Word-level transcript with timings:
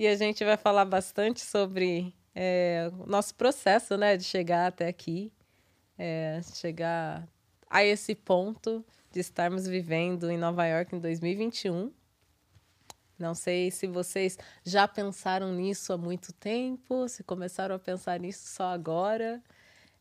e 0.00 0.06
a 0.06 0.16
gente 0.16 0.42
vai 0.42 0.56
falar 0.56 0.86
bastante 0.86 1.42
sobre 1.42 2.14
é, 2.34 2.90
o 3.00 3.06
nosso 3.06 3.34
processo, 3.34 3.98
né, 3.98 4.16
de 4.16 4.24
chegar 4.24 4.68
até 4.68 4.88
aqui, 4.88 5.30
é, 5.98 6.40
chegar 6.54 7.28
a 7.68 7.84
esse 7.84 8.14
ponto 8.14 8.82
de 9.12 9.20
estarmos 9.20 9.66
vivendo 9.66 10.30
em 10.30 10.38
Nova 10.38 10.64
York 10.64 10.96
em 10.96 10.98
2021. 10.98 11.92
Não 13.18 13.34
sei 13.34 13.70
se 13.70 13.86
vocês 13.86 14.38
já 14.64 14.88
pensaram 14.88 15.52
nisso 15.52 15.92
há 15.92 15.98
muito 15.98 16.32
tempo, 16.32 17.06
se 17.06 17.22
começaram 17.22 17.74
a 17.74 17.78
pensar 17.78 18.18
nisso 18.18 18.54
só 18.54 18.72
agora. 18.72 19.42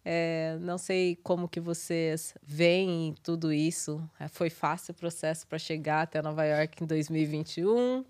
É, 0.06 0.58
não 0.62 0.78
sei 0.78 1.18
como 1.18 1.46
que 1.46 1.60
vocês 1.60 2.34
veem 2.42 3.14
tudo 3.22 3.52
isso. 3.52 4.02
É, 4.18 4.30
foi 4.30 4.50
fácil 4.50 4.94
o 4.94 4.96
processo 4.96 5.46
para 5.46 5.60
chegar 5.60 6.04
até 6.04 6.22
Nova 6.22 6.46
York 6.46 6.82
em 6.82 6.88
2021? 6.88 8.06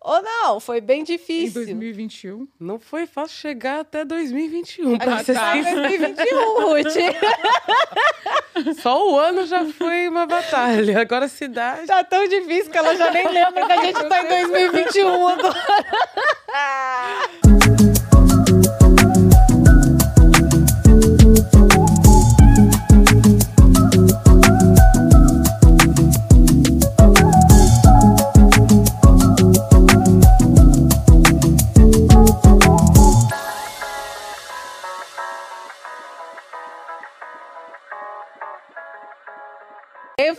Ou 0.00 0.22
não, 0.22 0.60
foi 0.60 0.80
bem 0.80 1.02
difícil. 1.02 1.62
Em 1.62 1.66
2021. 1.66 2.46
Não 2.60 2.78
foi 2.78 3.06
fácil 3.06 3.36
chegar 3.36 3.80
até 3.80 4.04
2021. 4.04 4.98
Pra 4.98 5.16
ah, 5.18 5.24
tá. 5.24 5.52
2021, 5.54 6.60
Ruth. 6.62 6.96
Só 8.80 9.10
o 9.10 9.18
ano 9.18 9.46
já 9.46 9.64
foi 9.64 10.08
uma 10.08 10.26
batalha. 10.26 11.00
Agora 11.00 11.24
a 11.24 11.28
cidade. 11.28 11.86
Tá 11.86 12.04
tão 12.04 12.26
difícil 12.28 12.70
que 12.70 12.78
ela 12.78 12.94
já 12.96 13.10
nem 13.10 13.28
lembra 13.28 13.66
que 13.66 13.72
a 13.72 13.84
gente 13.84 14.04
tá 14.04 14.22
em 14.22 14.28
2021 14.48 15.28
agora. 15.28 15.54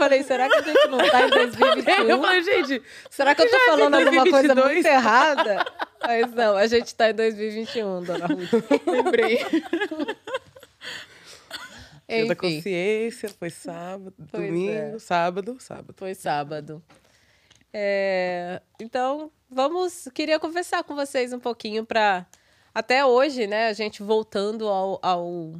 Falei, 0.07 0.23
será 0.23 0.49
que 0.49 0.55
a 0.55 0.61
gente 0.61 0.87
não 0.87 0.97
tá 0.97 1.27
em 1.27 1.29
2021? 1.29 2.09
Eu 2.09 2.21
falei, 2.21 2.43
gente, 2.43 2.83
será 3.09 3.35
que 3.35 3.41
eu 3.41 3.49
tô 3.49 3.59
falando 3.59 3.95
alguma 3.95 4.29
coisa 4.29 4.55
muito 4.55 4.85
errada? 4.85 5.65
Mas 6.01 6.33
não, 6.33 6.55
a 6.55 6.67
gente 6.67 6.95
tá 6.95 7.09
em 7.09 7.13
2021, 7.13 8.03
dona 8.03 8.25
Ruth. 8.27 8.51
Lembrei. 8.87 9.45
Dia 12.07 12.25
da 12.25 12.35
consciência, 12.35 13.29
foi 13.29 13.49
sábado, 13.49 14.13
pois 14.31 14.47
domingo, 14.47 14.71
é. 14.71 14.99
sábado, 14.99 15.57
sábado. 15.59 15.93
Foi 15.97 16.15
sábado. 16.15 16.81
É, 17.73 18.61
então, 18.79 19.29
vamos. 19.49 20.07
Queria 20.13 20.39
conversar 20.39 20.83
com 20.83 20.95
vocês 20.95 21.33
um 21.33 21.39
pouquinho 21.39 21.85
para 21.85 22.25
até 22.73 23.05
hoje, 23.05 23.45
né? 23.45 23.67
A 23.67 23.73
gente 23.73 24.01
voltando 24.01 24.69
ao, 24.69 24.99
ao 25.01 25.53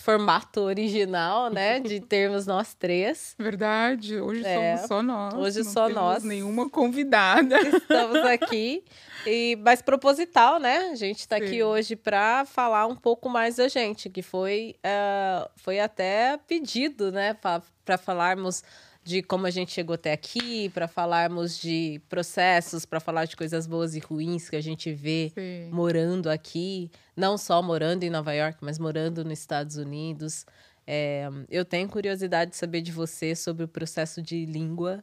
formato 0.00 0.60
original, 0.60 1.50
né? 1.50 1.80
De 1.80 2.00
termos 2.00 2.46
nós 2.46 2.74
três. 2.74 3.34
Verdade. 3.38 4.20
Hoje 4.20 4.44
é, 4.44 4.76
somos 4.76 4.88
só 4.88 5.02
nós. 5.02 5.34
Hoje 5.34 5.64
só 5.64 5.88
nós. 5.88 6.24
Nenhuma 6.24 6.68
convidada. 6.68 7.60
Estamos 7.60 8.18
aqui. 8.26 8.84
E 9.26 9.56
mais 9.56 9.82
proposital, 9.82 10.58
né? 10.58 10.90
A 10.90 10.94
gente 10.94 11.20
está 11.20 11.36
aqui 11.36 11.62
hoje 11.62 11.94
para 11.94 12.44
falar 12.44 12.86
um 12.86 12.96
pouco 12.96 13.28
mais 13.28 13.56
da 13.56 13.68
gente, 13.68 14.10
que 14.10 14.22
foi, 14.22 14.74
uh, 14.78 15.48
foi 15.56 15.78
até 15.78 16.38
pedido, 16.48 17.12
né? 17.12 17.34
Para 17.34 17.98
falarmos 17.98 18.62
de 19.04 19.22
como 19.22 19.46
a 19.46 19.50
gente 19.50 19.72
chegou 19.72 19.94
até 19.94 20.12
aqui, 20.12 20.68
para 20.68 20.86
falarmos 20.86 21.58
de 21.58 22.00
processos, 22.08 22.84
para 22.84 23.00
falar 23.00 23.24
de 23.24 23.36
coisas 23.36 23.66
boas 23.66 23.94
e 23.96 23.98
ruins 23.98 24.48
que 24.48 24.56
a 24.56 24.60
gente 24.60 24.92
vê 24.92 25.32
Sim. 25.34 25.70
morando 25.72 26.30
aqui, 26.30 26.90
não 27.16 27.36
só 27.36 27.60
morando 27.62 28.04
em 28.04 28.10
Nova 28.10 28.32
York, 28.32 28.58
mas 28.62 28.78
morando 28.78 29.24
nos 29.24 29.38
Estados 29.38 29.76
Unidos. 29.76 30.46
É, 30.86 31.28
eu 31.50 31.64
tenho 31.64 31.88
curiosidade 31.88 32.52
de 32.52 32.56
saber 32.56 32.80
de 32.80 32.92
você 32.92 33.34
sobre 33.34 33.64
o 33.64 33.68
processo 33.68 34.22
de 34.22 34.46
língua, 34.46 35.02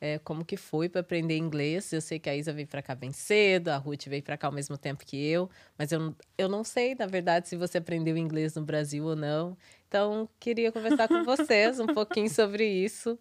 é, 0.00 0.18
como 0.18 0.44
que 0.44 0.56
foi 0.56 0.88
para 0.88 1.00
aprender 1.00 1.36
inglês. 1.36 1.92
Eu 1.92 2.00
sei 2.00 2.18
que 2.18 2.28
a 2.28 2.36
Isa 2.36 2.52
veio 2.52 2.66
para 2.66 2.82
cá 2.82 2.94
bem 2.94 3.12
cedo, 3.12 3.68
a 3.68 3.76
Ruth 3.76 4.06
veio 4.06 4.22
para 4.22 4.36
cá 4.36 4.48
ao 4.48 4.52
mesmo 4.52 4.76
tempo 4.76 5.04
que 5.06 5.16
eu, 5.24 5.48
mas 5.78 5.92
eu, 5.92 6.14
eu 6.36 6.48
não 6.48 6.64
sei, 6.64 6.94
na 6.94 7.06
verdade, 7.06 7.48
se 7.48 7.56
você 7.56 7.78
aprendeu 7.78 8.16
inglês 8.16 8.54
no 8.54 8.62
Brasil 8.62 9.04
ou 9.04 9.16
não. 9.16 9.56
Então, 9.88 10.28
queria 10.40 10.72
conversar 10.72 11.08
com 11.08 11.24
vocês 11.24 11.78
um 11.80 11.86
pouquinho 11.86 12.28
sobre 12.28 12.66
isso. 12.66 13.18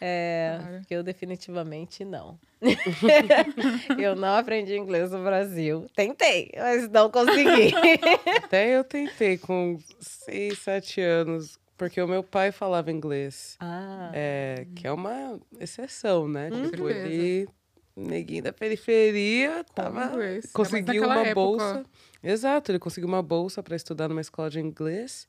É, 0.00 0.58
claro. 0.60 0.82
eu 0.90 1.02
definitivamente 1.02 2.04
não. 2.04 2.38
eu 3.98 4.14
não 4.14 4.36
aprendi 4.36 4.76
inglês 4.76 5.10
no 5.10 5.22
Brasil. 5.22 5.86
Tentei, 5.94 6.50
mas 6.56 6.88
não 6.90 7.10
consegui. 7.10 7.72
Até 8.44 8.76
eu 8.76 8.84
tentei 8.84 9.38
com 9.38 9.78
6, 10.00 10.58
7 10.58 11.00
anos, 11.00 11.58
porque 11.78 12.00
o 12.00 12.08
meu 12.08 12.22
pai 12.22 12.52
falava 12.52 12.90
inglês. 12.90 13.56
Ah. 13.60 14.10
É, 14.12 14.66
que 14.74 14.86
é 14.86 14.92
uma 14.92 15.38
exceção, 15.58 16.28
né? 16.28 16.50
Hum, 16.52 16.70
tipo, 16.70 16.88
ele, 16.88 17.48
neguinho 17.96 18.42
da 18.42 18.52
periferia, 18.52 19.64
tava, 19.74 20.12
conseguiu 20.52 21.04
uma 21.04 21.20
época. 21.20 21.34
bolsa. 21.34 21.84
Exato, 22.22 22.70
ele 22.70 22.78
conseguiu 22.78 23.08
uma 23.08 23.22
bolsa 23.22 23.62
para 23.62 23.76
estudar 23.76 24.08
numa 24.08 24.20
escola 24.20 24.50
de 24.50 24.60
inglês. 24.60 25.26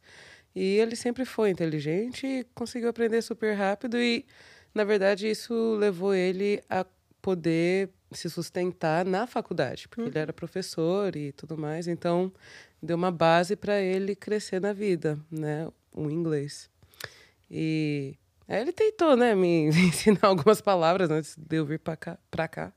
E 0.60 0.80
ele 0.80 0.96
sempre 0.96 1.24
foi 1.24 1.52
inteligente 1.52 2.26
e 2.26 2.44
conseguiu 2.56 2.90
aprender 2.90 3.22
super 3.22 3.54
rápido. 3.54 3.96
E, 3.96 4.26
na 4.74 4.84
verdade, 4.84 5.30
isso 5.30 5.76
levou 5.76 6.16
ele 6.16 6.64
a 6.68 6.84
poder 7.22 7.92
se 8.12 8.28
sustentar 8.28 9.06
na 9.06 9.28
faculdade, 9.28 9.88
porque 9.88 10.10
ele 10.10 10.18
era 10.18 10.34
professor 10.34 11.16
e 11.16 11.32
tudo 11.32 11.56
mais. 11.56 11.88
Então, 11.88 12.34
deu 12.82 12.98
uma 12.98 13.12
base 13.12 13.56
para 13.56 13.80
ele 13.80 14.16
crescer 14.16 14.60
na 14.60 14.74
vida, 14.74 15.20
né? 15.30 15.68
O 15.94 16.10
inglês. 16.10 16.72
E 17.52 18.16
aí 18.48 18.60
ele 18.60 18.74
tentou, 18.74 19.16
né, 19.16 19.36
me 19.36 19.68
ensinar 19.70 20.22
algumas 20.24 20.60
palavras 20.60 21.12
antes 21.12 21.36
de 21.38 21.56
eu 21.56 21.68
vir 21.68 21.78
para 21.78 21.96
cá. 21.96 22.18
Pra 22.32 22.48
cá. 22.48 22.74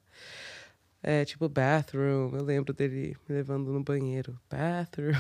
É, 1.02 1.24
tipo 1.24 1.48
bathroom, 1.48 2.36
eu 2.36 2.44
lembro 2.44 2.74
dele 2.74 3.16
me 3.26 3.36
levando 3.36 3.72
no 3.72 3.82
banheiro. 3.82 4.38
Bathroom. 4.50 5.14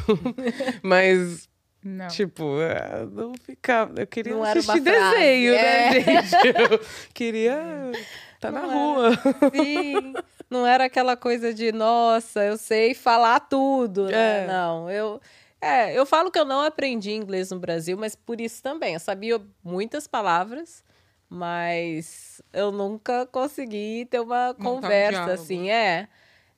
Mas 0.84 1.48
não. 1.82 2.08
Tipo, 2.08 2.60
é, 2.60 3.06
não 3.10 3.32
ficava. 3.34 4.00
Eu 4.00 4.06
queria 4.06 4.34
não 4.34 4.42
assistir 4.42 4.80
desenho, 4.80 5.52
né, 5.52 5.88
é. 5.88 6.00
gente? 6.00 6.36
Eu 6.70 6.80
queria 7.14 7.90
estar 8.34 8.50
tá 8.52 8.52
na 8.52 8.60
rua. 8.60 9.10
Sim. 9.54 10.14
Não 10.50 10.66
era 10.66 10.84
aquela 10.84 11.16
coisa 11.16 11.54
de, 11.54 11.70
nossa, 11.70 12.44
eu 12.44 12.56
sei 12.58 12.92
falar 12.92 13.38
tudo. 13.38 14.06
Né? 14.06 14.42
É. 14.42 14.46
Não, 14.48 14.90
eu. 14.90 15.20
É, 15.60 15.96
eu 15.96 16.04
falo 16.04 16.30
que 16.30 16.38
eu 16.38 16.44
não 16.44 16.62
aprendi 16.62 17.12
inglês 17.12 17.50
no 17.50 17.58
Brasil, 17.60 17.96
mas 17.96 18.16
por 18.16 18.40
isso 18.40 18.60
também. 18.62 18.94
Eu 18.94 19.00
sabia 19.00 19.40
muitas 19.62 20.08
palavras, 20.08 20.82
mas 21.28 22.42
eu 22.52 22.72
nunca 22.72 23.26
consegui 23.26 24.08
ter 24.10 24.20
uma 24.20 24.54
conversa 24.54 25.26
um 25.26 25.32
assim. 25.32 25.70
É, 25.70 26.08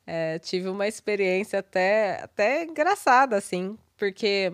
é, 0.07 0.39
tive 0.39 0.69
uma 0.69 0.89
experiência 0.89 1.59
até, 1.59 2.23
até 2.23 2.65
engraçada, 2.65 3.37
assim, 3.37 3.77
porque 3.97 4.53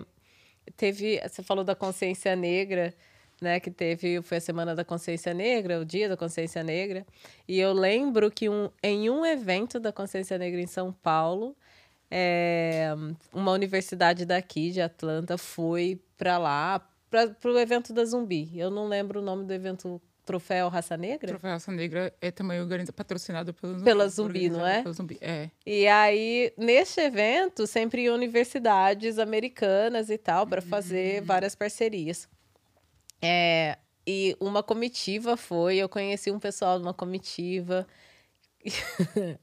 teve, 0.75 1.19
você 1.21 1.43
falou 1.43 1.63
da 1.63 1.75
consciência 1.75 2.35
negra, 2.35 2.93
né, 3.41 3.59
que 3.59 3.71
teve, 3.71 4.21
foi 4.21 4.37
a 4.37 4.41
semana 4.41 4.75
da 4.75 4.83
consciência 4.83 5.33
negra, 5.33 5.79
o 5.79 5.85
dia 5.85 6.09
da 6.09 6.17
consciência 6.17 6.61
negra, 6.63 7.05
e 7.47 7.59
eu 7.59 7.71
lembro 7.71 8.29
que 8.29 8.49
um, 8.49 8.69
em 8.83 9.09
um 9.09 9.25
evento 9.25 9.79
da 9.79 9.93
consciência 9.93 10.37
negra 10.37 10.59
em 10.59 10.67
São 10.67 10.91
Paulo, 10.91 11.55
é, 12.11 12.89
uma 13.33 13.51
universidade 13.51 14.25
daqui 14.25 14.71
de 14.71 14.81
Atlanta 14.81 15.37
foi 15.37 16.01
para 16.17 16.37
lá 16.37 16.85
para 17.09 17.33
o 17.45 17.57
evento 17.57 17.91
da 17.91 18.05
Zumbi. 18.05 18.51
Eu 18.57 18.69
não 18.69 18.87
lembro 18.87 19.19
o 19.19 19.23
nome 19.23 19.45
do 19.45 19.53
evento 19.53 20.01
Troféu 20.29 20.69
Raça 20.69 20.95
Negra? 20.95 21.27
Troféu 21.29 21.49
Raça 21.49 21.71
Negra 21.71 22.13
é 22.21 22.29
também 22.29 22.61
organizado, 22.61 22.93
patrocinado 22.93 23.51
pelo 23.51 23.73
Zumbi. 23.73 23.83
Pela 23.83 24.07
Zumbi, 24.07 24.49
não 24.49 24.67
é? 24.67 24.83
Pela 24.83 24.93
Zumbi, 24.93 25.17
é. 25.21 25.49
E 25.65 25.87
aí, 25.87 26.53
neste 26.55 27.01
evento, 27.01 27.65
sempre 27.65 28.03
iam 28.03 28.13
universidades 28.13 29.17
americanas 29.17 30.11
e 30.11 30.19
tal, 30.19 30.45
para 30.45 30.61
fazer 30.61 31.21
uhum. 31.21 31.25
várias 31.25 31.55
parcerias. 31.55 32.29
É, 33.19 33.79
e 34.05 34.37
uma 34.39 34.61
comitiva 34.61 35.35
foi, 35.35 35.77
eu 35.77 35.89
conheci 35.89 36.29
um 36.29 36.37
pessoal 36.37 36.77
de 36.77 36.83
uma 36.83 36.93
comitiva. 36.93 37.87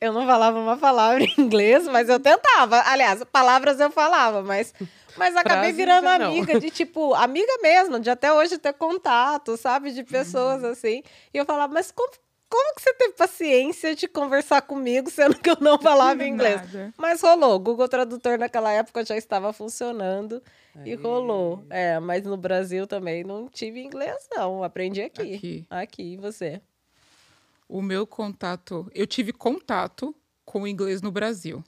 eu 0.00 0.12
não 0.12 0.26
falava 0.26 0.58
uma 0.58 0.76
palavra 0.76 1.22
em 1.22 1.34
inglês, 1.38 1.86
mas 1.86 2.08
eu 2.08 2.18
tentava. 2.18 2.82
Aliás, 2.86 3.22
palavras 3.30 3.78
eu 3.78 3.92
falava, 3.92 4.42
mas 4.42 4.74
mas 5.16 5.36
acabei 5.36 5.72
virando 5.72 6.08
amiga 6.08 6.58
de, 6.58 6.70
tipo, 6.70 7.14
amiga 7.14 7.52
mesmo, 7.62 8.00
de 8.00 8.10
até 8.10 8.32
hoje 8.32 8.58
ter 8.58 8.72
contato, 8.72 9.56
sabe? 9.56 9.92
De 9.92 10.02
pessoas 10.04 10.62
uhum. 10.62 10.70
assim. 10.70 11.02
E 11.32 11.38
eu 11.38 11.44
falava, 11.44 11.72
mas 11.72 11.90
como, 11.90 12.10
como 12.48 12.74
que 12.74 12.82
você 12.82 12.94
teve 12.94 13.14
paciência 13.14 13.94
de 13.94 14.06
conversar 14.06 14.62
comigo, 14.62 15.10
sendo 15.10 15.38
que 15.38 15.50
eu 15.50 15.56
não 15.60 15.78
falava 15.78 16.22
inglês? 16.26 16.56
Nada. 16.56 16.94
Mas 16.96 17.20
rolou. 17.20 17.58
Google 17.58 17.88
Tradutor 17.88 18.38
naquela 18.38 18.70
época 18.70 19.04
já 19.04 19.16
estava 19.16 19.52
funcionando 19.52 20.42
Aí. 20.76 20.92
e 20.92 20.94
rolou. 20.94 21.64
É, 21.68 21.98
mas 21.98 22.22
no 22.24 22.36
Brasil 22.36 22.86
também 22.86 23.24
não 23.24 23.48
tive 23.48 23.82
inglês, 23.82 24.28
não. 24.30 24.62
Aprendi 24.62 25.02
aqui. 25.02 25.34
Aqui. 25.34 25.66
Aqui, 25.68 26.16
você. 26.16 26.60
O 27.68 27.82
meu 27.82 28.06
contato. 28.06 28.88
Eu 28.94 29.06
tive 29.06 29.32
contato 29.32 30.14
com 30.44 30.62
o 30.62 30.68
inglês 30.68 31.02
no 31.02 31.10
Brasil. 31.10 31.64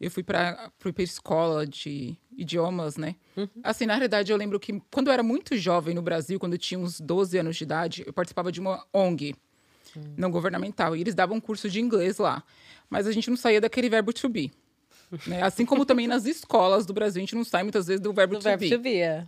Eu 0.00 0.10
fui 0.10 0.22
para 0.22 0.70
a 0.82 1.02
escola 1.02 1.66
de 1.66 2.16
idiomas, 2.40 2.96
né? 2.96 3.14
Uhum. 3.36 3.48
Assim, 3.62 3.86
na 3.86 3.94
realidade, 3.94 4.32
eu 4.32 4.36
lembro 4.36 4.58
que 4.58 4.80
quando 4.90 5.08
eu 5.08 5.12
era 5.12 5.22
muito 5.22 5.56
jovem 5.56 5.94
no 5.94 6.00
Brasil, 6.00 6.40
quando 6.40 6.54
eu 6.54 6.58
tinha 6.58 6.80
uns 6.80 6.98
12 7.00 7.38
anos 7.38 7.56
de 7.56 7.64
idade, 7.64 8.02
eu 8.06 8.12
participava 8.12 8.50
de 8.50 8.58
uma 8.58 8.84
ONG 8.92 9.34
uhum. 9.94 10.14
não 10.16 10.30
governamental. 10.30 10.96
E 10.96 11.00
eles 11.00 11.14
davam 11.14 11.36
um 11.36 11.40
curso 11.40 11.68
de 11.68 11.80
inglês 11.80 12.18
lá. 12.18 12.42
Mas 12.88 13.06
a 13.06 13.12
gente 13.12 13.28
não 13.28 13.36
saía 13.36 13.60
daquele 13.60 13.88
verbo 13.88 14.12
to 14.12 14.28
be. 14.28 14.50
Né? 15.26 15.42
Assim 15.42 15.66
como 15.66 15.84
também 15.84 16.06
nas 16.06 16.24
escolas 16.24 16.86
do 16.86 16.92
Brasil, 16.92 17.20
a 17.20 17.22
gente 17.22 17.34
não 17.34 17.44
sai 17.44 17.62
muitas 17.62 17.86
vezes 17.86 18.00
do 18.00 18.12
verbo 18.12 18.34
do 18.34 18.38
to 18.38 18.44
verbo 18.44 18.60
be. 18.60 18.70
To 18.70 18.78
be 18.78 18.98
é. 19.00 19.26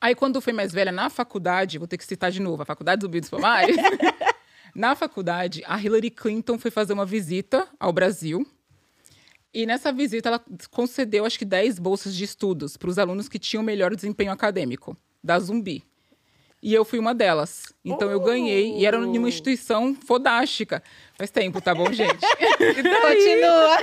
Aí, 0.00 0.14
quando 0.14 0.34
eu 0.34 0.42
fui 0.42 0.52
mais 0.52 0.72
velha, 0.72 0.92
na 0.92 1.08
faculdade, 1.08 1.78
vou 1.78 1.86
ter 1.86 1.96
que 1.96 2.04
citar 2.04 2.30
de 2.30 2.40
novo, 2.40 2.62
a 2.62 2.66
Faculdade 2.66 3.00
do 3.00 3.08
Bidos 3.08 3.30
Palmares. 3.30 3.76
na 4.74 4.94
faculdade, 4.94 5.62
a 5.66 5.80
Hillary 5.80 6.10
Clinton 6.10 6.58
foi 6.58 6.70
fazer 6.70 6.92
uma 6.92 7.06
visita 7.06 7.66
ao 7.78 7.92
Brasil. 7.92 8.46
E 9.54 9.64
nessa 9.66 9.92
visita, 9.92 10.28
ela 10.28 10.44
concedeu, 10.70 11.24
acho 11.24 11.38
que, 11.38 11.44
10 11.44 11.78
bolsas 11.78 12.14
de 12.14 12.24
estudos 12.24 12.76
para 12.76 12.90
os 12.90 12.98
alunos 12.98 13.28
que 13.28 13.38
tinham 13.38 13.62
melhor 13.62 13.94
desempenho 13.94 14.32
acadêmico, 14.32 14.96
da 15.22 15.38
Zumbi. 15.38 15.84
E 16.60 16.74
eu 16.74 16.84
fui 16.84 16.98
uma 16.98 17.14
delas. 17.14 17.72
Então 17.84 18.08
oh. 18.08 18.10
eu 18.10 18.18
ganhei. 18.18 18.78
E 18.78 18.86
era 18.86 18.96
em 18.96 19.18
uma 19.18 19.28
instituição 19.28 19.94
fodástica. 19.94 20.82
Faz 21.16 21.30
tempo, 21.30 21.60
tá 21.60 21.74
bom, 21.74 21.92
gente? 21.92 22.18
Continua. 22.18 23.78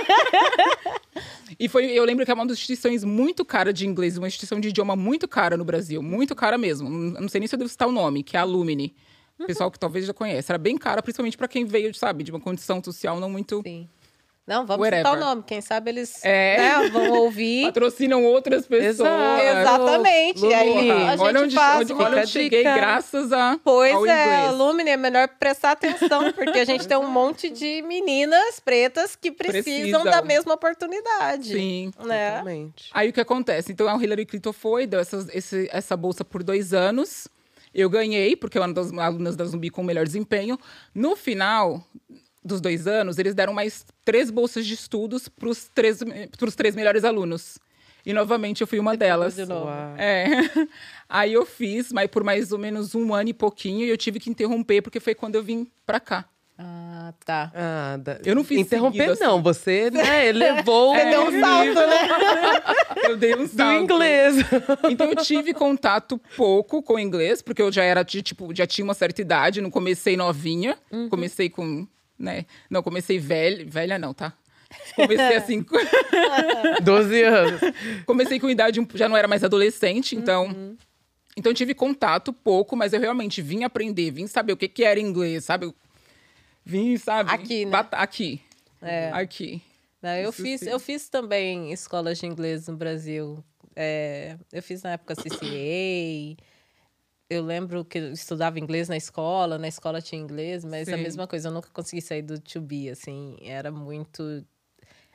e 1.60 1.68
foi, 1.68 1.86
eu 1.86 2.04
lembro 2.04 2.24
que 2.24 2.30
é 2.30 2.34
uma 2.34 2.44
das 2.44 2.58
instituições 2.58 3.04
muito 3.04 3.44
cara 3.44 3.72
de 3.72 3.86
inglês, 3.86 4.18
uma 4.18 4.26
instituição 4.26 4.58
de 4.58 4.68
idioma 4.68 4.96
muito 4.96 5.28
cara 5.28 5.56
no 5.56 5.64
Brasil. 5.64 6.02
Muito 6.02 6.34
cara 6.34 6.58
mesmo. 6.58 6.90
Não 6.90 7.28
sei 7.28 7.38
nem 7.38 7.46
se 7.46 7.54
eu 7.54 7.58
devo 7.58 7.70
citar 7.70 7.86
o 7.86 7.92
nome, 7.92 8.24
que 8.24 8.36
é 8.36 8.40
a 8.40 8.44
Lumine. 8.44 8.92
Uhum. 9.38 9.46
Pessoal 9.46 9.70
que 9.70 9.78
talvez 9.78 10.04
já 10.04 10.12
conhece. 10.12 10.50
Era 10.50 10.58
bem 10.58 10.76
cara, 10.76 11.00
principalmente 11.00 11.38
para 11.38 11.46
quem 11.46 11.64
veio, 11.64 11.94
sabe, 11.94 12.24
de 12.24 12.32
uma 12.32 12.40
condição 12.40 12.82
social 12.82 13.20
não 13.20 13.30
muito. 13.30 13.62
Sim. 13.62 13.88
Não, 14.44 14.66
vamos 14.66 14.84
Whatever. 14.84 15.06
citar 15.06 15.16
o 15.16 15.24
nome. 15.24 15.44
Quem 15.46 15.60
sabe 15.60 15.90
eles 15.90 16.24
é. 16.24 16.56
né, 16.56 16.88
vão 16.90 17.12
ouvir. 17.12 17.66
Patrocinam 17.66 18.24
outras 18.24 18.66
pessoas. 18.66 19.08
Exatamente. 19.40 20.40
Lulu, 20.40 20.54
aí 20.54 20.90
a 20.90 21.10
gente 21.10 21.20
olha 21.20 21.40
onde, 21.42 21.54
faz 21.54 21.80
onde, 21.82 21.92
olha 21.92 22.20
onde 22.22 22.30
cheguei 22.30 22.64
graças 22.64 23.32
a 23.32 23.58
Pois 23.62 23.94
ao 23.94 24.04
é. 24.04 24.50
Lumine, 24.50 24.90
é 24.90 24.96
melhor 24.96 25.28
prestar 25.38 25.72
atenção, 25.72 26.32
porque 26.32 26.58
a 26.58 26.64
gente 26.64 26.88
tem 26.88 26.96
um 26.96 27.08
monte 27.08 27.50
de 27.50 27.82
meninas 27.82 28.58
pretas 28.58 29.14
que 29.14 29.30
precisam, 29.30 29.62
precisam. 29.62 30.04
da 30.04 30.22
mesma 30.22 30.54
oportunidade. 30.54 31.52
Sim, 31.52 31.92
né? 32.04 32.28
exatamente. 32.30 32.90
Aí 32.92 33.10
o 33.10 33.12
que 33.12 33.20
acontece? 33.20 33.70
Então 33.70 33.88
a 33.88 33.96
Hillary 33.96 34.26
Clinton 34.26 34.52
foi, 34.52 34.88
deu 34.88 34.98
essa, 34.98 35.24
esse, 35.32 35.68
essa 35.70 35.96
bolsa 35.96 36.24
por 36.24 36.42
dois 36.42 36.74
anos. 36.74 37.28
Eu 37.72 37.88
ganhei, 37.88 38.36
porque 38.36 38.58
eu 38.58 38.62
era 38.62 38.70
uma 38.70 38.74
das 38.74 38.92
alunas 38.92 39.36
da 39.36 39.44
Zumbi 39.44 39.70
com 39.70 39.82
melhor 39.82 40.04
desempenho. 40.04 40.58
No 40.94 41.16
final 41.16 41.86
dos 42.44 42.60
dois 42.60 42.86
anos, 42.86 43.18
eles 43.18 43.34
deram 43.34 43.52
mais 43.52 43.84
três 44.04 44.30
bolsas 44.30 44.66
de 44.66 44.74
estudos 44.74 45.28
para 45.28 45.48
os 45.48 45.68
três, 45.74 46.00
três 46.56 46.74
melhores 46.74 47.04
alunos. 47.04 47.58
E 48.04 48.12
novamente 48.12 48.62
eu 48.62 48.66
fui 48.66 48.78
uma 48.80 48.96
delas. 48.96 49.36
De 49.36 49.46
novo. 49.46 49.70
É. 49.96 50.26
Aí 51.08 51.32
eu 51.32 51.46
fiz, 51.46 51.92
mas 51.92 52.08
por 52.08 52.24
mais 52.24 52.50
ou 52.50 52.58
menos 52.58 52.94
um 52.94 53.14
ano 53.14 53.30
e 53.30 53.34
pouquinho, 53.34 53.86
e 53.86 53.88
eu 53.88 53.96
tive 53.96 54.18
que 54.18 54.28
interromper, 54.28 54.82
porque 54.82 54.98
foi 54.98 55.14
quando 55.14 55.36
eu 55.36 55.42
vim 55.42 55.70
para 55.86 56.00
cá. 56.00 56.24
Ah, 56.58 57.12
tá. 57.24 57.50
Ah, 57.54 57.96
da... 57.96 58.18
Eu 58.24 58.34
não 58.34 58.44
fiz 58.44 58.58
Interromper, 58.58 59.08
seguido, 59.08 59.24
não. 59.24 59.34
Assim. 59.34 59.42
Você 59.42 59.90
né, 59.90 60.30
levou 60.32 60.94
é, 60.94 61.10
deu 61.10 61.22
um 61.22 61.40
salto, 61.40 61.74
né? 61.74 62.62
eu 63.08 63.16
dei 63.16 63.34
um 63.34 63.48
salto. 63.48 63.78
Do 63.78 63.82
inglês. 63.84 64.36
Então 64.90 65.08
eu 65.08 65.16
tive 65.16 65.54
contato 65.54 66.20
pouco 66.36 66.82
com 66.82 66.94
o 66.94 66.98
inglês, 66.98 67.40
porque 67.40 67.62
eu 67.62 67.72
já 67.72 67.82
era, 67.82 68.04
tipo, 68.04 68.54
já 68.54 68.66
tinha 68.66 68.84
uma 68.84 68.94
certa 68.94 69.20
idade, 69.20 69.60
não 69.60 69.70
comecei 69.70 70.16
novinha. 70.16 70.76
Uhum. 70.90 71.08
Comecei 71.08 71.48
com 71.48 71.86
né? 72.22 72.46
Não, 72.70 72.82
comecei 72.82 73.18
velha, 73.18 73.66
velha 73.66 73.98
não, 73.98 74.14
tá? 74.14 74.32
Comecei 74.94 75.36
assim. 75.36 75.64
12 76.82 77.22
anos. 77.24 77.60
Comecei 78.06 78.40
com 78.40 78.48
idade, 78.48 78.80
já 78.94 79.08
não 79.08 79.16
era 79.16 79.28
mais 79.28 79.44
adolescente, 79.44 80.16
então. 80.16 80.46
Uhum. 80.46 80.76
Então 81.36 81.52
tive 81.52 81.74
contato 81.74 82.32
pouco, 82.32 82.76
mas 82.76 82.92
eu 82.92 83.00
realmente 83.00 83.40
vim 83.40 83.64
aprender, 83.64 84.10
vim 84.10 84.26
saber 84.26 84.52
o 84.52 84.56
que, 84.56 84.68
que 84.68 84.84
era 84.84 85.00
inglês, 85.00 85.44
sabe? 85.44 85.74
Vim, 86.64 86.96
sabe? 86.96 87.30
Aqui, 87.30 87.64
né? 87.64 87.86
Aqui. 87.92 88.40
É. 88.80 89.10
Aqui. 89.12 89.62
Não, 90.02 90.14
eu, 90.16 90.32
fiz, 90.32 90.62
eu 90.62 90.78
fiz 90.78 91.08
também 91.08 91.72
escolas 91.72 92.18
de 92.18 92.26
inglês 92.26 92.68
no 92.68 92.76
Brasil. 92.76 93.42
É, 93.74 94.36
eu 94.52 94.62
fiz 94.62 94.82
na 94.82 94.90
época 94.92 95.14
CCA 95.14 96.36
eu 97.32 97.42
lembro 97.42 97.84
que 97.84 97.98
eu 97.98 98.12
estudava 98.12 98.58
inglês 98.58 98.88
na 98.88 98.96
escola, 98.96 99.58
na 99.58 99.68
escola 99.68 100.00
tinha 100.00 100.20
inglês, 100.20 100.64
mas 100.64 100.86
Sim. 100.86 100.94
a 100.94 100.96
mesma 100.96 101.26
coisa, 101.26 101.48
eu 101.48 101.52
nunca 101.52 101.68
consegui 101.72 102.02
sair 102.02 102.22
do 102.22 102.38
to 102.38 102.60
be, 102.60 102.88
assim, 102.88 103.36
era 103.42 103.70
muito 103.70 104.44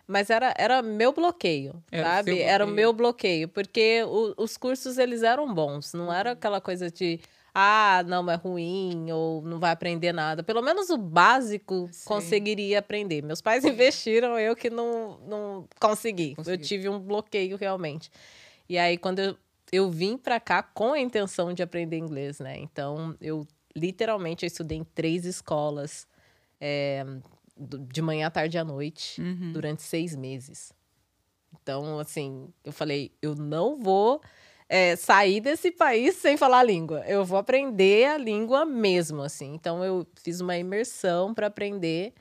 mas 0.08 0.30
era, 0.30 0.54
era 0.58 0.82
meu 0.82 1.12
bloqueio, 1.12 1.84
era 1.92 2.08
sabe? 2.08 2.32
Bloqueio. 2.32 2.50
Era 2.50 2.66
o 2.66 2.70
meu 2.70 2.94
bloqueio, 2.94 3.50
porque 3.50 4.04
o, 4.08 4.34
os 4.38 4.56
cursos 4.56 4.98
eles 4.98 5.22
eram 5.22 5.54
bons, 5.54 5.94
não 5.94 6.12
era 6.14 6.30
uhum. 6.30 6.34
aquela 6.34 6.62
coisa 6.62 6.90
de 6.90 7.20
ah, 7.60 8.04
não, 8.06 8.30
é 8.30 8.36
ruim, 8.36 9.12
ou 9.12 9.42
não 9.42 9.60
vai 9.60 9.72
aprender 9.72 10.14
nada. 10.14 10.44
Pelo 10.44 10.62
menos 10.62 10.92
o 10.92 10.98
básico 10.98 11.90
Sim. 11.92 12.06
conseguiria 12.06 12.78
aprender. 12.78 13.24
Meus 13.24 13.42
pais 13.42 13.66
investiram, 13.66 14.38
eu 14.40 14.56
que 14.56 14.70
não, 14.70 15.20
não 15.28 15.68
consegui. 15.80 16.36
consegui. 16.36 16.56
Eu 16.56 16.58
tive 16.64 16.88
um 16.88 17.00
bloqueio 17.00 17.58
realmente. 17.58 18.12
E 18.70 18.78
aí, 18.78 18.96
quando 18.96 19.20
eu 19.20 19.38
eu 19.72 19.90
vim 19.90 20.18
para 20.18 20.40
cá 20.40 20.64
com 20.64 20.94
a 20.94 21.00
intenção 21.00 21.54
de 21.54 21.62
aprender 21.62 21.98
inglês, 21.98 22.40
né? 22.40 22.58
Então, 22.60 23.16
eu 23.20 23.46
literalmente 23.76 24.46
eu 24.46 24.48
estudei 24.48 24.78
em 24.78 24.84
três 24.84 25.26
escolas, 25.26 26.08
é, 26.60 27.06
de 27.58 28.02
manhã, 28.02 28.28
à 28.28 28.32
tarde 28.32 28.58
e 28.58 28.60
à 28.60 28.64
noite, 28.64 29.22
uhum. 29.22 29.52
durante 29.52 29.82
seis 29.82 30.16
meses. 30.16 30.72
Então, 31.62 32.00
assim, 32.00 32.50
eu 32.64 32.72
falei, 32.72 33.12
eu 33.22 33.36
não 33.36 33.78
vou 33.78 34.22
é, 34.70 34.96
sair 34.96 35.42
desse 35.42 35.72
país 35.72 36.16
sem 36.16 36.38
falar 36.38 36.60
a 36.60 36.64
língua. 36.64 37.04
Eu 37.08 37.26
vou 37.26 37.38
aprender 37.38 38.06
a 38.06 38.18
língua 38.18 38.66
mesmo, 38.66 39.22
assim. 39.22 39.54
Então, 39.54 39.84
eu 39.84 40.06
fiz 40.24 40.40
uma 40.40 40.58
imersão 40.58 41.34
para 41.34 41.48
aprender 41.48 42.14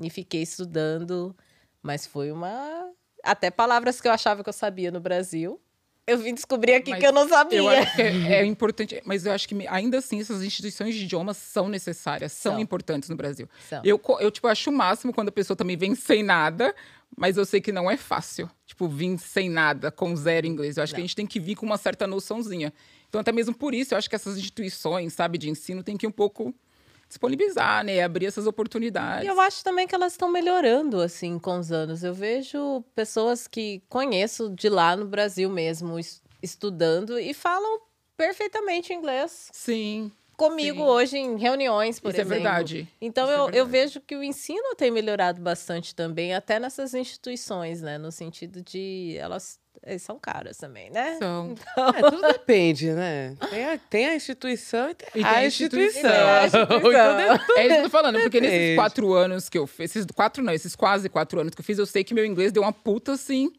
e 0.00 0.10
fiquei 0.10 0.42
estudando, 0.42 1.34
mas 1.82 2.06
foi 2.06 2.30
uma 2.30 2.92
até 3.22 3.50
palavras 3.50 4.00
que 4.00 4.08
eu 4.08 4.12
achava 4.12 4.42
que 4.42 4.48
eu 4.48 4.52
sabia 4.52 4.90
no 4.90 5.00
Brasil, 5.00 5.60
eu 6.08 6.18
vim 6.18 6.34
descobrir 6.34 6.74
aqui 6.74 6.90
mas 6.90 7.00
que 7.00 7.06
eu 7.06 7.12
não 7.12 7.28
sabia. 7.28 7.58
Eu 7.58 7.70
é, 7.70 7.86
é, 7.98 8.44
importante, 8.44 9.00
mas 9.04 9.26
eu 9.26 9.32
acho 9.32 9.48
que 9.48 9.66
ainda 9.68 9.98
assim 9.98 10.20
essas 10.20 10.42
instituições 10.42 10.94
de 10.94 11.04
idiomas 11.04 11.36
são 11.36 11.68
necessárias, 11.68 12.32
são, 12.32 12.52
são. 12.52 12.60
importantes 12.60 13.08
no 13.08 13.16
Brasil. 13.16 13.48
São. 13.68 13.82
Eu, 13.84 14.00
eu 14.20 14.30
tipo, 14.30 14.48
acho 14.48 14.70
o 14.70 14.72
máximo 14.72 15.12
quando 15.12 15.28
a 15.28 15.32
pessoa 15.32 15.56
também 15.56 15.76
vem 15.76 15.94
sem 15.94 16.22
nada, 16.22 16.74
mas 17.16 17.36
eu 17.36 17.44
sei 17.44 17.60
que 17.60 17.70
não 17.70 17.90
é 17.90 17.96
fácil. 17.96 18.50
Tipo, 18.66 18.88
vir 18.88 19.18
sem 19.18 19.48
nada, 19.50 19.90
com 19.90 20.14
zero 20.16 20.46
inglês. 20.46 20.76
Eu 20.76 20.82
acho 20.82 20.92
não. 20.92 20.96
que 20.96 21.00
a 21.00 21.04
gente 21.04 21.16
tem 21.16 21.26
que 21.26 21.38
vir 21.38 21.54
com 21.54 21.66
uma 21.66 21.78
certa 21.78 22.06
noçãozinha. 22.06 22.72
Então, 23.08 23.20
até 23.20 23.32
mesmo 23.32 23.54
por 23.54 23.74
isso, 23.74 23.94
eu 23.94 23.98
acho 23.98 24.08
que 24.08 24.14
essas 24.14 24.36
instituições, 24.36 25.12
sabe, 25.12 25.38
de 25.38 25.48
ensino, 25.48 25.82
tem 25.82 25.96
que 25.96 26.06
ir 26.06 26.08
um 26.08 26.12
pouco 26.12 26.54
disponibilizar, 27.08 27.84
né? 27.84 28.02
Abrir 28.02 28.26
essas 28.26 28.46
oportunidades. 28.46 29.24
E 29.24 29.28
eu 29.28 29.40
acho 29.40 29.64
também 29.64 29.86
que 29.86 29.94
elas 29.94 30.12
estão 30.12 30.30
melhorando, 30.30 31.00
assim, 31.00 31.38
com 31.38 31.58
os 31.58 31.72
anos. 31.72 32.04
Eu 32.04 32.14
vejo 32.14 32.84
pessoas 32.94 33.48
que 33.48 33.82
conheço 33.88 34.50
de 34.50 34.68
lá 34.68 34.94
no 34.94 35.06
Brasil 35.06 35.48
mesmo, 35.48 35.96
estudando 36.42 37.18
e 37.18 37.32
falam 37.32 37.80
perfeitamente 38.16 38.92
inglês. 38.92 39.48
Sim. 39.52 40.12
Comigo 40.36 40.82
sim. 40.82 40.88
hoje 40.88 41.16
em 41.18 41.36
reuniões, 41.36 41.98
por 41.98 42.10
Isso 42.10 42.20
exemplo. 42.20 42.34
é 42.34 42.36
verdade. 42.36 42.88
Então 43.00 43.24
Isso 43.24 43.32
eu, 43.32 43.34
é 43.34 43.38
verdade. 43.38 43.58
eu 43.58 43.66
vejo 43.66 44.00
que 44.00 44.14
o 44.14 44.22
ensino 44.22 44.74
tem 44.76 44.88
melhorado 44.88 45.40
bastante 45.40 45.94
também, 45.94 46.32
até 46.32 46.60
nessas 46.60 46.94
instituições, 46.94 47.82
né? 47.82 47.98
No 47.98 48.12
sentido 48.12 48.62
de 48.62 49.16
elas 49.18 49.58
eles 49.84 50.02
são 50.02 50.18
caros 50.18 50.56
também, 50.56 50.90
né? 50.90 51.16
São. 51.18 51.52
Então... 51.52 51.88
É, 51.88 52.10
tudo 52.10 52.22
depende, 52.22 52.92
né? 52.92 53.36
Tem 53.50 53.64
a, 53.64 53.78
tem 53.78 54.06
a 54.06 54.14
instituição 54.14 54.90
e 54.90 54.94
tem, 54.94 55.08
e 55.14 55.24
a, 55.24 55.34
tem 55.34 55.46
instituição. 55.46 56.10
A 56.10 56.46
instituição. 56.46 56.78
Então, 56.88 57.56
é 57.56 57.66
isso 57.66 57.74
que 57.74 57.80
eu 57.80 57.82
tô 57.84 57.90
falando, 57.90 58.20
porque 58.20 58.40
nesses 58.40 58.76
quatro 58.76 59.12
anos 59.14 59.48
que 59.48 59.58
eu 59.58 59.66
fiz, 59.66 59.90
esses 59.90 60.06
quatro 60.06 60.42
não, 60.42 60.52
esses 60.52 60.74
quase 60.74 61.08
quatro 61.08 61.40
anos 61.40 61.54
que 61.54 61.60
eu 61.60 61.64
fiz, 61.64 61.78
eu 61.78 61.86
sei 61.86 62.04
que 62.04 62.14
meu 62.14 62.24
inglês 62.24 62.52
deu 62.52 62.62
uma 62.62 62.72
puta, 62.72 63.12
assim, 63.12 63.52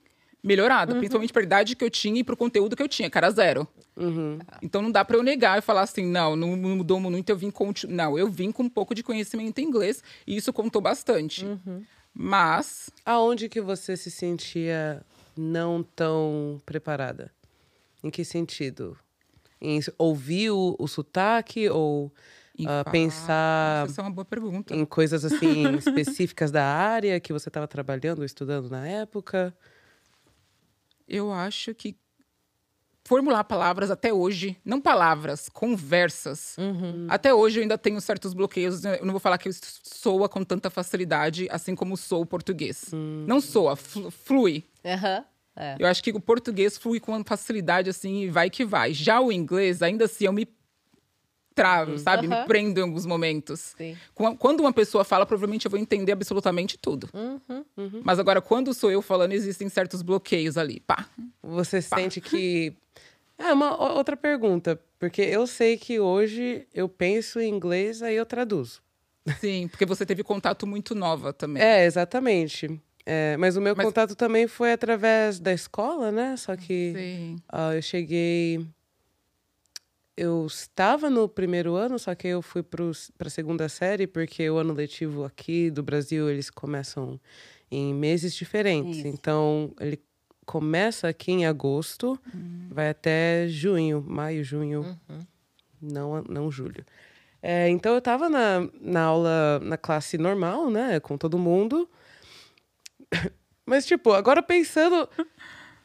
melhorada. 0.44 0.94
Uhum. 0.94 1.00
Principalmente 1.00 1.34
pra 1.34 1.44
idade 1.44 1.76
que 1.76 1.84
eu 1.84 1.90
tinha 1.90 2.20
e 2.20 2.24
pro 2.24 2.38
conteúdo 2.38 2.76
que 2.76 2.84
eu 2.84 2.88
tinha, 2.88 3.10
cara, 3.10 3.30
zero. 3.30 3.68
Uhum. 3.96 4.40
Então 4.62 4.82
não 4.82 4.92
dá 4.92 5.04
para 5.04 5.18
eu 5.18 5.24
negar 5.24 5.58
e 5.58 5.62
falar 5.62 5.82
assim, 5.82 6.06
não, 6.06 6.36
não 6.36 6.56
mudou 6.56 7.00
muito, 7.00 7.30
eu 7.30 7.38
vim 7.38 7.52
com... 7.52 7.72
Não, 7.88 8.18
eu 8.18 8.30
vim 8.30 8.52
com 8.52 8.64
um 8.64 8.70
pouco 8.70 8.96
de 8.96 9.04
conhecimento 9.04 9.60
em 9.60 9.66
inglês 9.66 10.02
e 10.26 10.38
isso 10.38 10.54
contou 10.54 10.82
bastante. 10.82 11.46
Uhum. 11.46 11.84
Mas... 12.14 12.90
Aonde 13.06 13.50
que 13.50 13.62
você 13.62 13.96
se 13.98 14.10
sentia 14.10 15.04
não 15.40 15.82
tão 15.82 16.62
preparada? 16.66 17.32
Em 18.04 18.10
que 18.10 18.26
sentido? 18.26 18.98
Em 19.62 19.80
ouvir 19.98 20.52
o, 20.52 20.76
o 20.78 20.88
sotaque 20.88 21.70
ou 21.70 22.12
uh, 22.60 22.92
pensar. 22.92 23.86
Essa 23.86 24.02
é 24.02 24.04
uma 24.04 24.12
boa 24.12 24.26
pergunta. 24.26 24.76
Em 24.76 24.86
coisas 24.86 25.24
assim 25.24 25.76
específicas 25.78 26.52
da 26.52 26.66
área 26.66 27.20
que 27.20 27.32
você 27.32 27.50
estava 27.50 27.68
trabalhando 27.68 28.20
ou 28.20 28.26
estudando 28.26 28.70
na 28.70 28.88
época? 28.88 29.56
Eu 31.08 31.32
acho 31.32 31.74
que 31.74 31.98
formular 33.06 33.44
palavras 33.44 33.90
até 33.90 34.14
hoje, 34.14 34.58
não 34.64 34.80
palavras, 34.80 35.50
conversas. 35.50 36.56
Uhum. 36.58 37.08
Até 37.10 37.34
hoje 37.34 37.60
eu 37.60 37.62
ainda 37.64 37.78
tenho 37.78 38.00
certos 38.00 38.34
bloqueios. 38.34 38.84
Eu 38.84 39.06
não 39.06 39.12
vou 39.12 39.20
falar 39.20 39.38
que 39.38 39.50
soa 39.52 40.30
com 40.30 40.44
tanta 40.44 40.70
facilidade, 40.70 41.48
assim 41.50 41.76
como 41.76 41.98
sou 41.98 42.22
o 42.22 42.26
português. 42.26 42.92
Uhum. 42.94 43.26
Não 43.28 43.42
soa, 43.42 43.76
flui. 43.76 44.64
Uhum. 44.84 45.24
É. 45.56 45.76
Eu 45.78 45.88
acho 45.88 46.02
que 46.04 46.12
o 46.12 46.22
português 46.22 46.78
flui 46.78 47.00
com 47.00 47.22
facilidade, 47.24 47.90
assim, 47.90 48.22
e 48.22 48.30
vai 48.30 48.50
que 48.50 48.64
vai. 48.64 48.94
Já 48.94 49.20
o 49.20 49.32
inglês, 49.32 49.82
ainda 49.82 50.06
assim, 50.06 50.26
eu 50.26 50.32
me 50.32 50.48
travo, 51.54 51.92
uhum. 51.92 51.98
sabe? 51.98 52.28
Me 52.28 52.46
prendo 52.46 52.80
em 52.80 52.84
alguns 52.84 53.06
momentos. 53.06 53.76
Sim. 53.78 53.98
Quando 54.14 54.62
uma 54.62 54.72
pessoa 54.72 55.04
fala, 55.04 55.26
provavelmente 55.26 55.66
eu 55.66 55.72
vou 55.72 55.80
entender 55.80 56.14
absolutamente 56.14 56.78
tudo. 56.78 57.10
Uhum. 57.14 57.66
Uhum. 57.76 58.02
Mas 58.04 58.20
agora, 58.20 58.40
quando 58.40 58.74
sou 58.74 58.90
eu 58.90 59.02
falando, 59.02 59.34
existem 59.34 59.68
certos 59.68 60.02
bloqueios 60.02 60.58
ali. 60.58 60.80
Pá. 60.80 61.06
Você 61.44 61.82
Pá. 61.82 61.98
sente 61.98 62.22
que 62.22 62.74
é, 63.40 63.54
uma 63.54 63.94
outra 63.94 64.18
pergunta, 64.18 64.80
porque 65.00 65.22
eu 65.22 65.48
sei 65.48 65.78
que 65.78 66.00
hoje 66.00 66.68
eu 66.74 66.90
penso 66.90 67.40
em 67.40 67.50
inglês, 67.50 68.04
aí 68.04 68.16
eu 68.16 68.26
traduzo. 68.26 68.82
Sim, 69.40 69.68
porque 69.70 69.86
você 69.86 70.06
teve 70.06 70.24
contato 70.24 70.68
muito 70.68 70.94
nova 70.94 71.32
também. 71.32 71.64
É, 71.64 71.86
exatamente. 71.86 72.82
É, 73.06 73.38
mas 73.38 73.56
o 73.56 73.62
meu 73.62 73.76
mas... 73.76 73.86
contato 73.86 74.16
também 74.16 74.48
foi 74.48 74.74
através 74.74 75.40
da 75.40 75.54
escola, 75.54 76.12
né? 76.12 76.36
Só 76.36 76.56
que 76.56 77.36
uh, 77.52 77.74
eu 77.74 77.82
cheguei. 77.82 78.68
Eu 80.18 80.46
estava 80.46 81.10
no 81.10 81.30
primeiro 81.30 81.76
ano, 81.76 81.98
só 81.98 82.14
que 82.14 82.28
eu 82.28 82.42
fui 82.42 82.62
para 82.62 82.86
a 83.20 83.30
segunda 83.30 83.70
série, 83.70 84.06
porque 84.06 84.50
o 84.50 84.58
ano 84.58 84.74
letivo 84.74 85.24
aqui 85.24 85.72
do 85.72 85.82
Brasil 85.82 86.30
eles 86.30 86.50
começam 86.50 87.20
em 87.72 87.94
meses 87.94 88.36
diferentes. 88.36 88.98
Isso. 88.98 89.08
Então, 89.08 89.74
ele 89.80 89.98
começa 90.50 91.08
aqui 91.08 91.32
em 91.32 91.46
agosto, 91.46 92.20
uhum. 92.34 92.70
vai 92.72 92.90
até 92.90 93.48
junho, 93.48 94.04
maio, 94.08 94.44
junho, 94.44 94.98
uhum. 95.08 95.20
não, 95.80 96.24
não 96.24 96.52
julho. 96.52 96.84
É, 97.40 97.70
então 97.70 97.92
eu 97.92 98.00
estava 98.00 98.28
na, 98.28 98.68
na 98.82 99.04
aula, 99.04 99.60
na 99.62 99.78
classe 99.78 100.18
normal, 100.18 100.72
né, 100.72 101.00
com 101.00 101.20
todo 101.20 101.38
mundo. 101.38 101.88
Mas, 103.64 103.86
tipo, 103.86 104.12
agora 104.12 104.42
pensando. 104.42 105.08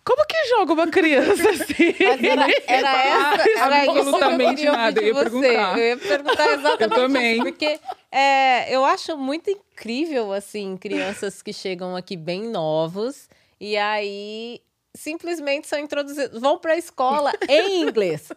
Como 0.02 0.26
que 0.26 0.49
joga 0.49 0.73
uma 0.73 0.87
criança 0.87 1.50
assim? 1.50 1.94
Mas 2.00 2.25
era, 2.25 2.47
era 2.66 3.37
essa, 3.37 3.50
era 3.50 3.83
absolutamente 3.83 4.62
isso 4.62 4.73
nada. 4.73 5.00
Eu 5.00 5.06
ia 5.06 5.14
você. 5.14 5.30
perguntar. 5.30 5.78
Eu 5.78 5.85
ia 5.85 5.97
perguntar 5.99 6.52
exatamente. 6.54 6.83
eu 6.83 6.88
também. 6.88 7.38
Porque 7.42 7.80
é, 8.11 8.75
eu 8.75 8.83
acho 8.83 9.14
muito 9.18 9.50
incrível, 9.50 10.33
assim, 10.33 10.78
crianças 10.78 11.42
que 11.42 11.52
chegam 11.52 11.94
aqui 11.94 12.16
bem 12.16 12.49
novos 12.49 13.28
e 13.61 13.76
aí 13.76 14.61
simplesmente 14.96 15.66
são 15.66 15.78
introduzidos, 15.78 16.40
vão 16.40 16.58
para 16.58 16.75
a 16.75 16.76
escola 16.76 17.32
em 17.49 17.82
inglês. 17.82 18.30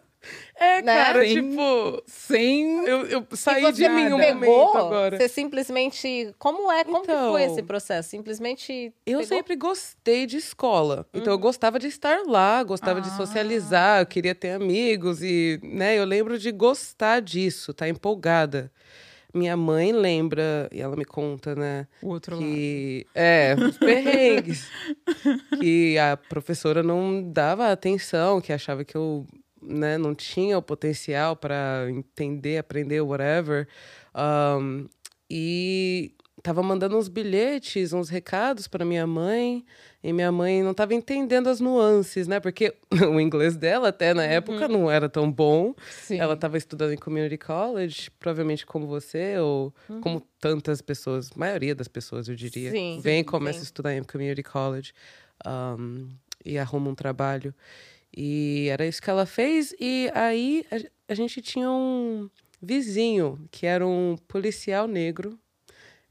É, 0.56 0.82
né? 0.82 1.04
cara, 1.04 1.20
sem, 1.20 1.34
tipo, 1.34 2.02
sem 2.06 2.84
eu, 2.84 3.06
eu 3.06 3.26
saí 3.32 3.72
de 3.72 3.88
mim 3.88 4.12
um 4.12 4.18
pegou, 4.18 4.76
agora. 4.76 5.16
Você 5.16 5.28
simplesmente, 5.28 6.34
como 6.38 6.70
é, 6.72 6.82
como 6.82 6.98
então, 6.98 7.30
foi 7.30 7.44
esse 7.44 7.62
processo? 7.62 8.08
Simplesmente 8.08 8.92
Eu 9.06 9.20
pegou? 9.20 9.24
sempre 9.24 9.54
gostei 9.54 10.26
de 10.26 10.36
escola. 10.36 11.06
Então 11.14 11.32
eu 11.32 11.36
uhum. 11.36 11.40
gostava 11.40 11.78
de 11.78 11.86
estar 11.86 12.24
lá, 12.26 12.62
gostava 12.64 12.98
ah. 12.98 13.02
de 13.02 13.16
socializar, 13.16 14.00
eu 14.00 14.06
queria 14.06 14.34
ter 14.34 14.50
amigos 14.50 15.22
e, 15.22 15.60
né, 15.62 15.96
eu 15.96 16.04
lembro 16.04 16.36
de 16.36 16.50
gostar 16.50 17.20
disso, 17.20 17.72
tá 17.72 17.88
empolgada. 17.88 18.72
Minha 19.34 19.56
mãe 19.56 19.92
lembra, 19.92 20.68
e 20.72 20.80
ela 20.80 20.96
me 20.96 21.04
conta, 21.04 21.54
né? 21.54 21.86
O 22.02 22.08
outro 22.08 22.38
que, 22.38 23.06
lado. 23.08 23.12
É, 23.14 23.54
os 23.54 23.76
perrengues. 23.76 24.70
que 25.60 25.98
a 25.98 26.16
professora 26.16 26.82
não 26.82 27.30
dava 27.30 27.70
atenção, 27.70 28.40
que 28.40 28.52
achava 28.52 28.84
que 28.84 28.96
eu 28.96 29.26
né, 29.60 29.98
não 29.98 30.14
tinha 30.14 30.56
o 30.56 30.62
potencial 30.62 31.36
para 31.36 31.86
entender, 31.90 32.58
aprender, 32.58 33.00
whatever. 33.00 33.68
Um, 34.14 34.86
e 35.30 36.14
tava 36.42 36.62
mandando 36.62 36.96
uns 36.96 37.08
bilhetes, 37.08 37.92
uns 37.92 38.08
recados 38.08 38.66
para 38.66 38.84
minha 38.84 39.06
mãe, 39.06 39.64
e 40.02 40.12
minha 40.12 40.30
mãe 40.30 40.62
não 40.62 40.70
estava 40.70 40.94
entendendo 40.94 41.48
as 41.48 41.60
nuances, 41.60 42.28
né? 42.28 42.38
Porque 42.38 42.74
o 43.12 43.20
inglês 43.20 43.56
dela 43.56 43.88
até 43.88 44.14
na 44.14 44.24
época 44.24 44.66
uhum. 44.66 44.72
não 44.72 44.90
era 44.90 45.08
tão 45.08 45.30
bom. 45.30 45.74
Sim. 45.90 46.18
Ela 46.18 46.34
estava 46.34 46.56
estudando 46.56 46.92
em 46.92 46.96
community 46.96 47.36
college, 47.36 48.10
provavelmente 48.18 48.64
como 48.64 48.86
você 48.86 49.38
ou 49.38 49.74
uhum. 49.88 50.00
como 50.00 50.20
tantas 50.40 50.80
pessoas, 50.80 51.30
maioria 51.32 51.74
das 51.74 51.88
pessoas, 51.88 52.28
eu 52.28 52.36
diria, 52.36 52.70
sim, 52.70 53.00
vem 53.02 53.20
e 53.20 53.24
começa 53.24 53.58
sim. 53.58 53.62
a 53.62 53.64
estudar 53.64 53.94
em 53.94 54.04
community 54.04 54.42
college 54.42 54.92
um, 55.44 56.08
e 56.44 56.58
arruma 56.58 56.90
um 56.90 56.94
trabalho. 56.94 57.52
E 58.16 58.68
era 58.70 58.86
isso 58.86 59.02
que 59.02 59.10
ela 59.10 59.26
fez 59.26 59.74
e 59.80 60.10
aí 60.14 60.64
a, 60.70 61.12
a 61.12 61.14
gente 61.14 61.42
tinha 61.42 61.70
um 61.70 62.30
vizinho 62.62 63.38
que 63.50 63.66
era 63.66 63.86
um 63.86 64.16
policial 64.28 64.86
negro 64.86 65.38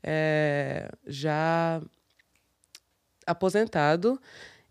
é, 0.03 0.89
já 1.06 1.82
aposentado. 3.28 4.20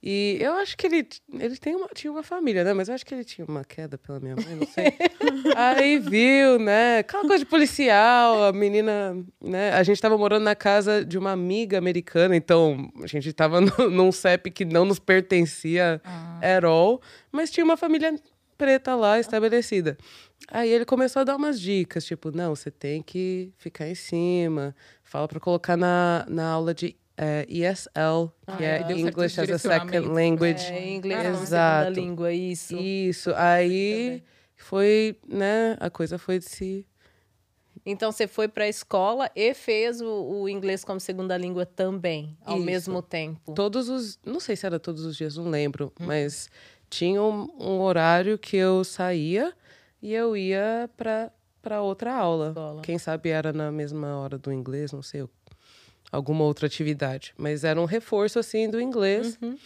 E 0.09 0.39
eu 0.41 0.53
acho 0.53 0.77
que 0.77 0.87
ele, 0.87 1.09
ele 1.33 1.57
tem 1.57 1.75
uma, 1.75 1.89
tinha 1.89 2.13
uma 2.13 2.23
família, 2.23 2.63
né? 2.63 2.73
Mas 2.73 2.89
eu 2.89 2.95
acho 2.95 3.05
que 3.05 3.13
ele 3.13 3.25
tinha 3.25 3.45
uma 3.45 3.65
queda 3.65 3.99
pela 3.99 4.21
minha 4.21 4.37
mãe, 4.37 4.55
não 4.55 4.67
sei. 4.67 4.93
Aí 5.57 5.99
viu, 5.99 6.59
né? 6.59 6.99
Aquela 6.99 7.23
coisa 7.23 7.39
de 7.39 7.51
policial, 7.51 8.45
a 8.45 8.53
menina, 8.53 9.17
né? 9.41 9.73
A 9.73 9.83
gente 9.83 9.97
estava 9.97 10.17
morando 10.17 10.45
na 10.45 10.55
casa 10.55 11.05
de 11.05 11.19
uma 11.19 11.33
amiga 11.33 11.79
americana, 11.79 12.37
então 12.37 12.91
a 13.03 13.07
gente 13.07 13.29
estava 13.29 13.61
num 13.91 14.13
CEP 14.13 14.51
que 14.51 14.65
não 14.65 14.85
nos 14.85 14.99
pertencia 14.99 16.01
ah. 16.05 16.39
at 16.41 16.65
all, 16.65 17.01
mas 17.33 17.51
tinha 17.51 17.65
uma 17.65 17.77
família 17.77 18.15
preta 18.57 18.95
lá 18.95 19.19
estabelecida. 19.19 19.97
Aí 20.49 20.71
ele 20.71 20.85
começou 20.85 21.21
a 21.21 21.25
dar 21.25 21.37
umas 21.37 21.61
dicas, 21.61 22.05
tipo, 22.05 22.31
não, 22.31 22.55
você 22.55 22.71
tem 22.71 23.03
que 23.03 23.53
ficar 23.57 23.89
em 23.89 23.95
cima, 23.95 24.77
fala 25.03 25.27
para 25.27 25.41
colocar 25.41 25.77
na, 25.77 26.25
na 26.29 26.49
aula 26.49 26.73
de 26.73 26.95
é, 27.16 27.46
ESL, 27.49 28.30
que 28.58 28.64
ah, 28.64 28.88
é 28.88 28.92
English 28.92 29.40
as 29.40 29.50
a 29.50 29.58
Second 29.58 30.08
Language. 30.08 30.73
É, 30.73 30.94
inglês 30.94 31.25
é 31.25 31.28
Exato. 31.30 31.85
segunda 31.85 32.00
língua, 32.00 32.32
isso. 32.32 32.76
Isso. 32.76 33.32
Aí 33.35 34.23
foi, 34.56 35.18
né, 35.26 35.76
a 35.80 35.88
coisa 35.88 36.18
foi 36.18 36.38
de 36.38 36.44
se... 36.44 36.87
Então 37.85 38.11
você 38.11 38.26
foi 38.26 38.49
para 38.49 38.64
a 38.64 38.68
escola 38.68 39.30
e 39.35 39.54
fez 39.54 40.00
o, 40.00 40.08
o, 40.08 40.49
inglês 40.49 40.85
como 40.85 40.99
segunda 40.99 41.37
língua 41.37 41.64
também, 41.64 42.37
ao 42.44 42.56
isso. 42.56 42.66
mesmo 42.66 43.00
tempo. 43.00 43.54
Todos 43.54 43.88
os, 43.88 44.18
não 44.26 44.40
sei 44.40 44.56
se 44.56 44.66
era 44.66 44.80
todos 44.80 45.04
os 45.04 45.16
dias, 45.16 45.37
não 45.37 45.49
lembro, 45.49 45.92
hum. 46.00 46.06
mas 46.06 46.50
tinha 46.90 47.23
um, 47.23 47.49
um, 47.61 47.80
horário 47.80 48.38
que 48.38 48.56
eu 48.56 48.82
saía 48.82 49.52
e 50.02 50.12
eu 50.12 50.37
ia 50.37 50.90
para 50.96 51.32
para 51.62 51.82
outra 51.82 52.14
aula. 52.14 52.50
Escola. 52.50 52.82
Quem 52.82 52.96
sabe 52.96 53.28
era 53.28 53.52
na 53.52 53.73
mesma 53.73 54.16
hora 54.18 54.38
do 54.38 54.52
inglês, 54.52 54.92
não 54.92 55.02
sei 55.02 55.23
alguma 56.11 56.45
outra 56.45 56.67
atividade. 56.67 57.33
Mas 57.37 57.65
era 57.65 57.81
um 57.81 57.85
reforço, 57.85 58.39
assim, 58.39 58.69
do 58.69 58.81
inglês, 58.81 59.39
uhum. 59.41 59.57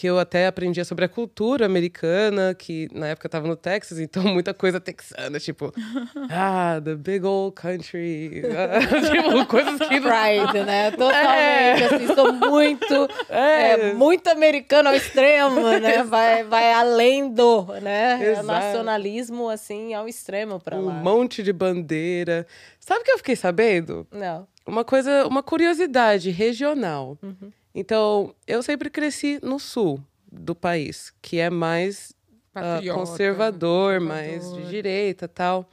Que 0.00 0.06
eu 0.06 0.18
até 0.18 0.46
aprendia 0.46 0.82
sobre 0.82 1.04
a 1.04 1.08
cultura 1.10 1.66
americana, 1.66 2.54
que 2.54 2.88
na 2.90 3.08
época 3.08 3.26
eu 3.26 3.28
estava 3.28 3.46
no 3.46 3.54
Texas, 3.54 3.98
então 4.00 4.22
muita 4.22 4.54
coisa 4.54 4.80
texana, 4.80 5.38
tipo, 5.38 5.70
ah, 6.32 6.80
the 6.82 6.94
big 6.94 7.22
old 7.22 7.54
country. 7.54 8.40
tipo, 9.12 9.44
coisas 9.44 9.78
que... 9.78 10.00
Pride, 10.00 10.64
né? 10.64 10.90
Totalmente, 10.92 11.82
é. 11.82 11.84
assim, 11.84 12.06
sou 12.14 12.32
muito, 12.32 13.08
é. 13.28 13.72
É, 13.72 13.92
muito 13.92 14.26
americano 14.28 14.88
ao 14.88 14.94
extremo, 14.94 15.60
né? 15.78 16.02
Vai, 16.02 16.44
vai 16.44 16.72
além 16.72 17.30
do, 17.34 17.66
né? 17.82 18.30
Exato. 18.30 18.46
Nacionalismo, 18.46 19.50
assim, 19.50 19.92
ao 19.92 20.08
extremo 20.08 20.58
para 20.58 20.78
lá. 20.78 20.94
Um 20.94 21.02
monte 21.02 21.42
de 21.42 21.52
bandeira. 21.52 22.46
Sabe 22.78 23.02
o 23.02 23.04
que 23.04 23.10
eu 23.10 23.18
fiquei 23.18 23.36
sabendo? 23.36 24.06
Não 24.10 24.48
uma 24.66 24.84
coisa, 24.84 25.26
uma 25.26 25.42
curiosidade 25.42 26.30
regional. 26.30 27.18
Uhum. 27.22 27.50
Então, 27.74 28.34
eu 28.46 28.62
sempre 28.62 28.90
cresci 28.90 29.38
no 29.42 29.58
sul 29.58 30.02
do 30.30 30.54
país, 30.54 31.12
que 31.22 31.38
é 31.38 31.50
mais 31.50 32.12
uh, 32.54 32.94
conservador, 32.94 32.94
conservador, 32.94 34.00
mais 34.00 34.52
de 34.52 34.68
direita 34.68 35.28
tal. 35.28 35.68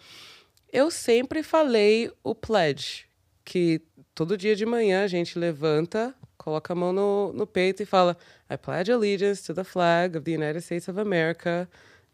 Eu 0.72 0.92
sempre 0.92 1.42
falei 1.42 2.12
o 2.24 2.36
pledge, 2.36 3.06
que 3.44 3.82
todo 4.13 4.38
dia 4.38 4.56
de 4.56 4.66
manhã 4.66 5.04
a 5.04 5.08
gente 5.08 5.39
levanta, 5.39 6.13
coloca 6.38 6.74
a 6.74 6.75
mão 6.75 6.92
no, 6.92 7.34
no 7.34 7.48
peito 7.48 7.82
e 7.82 7.86
fala 7.86 8.18
I 8.50 8.58
pledge 8.58 8.92
allegiance 8.92 9.44
to 9.44 9.54
the 9.54 9.63
flag 9.63 10.18
of 10.18 10.24
the 10.24 10.32
United 10.32 10.62
States 10.62 10.88
of 10.88 11.00
America 11.00 11.68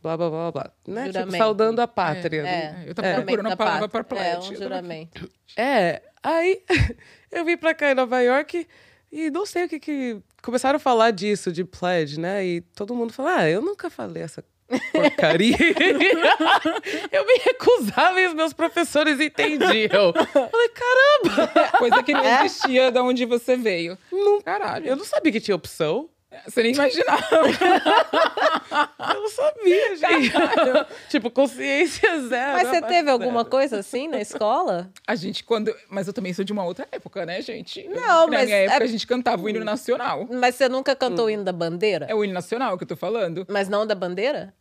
blá 0.03 0.17
blá 0.17 0.29
blá 0.29 0.51
blá. 0.51 0.71
Né? 0.85 1.11
Tipo, 1.11 1.31
saudando 1.37 1.79
a 1.79 1.87
pátria. 1.87 2.41
É, 2.41 2.45
é. 2.45 2.83
Eu 2.85 2.93
tava 2.93 3.07
é. 3.07 3.15
procurando 3.15 3.51
a 3.51 3.57
palavra 3.57 3.87
para 3.87 4.03
pledge. 4.03 4.53
É, 4.53 4.57
um 4.57 4.61
juramento. 4.61 5.31
É, 5.55 6.01
aí 6.21 6.61
eu 7.31 7.45
vim 7.45 7.57
pra 7.57 7.73
cá 7.73 7.91
em 7.91 7.95
Nova 7.95 8.19
York 8.19 8.67
e 9.13 9.29
não 9.29 9.45
sei 9.45 9.65
o 9.65 9.69
que 9.69 9.79
que... 9.79 10.17
Começaram 10.41 10.77
a 10.77 10.79
falar 10.79 11.11
disso, 11.11 11.51
de 11.51 11.63
pledge, 11.63 12.19
né? 12.19 12.43
E 12.43 12.61
todo 12.75 12.95
mundo 12.95 13.13
falou, 13.13 13.31
ah, 13.31 13.47
eu 13.47 13.61
nunca 13.61 13.89
falei 13.89 14.23
essa 14.23 14.43
porcaria. 14.91 15.55
eu 17.11 17.25
me 17.25 17.37
recusava 17.45 18.19
e 18.19 18.27
os 18.27 18.33
meus 18.33 18.53
professores 18.53 19.19
entendiam. 19.19 20.13
Falei, 20.33 20.69
caramba! 20.69 21.77
Coisa 21.77 22.03
que 22.03 22.13
não 22.13 22.25
existia 22.25 22.91
de 22.91 22.99
onde 22.99 23.25
você 23.25 23.55
veio. 23.55 23.97
Não, 24.11 24.41
Caralho. 24.41 24.87
Eu 24.87 24.95
não 24.95 25.05
sabia 25.05 25.31
que 25.31 25.39
tinha 25.39 25.55
opção. 25.55 26.09
Você 26.45 26.63
nem 26.63 26.73
imaginava. 26.73 27.23
eu 29.13 29.21
não 29.21 29.29
sabia, 29.29 29.95
gente. 29.95 30.33
tipo, 31.09 31.29
consciência 31.31 32.21
zero. 32.27 32.53
Mas 32.53 32.67
você 32.69 32.81
teve 32.81 33.09
alguma 33.09 33.45
coisa 33.45 33.79
assim 33.79 34.07
na 34.07 34.19
escola? 34.21 34.89
A 35.07 35.15
gente, 35.15 35.43
quando. 35.43 35.73
Mas 35.89 36.07
eu 36.07 36.13
também 36.13 36.33
sou 36.33 36.43
de 36.43 36.51
uma 36.51 36.63
outra 36.63 36.87
época, 36.91 37.25
né, 37.25 37.41
gente? 37.41 37.87
Não, 37.87 38.25
na 38.25 38.27
mas. 38.27 38.39
Na 38.39 38.45
minha 38.45 38.57
época, 38.57 38.83
é... 38.83 38.83
a 38.83 38.87
gente 38.87 39.07
cantava 39.07 39.41
o 39.41 39.49
hino 39.49 39.63
nacional. 39.63 40.27
Mas 40.31 40.55
você 40.55 40.67
nunca 40.67 40.95
cantou 40.95 41.25
o 41.25 41.29
hino 41.29 41.43
da 41.43 41.53
bandeira? 41.53 42.07
É 42.09 42.15
o 42.15 42.23
hino 42.23 42.33
nacional 42.33 42.77
que 42.77 42.83
eu 42.83 42.87
tô 42.87 42.95
falando. 42.95 43.45
Mas 43.49 43.69
não 43.69 43.85
da 43.85 43.95
bandeira? 43.95 44.53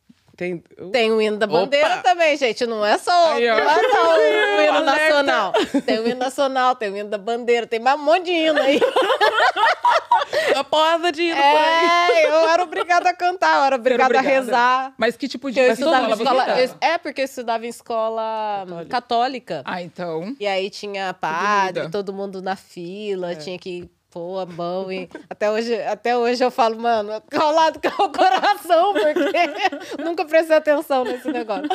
Tem, 0.42 0.58
tem 0.90 1.12
o 1.12 1.22
hino 1.22 1.36
da 1.36 1.46
bandeira 1.46 1.86
Opa. 1.86 2.02
também, 2.02 2.36
gente. 2.36 2.66
Não 2.66 2.84
é 2.84 2.98
só, 2.98 3.34
Aí, 3.34 3.46
não 3.46 3.58
é 3.58 3.90
só 3.90 4.16
o, 4.16 4.18
hino 4.60 4.80
nacional. 4.84 5.52
Tem 5.86 6.00
o 6.00 6.08
hino 6.08 6.18
nacional, 6.18 6.74
tem 6.74 6.90
o 6.90 6.96
hino 6.96 7.08
da 7.08 7.16
bandeira, 7.16 7.64
tem 7.64 7.78
mais 7.78 7.96
um 7.96 8.02
monte 8.02 8.24
de 8.24 8.32
hino 8.32 8.60
aí. 8.60 8.80
A 10.56 10.64
porrada 10.64 11.12
de 11.12 11.22
hino 11.22 11.36
é, 11.36 12.26
eu 12.26 12.48
era 12.48 12.62
obrigada 12.62 13.08
a 13.10 13.14
cantar, 13.14 13.56
eu 13.58 13.64
era 13.64 13.76
obrigada, 13.76 14.04
obrigada. 14.06 14.28
a 14.28 14.40
rezar. 14.40 14.94
Mas 14.98 15.16
que 15.16 15.28
tipo 15.28 15.50
de 15.50 15.60
eu 15.60 15.72
estudava 15.72 16.08
em 16.08 16.12
escola, 16.12 16.60
eu, 16.60 16.70
É, 16.80 16.98
porque 16.98 17.20
eu 17.20 17.24
estudava 17.24 17.66
em 17.66 17.68
escola 17.68 18.64
católica. 18.66 18.88
católica. 18.90 19.62
Ah, 19.64 19.80
então. 19.82 20.34
E 20.40 20.46
aí 20.46 20.70
tinha 20.70 21.14
padre, 21.14 21.88
todo 21.90 22.12
mundo 22.12 22.42
na 22.42 22.56
fila, 22.56 23.32
é. 23.32 23.34
tinha 23.36 23.58
que 23.58 23.88
pô, 24.12 24.38
a 24.38 24.44
mão 24.44 24.92
e 24.92 25.08
até 25.28 25.50
hoje, 25.50 25.74
até 25.82 26.14
hoje 26.14 26.44
eu 26.44 26.50
falo, 26.50 26.78
mano, 26.78 27.20
qual 27.32 27.50
lado 27.52 27.80
que 27.80 27.88
é 27.88 27.90
o 27.90 28.10
coração, 28.10 28.92
porque 28.92 29.22
nunca 30.04 30.26
prestei 30.26 30.56
atenção 30.56 31.02
nesse 31.02 31.32
negócio. 31.32 31.68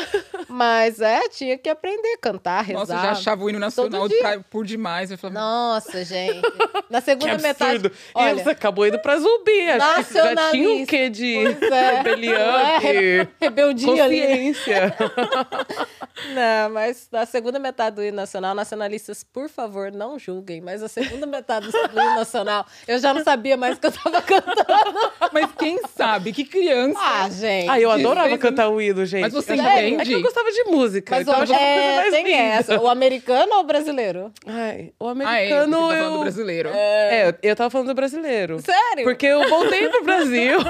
Mas 0.47 1.01
é, 1.01 1.27
tinha 1.29 1.57
que 1.57 1.67
aprender 1.67 2.13
a 2.13 2.17
cantar, 2.19 2.61
rezar. 2.61 2.79
Nossa, 2.79 2.93
eu 2.93 3.01
já 3.01 3.11
achava 3.11 3.43
o 3.43 3.49
hino 3.49 3.57
nacional 3.57 4.07
pra, 4.07 4.39
por 4.39 4.65
demais. 4.65 5.09
Eu 5.09 5.17
falava, 5.17 5.39
Nossa, 5.39 6.05
gente. 6.05 6.41
Na 6.89 7.01
segunda 7.01 7.37
metade. 7.39 7.91
Olha, 8.13 8.43
você 8.43 8.51
acabou 8.51 8.85
indo 8.85 8.99
pra 8.99 9.17
zumbi, 9.17 9.69
acho 9.71 10.07
que 10.07 10.13
já 10.13 10.51
tinha 10.51 10.83
o 10.83 10.85
quê 10.85 11.09
de 11.09 11.37
é. 11.37 11.97
rebelião, 11.97 12.59
é, 12.59 12.77
re 12.77 13.27
rebeldia 13.41 13.87
consciência. 13.87 14.83
Ali. 14.83 16.35
não, 16.35 16.69
mas 16.71 17.07
na 17.11 17.25
segunda 17.25 17.57
metade 17.57 17.95
do 17.95 18.03
hino 18.03 18.15
nacional, 18.15 18.53
nacionalistas, 18.53 19.23
por 19.23 19.49
favor, 19.49 19.91
não 19.91 20.19
julguem, 20.19 20.61
mas 20.61 20.83
a 20.83 20.87
segunda 20.87 21.25
metade 21.25 21.71
do 21.71 21.77
hino 21.77 22.15
nacional 22.15 22.26
nacional. 22.27 22.65
Eu 22.87 22.99
já 22.99 23.13
não 23.13 23.23
sabia 23.23 23.55
mais 23.55 23.77
o 23.77 23.79
que 23.79 23.87
eu 23.87 23.91
tava 23.91 24.21
cantando. 24.21 25.11
Mas 25.31 25.49
quem 25.57 25.79
sabe? 25.95 26.33
Que 26.33 26.43
criança. 26.43 26.99
Ah, 27.01 27.29
gente. 27.29 27.69
Ah, 27.69 27.79
eu 27.79 27.89
adorava 27.89 28.37
cantar 28.37 28.69
o 28.69 28.81
hino, 28.81 29.05
gente. 29.05 29.21
Mas 29.21 29.33
você 29.33 29.53
eu 29.53 29.55
entende? 29.55 30.01
É 30.01 30.05
que 30.05 30.13
eu 30.13 30.21
gostava 30.21 30.51
de 30.51 30.63
música. 30.65 31.15
Mas 31.15 31.27
então 31.27 31.41
hoje 31.41 31.53
é, 31.53 32.11
tem 32.11 32.25
linda. 32.25 32.37
essa. 32.37 32.79
O 32.79 32.87
americano 32.87 33.55
ou 33.55 33.61
o 33.61 33.63
brasileiro? 33.63 34.31
Ai, 34.45 34.91
o 34.99 35.07
americano. 35.07 35.77
Ah, 35.77 35.95
é, 35.95 35.95
eu... 35.95 35.99
falando 35.99 36.13
do 36.13 36.19
brasileiro. 36.19 36.69
É... 36.73 37.29
é, 37.29 37.37
eu 37.41 37.55
tava 37.55 37.69
falando 37.69 37.87
do 37.87 37.95
brasileiro. 37.95 38.59
Sério? 38.59 39.03
Porque 39.03 39.25
eu 39.25 39.47
voltei 39.49 39.87
pro 39.87 40.03
Brasil. 40.03 40.59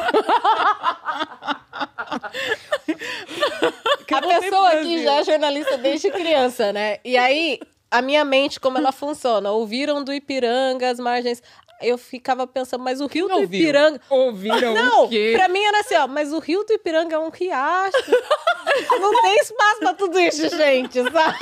a 4.18 4.22
pessoa 4.22 4.70
aqui 4.70 5.04
já 5.04 5.20
é 5.20 5.24
jornalista 5.24 5.78
desde 5.78 6.10
criança, 6.10 6.74
né? 6.74 6.98
E 7.04 7.18
aí, 7.18 7.60
a 7.89 8.01
minha 8.01 8.24
mente, 8.25 8.60
como 8.60 8.77
ela 8.77 8.91
funciona. 8.94 9.51
Ouviram 9.51 10.03
do 10.03 10.13
Ipiranga 10.13 10.89
as 10.89 11.00
margens. 11.00 11.41
Eu 11.79 11.96
ficava 11.98 12.48
pensando, 12.48 12.84
mas 12.84 13.00
o 13.00 13.06
rio 13.06 13.27
do 13.27 13.39
Ipiranga. 13.44 14.01
Ouviram 14.10 14.74
Não, 14.74 15.06
o 15.06 15.10
quê? 15.10 15.34
pra 15.36 15.48
mim 15.48 15.63
era 15.63 15.82
assim, 15.82 15.96
ó, 15.96 16.08
mas 16.08 16.34
o 16.34 16.39
rio 16.39 16.63
do 16.63 16.74
Ipiranga 16.74 17.15
é 17.15 17.20
um 17.20 17.29
riacho. 17.29 17.98
Não 19.00 19.22
tem 19.22 19.36
espaço 19.36 19.79
pra 19.79 19.94
tudo 19.94 20.20
isso, 20.20 20.50
gente, 20.50 21.01
sabe? 21.03 21.38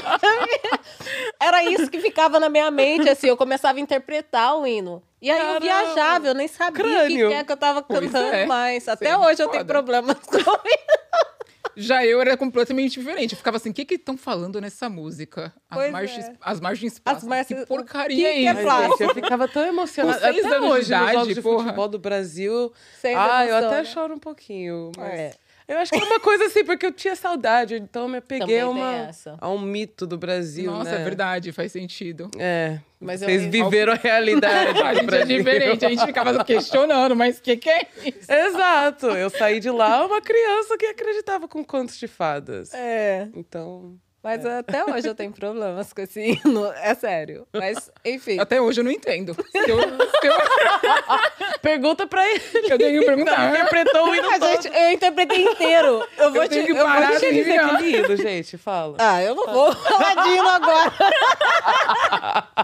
Era 1.39 1.63
isso 1.63 1.89
que 1.89 1.99
ficava 1.99 2.39
na 2.39 2.49
minha 2.49 2.69
mente, 2.69 3.09
assim, 3.09 3.27
eu 3.27 3.37
começava 3.37 3.77
a 3.77 3.81
interpretar 3.81 4.57
o 4.57 4.67
hino. 4.67 5.01
E 5.21 5.31
aí 5.31 5.37
Caramba. 5.37 5.55
eu 5.55 5.61
viajava, 5.61 6.27
eu 6.27 6.33
nem 6.33 6.47
sabia 6.47 6.83
o 7.03 7.07
que, 7.07 7.15
que, 7.15 7.33
é 7.33 7.43
que 7.43 7.51
eu 7.51 7.57
tava 7.57 7.81
cantando 7.81 8.27
é. 8.27 8.45
mais. 8.45 8.87
Até 8.87 9.09
Sim, 9.09 9.15
hoje 9.15 9.41
eu 9.41 9.47
tenho 9.47 9.65
problemas 9.65 10.17
com 10.27 10.37
isso. 10.37 11.34
Já 11.75 12.05
eu 12.05 12.21
era 12.21 12.37
completamente 12.37 12.99
diferente. 12.99 13.33
Eu 13.33 13.37
ficava 13.37 13.57
assim, 13.57 13.69
o 13.69 13.73
que 13.73 13.85
que 13.85 13.95
estão 13.95 14.17
falando 14.17 14.59
nessa 14.61 14.89
música? 14.89 15.53
As 15.69 15.91
margens, 15.91 16.25
é. 16.25 16.35
as 16.41 16.59
margens 16.59 17.01
As 17.03 17.23
margens... 17.23 17.59
Que 17.59 17.65
porcaria 17.65 18.17
que 18.17 18.25
é 18.25 18.51
isso? 18.51 18.81
Gente, 18.89 19.03
eu 19.03 19.13
ficava 19.13 19.47
tão 19.47 19.65
emocionada. 19.65 20.19
Com 20.19 20.33
seis 20.33 20.45
até 20.45 20.55
anos 20.55 20.69
hoje, 20.69 20.85
de 20.85 20.93
idade, 20.93 21.13
jogos 21.13 21.35
de 21.35 21.41
porra. 21.41 21.63
futebol 21.63 21.87
do 21.87 21.99
Brasil. 21.99 22.73
Sempre 22.99 23.19
ah, 23.19 23.45
eu 23.45 23.55
até 23.55 23.83
choro 23.83 24.13
um 24.13 24.19
pouquinho. 24.19 24.91
Mas... 24.97 25.13
É. 25.13 25.33
Eu 25.67 25.79
acho 25.79 25.91
que 25.91 25.97
é 25.97 26.03
uma 26.03 26.19
coisa 26.19 26.45
assim, 26.45 26.63
porque 26.63 26.85
eu 26.85 26.91
tinha 26.91 27.15
saudade, 27.15 27.73
então 27.75 28.03
eu 28.03 28.09
me 28.09 28.17
apeguei 28.17 28.59
a, 28.59 28.69
uma, 28.69 29.09
a 29.39 29.49
um 29.49 29.59
mito 29.59 30.05
do 30.05 30.15
Brasil. 30.15 30.71
Nossa, 30.71 30.91
né? 30.91 31.01
é 31.01 31.03
verdade, 31.03 31.51
faz 31.51 31.71
sentido. 31.71 32.29
É. 32.37 32.79
Mas 33.05 33.21
eu- 33.21 33.27
Vocês 33.29 33.45
viveram 33.45 33.93
a 33.93 33.95
realidade. 33.95 34.81
A 34.83 34.93
gente 34.93 35.13
é 35.15 35.25
diferente, 35.25 35.85
a 35.85 35.89
gente 35.89 36.05
ficava 36.05 36.43
questionando, 36.43 37.15
mas 37.15 37.37
o 37.37 37.41
que, 37.41 37.55
que 37.57 37.69
é 37.69 37.87
isso? 38.03 38.31
Exato. 38.31 39.07
Eu 39.07 39.29
saí 39.29 39.59
de 39.59 39.69
lá 39.69 40.05
uma 40.05 40.21
criança 40.21 40.77
que 40.77 40.85
acreditava 40.87 41.47
com 41.47 41.63
contos 41.63 41.97
de 41.97 42.07
fadas. 42.07 42.73
É, 42.73 43.27
Então. 43.35 43.95
mas 44.23 44.43
até 44.45 44.83
hoje 44.85 45.07
eu 45.07 45.13
tenho 45.15 45.31
problemas 45.31 45.93
com 45.93 46.01
esse 46.01 46.19
hino, 46.43 46.65
é 46.81 46.93
sério. 46.95 47.47
Mas, 47.53 47.91
enfim. 48.03 48.39
Até 48.39 48.59
hoje 48.59 48.81
eu 48.81 48.83
não 48.83 48.91
entendo. 48.91 49.33
Se 49.35 49.57
eu, 49.69 49.79
se 49.79 50.27
eu, 50.27 50.33
Pergunta 51.61 52.05
pra 52.07 52.27
ele. 52.29 52.41
eu 52.69 52.77
tenho 52.77 52.99
que 53.01 53.05
perguntar. 53.05 53.49
Interpretou 53.51 54.09
o 54.09 54.15
hino 54.15 54.29
A 54.29 54.39
todo. 54.39 54.61
gente, 54.63 54.75
eu 54.75 54.91
interpretei 54.91 55.43
inteiro. 55.43 56.07
Eu 56.17 56.31
vou 56.31 56.43
te. 56.43 56.49
tenho 56.49 56.65
que 56.65 56.71
eu 56.71 56.87
vou 56.87 57.01
te 57.19 57.19
de 57.19 57.33
Diz 57.33 57.45
rir. 57.47 57.57
aquele 57.59 57.97
hino, 57.97 58.15
gente, 58.17 58.57
fala. 58.57 58.97
Ah, 58.99 59.21
eu 59.21 59.35
não 59.35 59.45
vou 59.47 59.73
falar 59.73 60.15
de 60.23 60.29
hino 60.29 60.47
agora. 60.49 60.93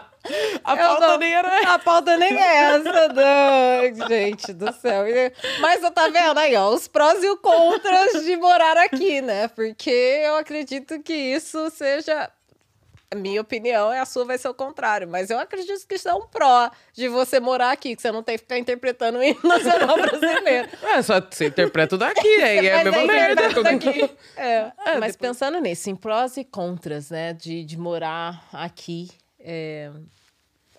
A 0.64 0.74
Eu 0.74 0.78
pauta 0.78 1.08
não- 1.08 1.18
nem 1.18 1.34
era 1.34 1.74
A 1.74 1.80
pauta 1.80 2.18
nem 2.18 2.34
é 2.38 2.56
essa, 2.58 3.08
não. 3.10 4.08
Gente 4.08 4.54
do 4.54 4.72
céu. 4.74 5.04
Mas 5.60 5.82
eu 5.84 5.92
tá 5.92 6.08
vendo 6.10 6.38
aí, 6.38 6.56
ó, 6.56 6.70
os 6.70 6.88
prós 6.88 7.24
e 7.24 7.28
os 7.30 7.40
contras 7.40 8.24
de 8.24 8.36
morar 8.38 8.78
aqui, 8.78 9.22
né? 9.22 9.48
Porque 9.48 9.90
eu 9.90 10.36
acredito 10.38 11.02
que 11.02 11.14
isso 11.14 11.70
seja. 11.72 12.30
A 13.14 13.18
minha 13.18 13.42
opinião 13.42 13.92
é 13.92 14.00
a 14.00 14.06
sua 14.06 14.24
vai 14.24 14.38
ser 14.38 14.48
o 14.48 14.54
contrário, 14.54 15.06
mas 15.06 15.30
eu 15.30 15.38
acredito 15.38 15.86
que 15.86 15.96
isso 15.96 16.08
é 16.08 16.14
um 16.14 16.26
pró 16.28 16.72
de 16.94 17.10
você 17.10 17.42
morar 17.42 17.72
aqui, 17.72 17.94
que 17.94 18.02
você 18.02 18.10
não 18.10 18.24
tem 18.24 18.36
que 18.38 18.44
ficar 18.44 18.58
interpretando 18.58 19.18
o 19.18 19.24
hino 19.24 19.38
nacional 19.44 19.98
brasileiro. 19.98 20.70
É, 20.82 21.02
só 21.02 21.20
você 21.20 21.48
interpreta 21.48 21.96
o 21.96 21.98
daqui, 21.98 22.26
aí 22.42 22.66
é 22.68 22.80
a 22.80 22.84
mesma 22.86 23.04
merda. 23.06 23.42
É, 24.38 24.46
É, 24.46 24.72
mas 24.98 25.14
depois- 25.14 25.16
pensando 25.18 25.60
nisso, 25.60 25.90
em 25.90 25.96
prós 25.96 26.38
e 26.38 26.46
contras, 26.46 27.10
né, 27.10 27.34
de, 27.34 27.66
de 27.66 27.78
morar 27.78 28.48
aqui, 28.54 29.10
é, 29.43 29.91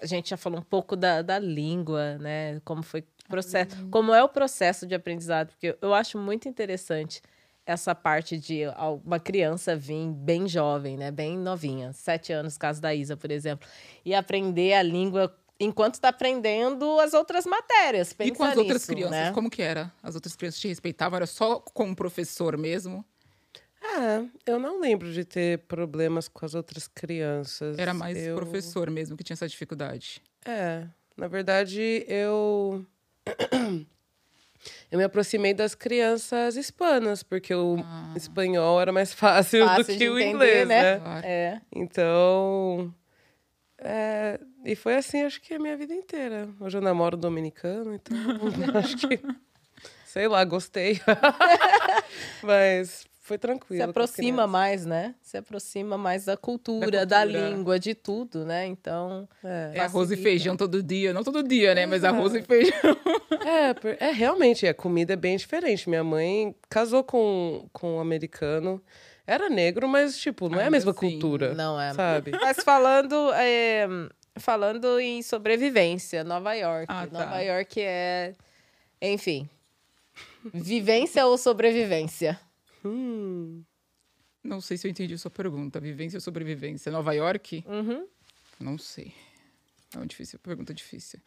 a 0.01 0.07
gente 0.07 0.31
já 0.31 0.37
falou 0.37 0.59
um 0.59 0.64
pouco 0.64 0.96
da, 0.96 1.22
da 1.22 1.38
língua, 1.38 2.18
né, 2.18 2.61
como 2.64 2.83
foi 2.83 3.01
o 3.01 3.29
processo, 3.29 3.77
como 3.90 4.12
é 4.12 4.22
o 4.22 4.29
processo 4.29 4.87
de 4.87 4.94
aprendizado, 4.94 5.48
porque 5.48 5.77
eu 5.81 5.94
acho 5.94 6.18
muito 6.18 6.48
interessante 6.48 7.22
essa 7.64 7.94
parte 7.94 8.37
de 8.37 8.62
uma 9.05 9.20
criança 9.20 9.77
vir 9.77 10.09
bem 10.11 10.48
jovem, 10.48 10.96
né, 10.96 11.11
bem 11.11 11.38
novinha, 11.38 11.92
sete 11.92 12.33
anos, 12.33 12.59
caso 12.59 12.81
da 12.83 12.92
Isa, 12.92 13.16
por 13.16 13.31
exemplo, 13.31 13.68
e 14.05 14.14
aprender 14.14 14.75
a 14.75 14.83
língua 14.83 15.33
enquanto 15.61 15.94
está 15.94 16.09
aprendendo 16.09 16.98
as 16.98 17.14
outras 17.14 17.46
matérias. 17.46 18.11
E 18.11 18.16
Pensa 18.16 18.35
com 18.35 18.44
as 18.44 18.57
outras 18.57 18.83
nisso, 18.83 18.87
crianças, 18.87 19.11
né? 19.11 19.33
como 19.33 19.48
que 19.48 19.62
era? 19.62 19.92
As 20.03 20.16
outras 20.16 20.35
crianças 20.35 20.61
te 20.61 20.66
respeitavam? 20.66 21.16
Era 21.16 21.27
só 21.27 21.61
com 21.61 21.92
o 21.92 21.94
professor 21.94 22.57
mesmo? 22.57 23.05
É, 23.83 24.25
eu 24.47 24.59
não 24.59 24.81
lembro 24.81 25.12
de 25.12 25.25
ter 25.25 25.59
problemas 25.61 26.29
com 26.29 26.47
as 26.47 26.55
outras 26.55 26.87
crianças. 26.87 27.77
Era 27.79 27.92
mais 27.92 28.16
eu... 28.16 28.37
professor 28.37 28.88
mesmo 28.90 29.16
que 29.16 29.25
tinha 29.25 29.35
essa 29.35 29.49
dificuldade? 29.49 30.23
É, 30.45 30.87
na 31.16 31.27
verdade, 31.27 32.05
eu. 32.09 32.85
Eu 34.92 34.99
me 34.99 35.03
aproximei 35.03 35.53
das 35.53 35.75
crianças 35.75 36.55
hispanas, 36.55 37.25
porque 37.25 37.53
o 37.53 37.79
espanhol 38.14 38.81
era 38.81 38.92
mais 38.92 39.12
fácil, 39.12 39.64
Fácil 39.66 39.85
do 39.85 39.99
que 39.99 40.09
o 40.09 40.16
entender, 40.16 40.35
inglês, 40.35 40.68
né? 40.68 40.83
né? 40.83 41.01
Claro. 41.01 41.27
É. 41.27 41.61
Então. 41.75 42.95
é, 43.79 44.38
e 44.64 44.77
foi 44.77 44.95
assim, 44.95 45.23
acho 45.23 45.40
que 45.40 45.55
a 45.55 45.59
minha 45.59 45.77
vida 45.77 45.92
inteira. 45.92 46.49
Hoje 46.61 46.79
eu 46.79 46.81
namoro 46.81 47.16
dominicano, 47.16 47.92
então 47.92 48.16
acho 48.79 48.97
que. 48.97 49.21
Sei 50.05 50.29
lá, 50.29 50.45
gostei. 50.45 51.01
Mas 52.42 53.05
foi 53.23 53.39
tranquilo. 53.39 53.81
Se 53.85 53.89
aproxima 53.89 54.49
mais, 54.49 54.85
né? 54.85 55.15
Se 55.23 55.37
aproxima 55.37 55.97
mais 55.97 56.25
da 56.25 56.37
cultura, 56.37 56.91
Da 56.91 57.05
da, 57.05 57.23
cultura. 57.23 57.49
língua, 57.51 57.79
de 57.79 57.95
tudo, 57.95 58.45
né? 58.45 58.67
Então. 58.67 59.29
É. 59.45 59.71
É 59.75 59.81
arroz 59.81 60.11
e 60.11 60.17
feijão 60.17 60.57
todo 60.57 60.83
dia. 60.83 61.13
Não 61.13 61.23
todo 61.23 61.41
dia, 61.41 61.73
né? 61.73 61.87
Mas 61.87 62.03
arroz 62.03 62.35
e 62.35 62.43
feijão. 62.43 62.75
É, 63.45 64.07
é 64.07 64.13
realmente, 64.13 64.69
a 64.69 64.75
comida 64.75 65.15
é 65.15 65.17
bem 65.17 65.37
diferente. 65.37 65.89
Minha 65.89 66.05
mãe 66.05 66.55
casou 66.71 67.03
com, 67.03 67.69
com 67.73 67.97
um 67.97 68.01
americano. 68.01 68.81
Era 69.27 69.51
negro, 69.51 69.89
mas, 69.89 70.17
tipo, 70.17 70.49
não 70.49 70.61
é 70.61 70.67
a 70.67 70.71
mesma 70.71 70.93
assim, 70.93 71.01
cultura. 71.01 71.53
Não 71.53 71.81
é. 71.81 71.93
Sabe? 71.93 72.31
Mas 72.31 72.59
falando, 72.63 73.33
é, 73.35 73.89
falando 74.37 75.01
em 75.01 75.23
sobrevivência, 75.23 76.23
Nova 76.23 76.55
York. 76.55 76.87
Ah, 76.89 77.07
tá. 77.07 77.19
Nova 77.19 77.41
York 77.41 77.81
é. 77.81 78.35
Enfim. 79.01 79.49
Vivência 80.55 81.27
ou 81.27 81.37
sobrevivência? 81.37 82.39
Hum. 82.85 83.62
Não 84.42 84.61
sei 84.61 84.77
se 84.77 84.87
eu 84.87 84.90
entendi 84.90 85.14
a 85.14 85.18
sua 85.18 85.31
pergunta. 85.31 85.79
Vivência 85.81 86.16
ou 86.16 86.21
sobrevivência? 86.21 86.90
Nova 86.90 87.12
York? 87.14 87.64
Uhum. 87.66 88.09
Não 88.59 88.77
sei. 88.77 89.14
É 89.95 89.99
uma 89.99 90.07
difícil, 90.07 90.38
pergunta 90.38 90.75
difícil. 90.75 91.21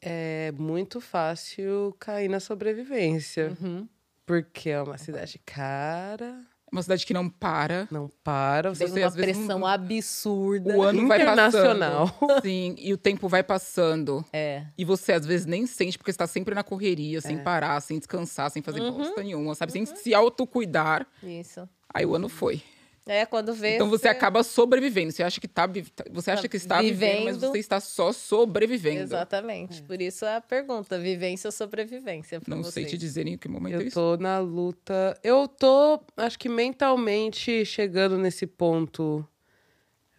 É 0.00 0.52
muito 0.52 1.00
fácil 1.00 1.96
cair 1.98 2.28
na 2.28 2.38
sobrevivência. 2.38 3.56
Uhum. 3.60 3.88
Porque 4.26 4.70
é 4.70 4.80
uma 4.80 4.98
cidade 4.98 5.38
cara. 5.44 6.46
Uma 6.70 6.82
cidade 6.82 7.06
que 7.06 7.14
não 7.14 7.28
para. 7.28 7.86
Não 7.90 8.10
para. 8.22 8.74
Você, 8.74 8.88
Tem 8.88 9.04
uma 9.04 9.12
pressão 9.12 9.66
absurda. 9.66 10.76
O 10.76 10.82
ano 10.82 11.06
vai 11.06 11.24
passando. 11.24 11.84
Sim, 12.42 12.74
e 12.78 12.92
o 12.92 12.96
tempo 12.96 13.28
vai 13.28 13.42
passando. 13.42 14.24
É. 14.32 14.64
E 14.76 14.84
você, 14.84 15.12
às 15.12 15.24
vezes, 15.24 15.46
nem 15.46 15.66
sente, 15.66 15.96
porque 15.96 16.10
está 16.10 16.26
sempre 16.26 16.54
na 16.54 16.64
correria, 16.64 17.20
sem 17.20 17.36
é. 17.36 17.42
parar, 17.42 17.80
sem 17.80 17.98
descansar, 17.98 18.50
sem 18.50 18.60
fazer 18.60 18.80
uhum. 18.80 18.98
bosta 18.98 19.22
nenhuma, 19.22 19.54
sabe? 19.54 19.78
Uhum. 19.78 19.86
Sem 19.86 19.96
se 19.96 20.14
autocuidar. 20.14 21.06
Isso. 21.22 21.68
Aí 21.92 22.04
o 22.04 22.14
ano 22.16 22.28
foi. 22.28 22.60
É, 23.06 23.26
quando 23.26 23.52
vê. 23.52 23.74
Então 23.74 23.90
você, 23.90 24.08
acaba 24.08 24.42
sobrevivendo. 24.42 25.12
Você 25.12 25.22
acha 25.22 25.38
que 25.38 25.46
tá, 25.46 25.68
você 26.10 26.30
acha 26.30 26.48
que 26.48 26.56
está 26.56 26.80
vivendo, 26.80 26.98
vivendo 26.98 27.24
mas 27.24 27.36
você 27.36 27.58
está 27.58 27.78
só 27.78 28.12
sobrevivendo. 28.12 29.02
Exatamente. 29.02 29.82
É. 29.82 29.84
Por 29.84 30.00
isso 30.00 30.24
a 30.24 30.40
pergunta, 30.40 30.98
vivência 30.98 31.48
ou 31.48 31.52
sobrevivência? 31.52 32.40
Não 32.46 32.62
vocês. 32.62 32.72
sei 32.72 32.84
te 32.86 32.96
dizer 32.96 33.26
em 33.26 33.36
que 33.36 33.46
momento 33.46 33.74
eu 33.74 33.80
é 33.80 33.84
isso. 33.84 33.98
Eu 33.98 34.16
tô 34.16 34.22
na 34.22 34.38
luta. 34.38 35.18
Eu 35.22 35.46
tô, 35.46 36.00
acho 36.16 36.38
que 36.38 36.48
mentalmente 36.48 37.64
chegando 37.66 38.16
nesse 38.16 38.46
ponto 38.46 39.26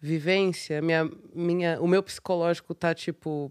vivência. 0.00 0.80
Minha, 0.80 1.10
minha, 1.34 1.80
o 1.80 1.88
meu 1.88 2.02
psicológico 2.02 2.72
tá 2.72 2.94
tipo 2.94 3.50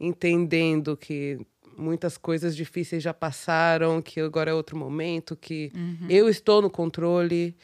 entendendo 0.00 0.96
que 0.96 1.38
muitas 1.78 2.18
coisas 2.18 2.56
difíceis 2.56 3.02
já 3.02 3.14
passaram, 3.14 4.02
que 4.02 4.20
agora 4.20 4.50
é 4.50 4.54
outro 4.54 4.76
momento, 4.76 5.36
que 5.36 5.70
uhum. 5.74 6.06
eu 6.08 6.28
estou 6.28 6.60
no 6.60 6.70
controle 6.70 7.54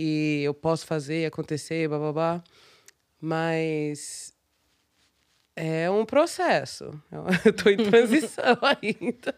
e 0.00 0.42
eu 0.44 0.54
posso 0.54 0.86
fazer 0.86 1.26
acontecer, 1.26 1.88
babá. 1.88 2.40
Mas 3.20 4.32
é 5.56 5.90
um 5.90 6.06
processo. 6.06 7.02
Eu 7.10 7.26
estou 7.50 7.72
em 7.72 7.78
transição 7.78 8.56
ainda. 8.62 9.34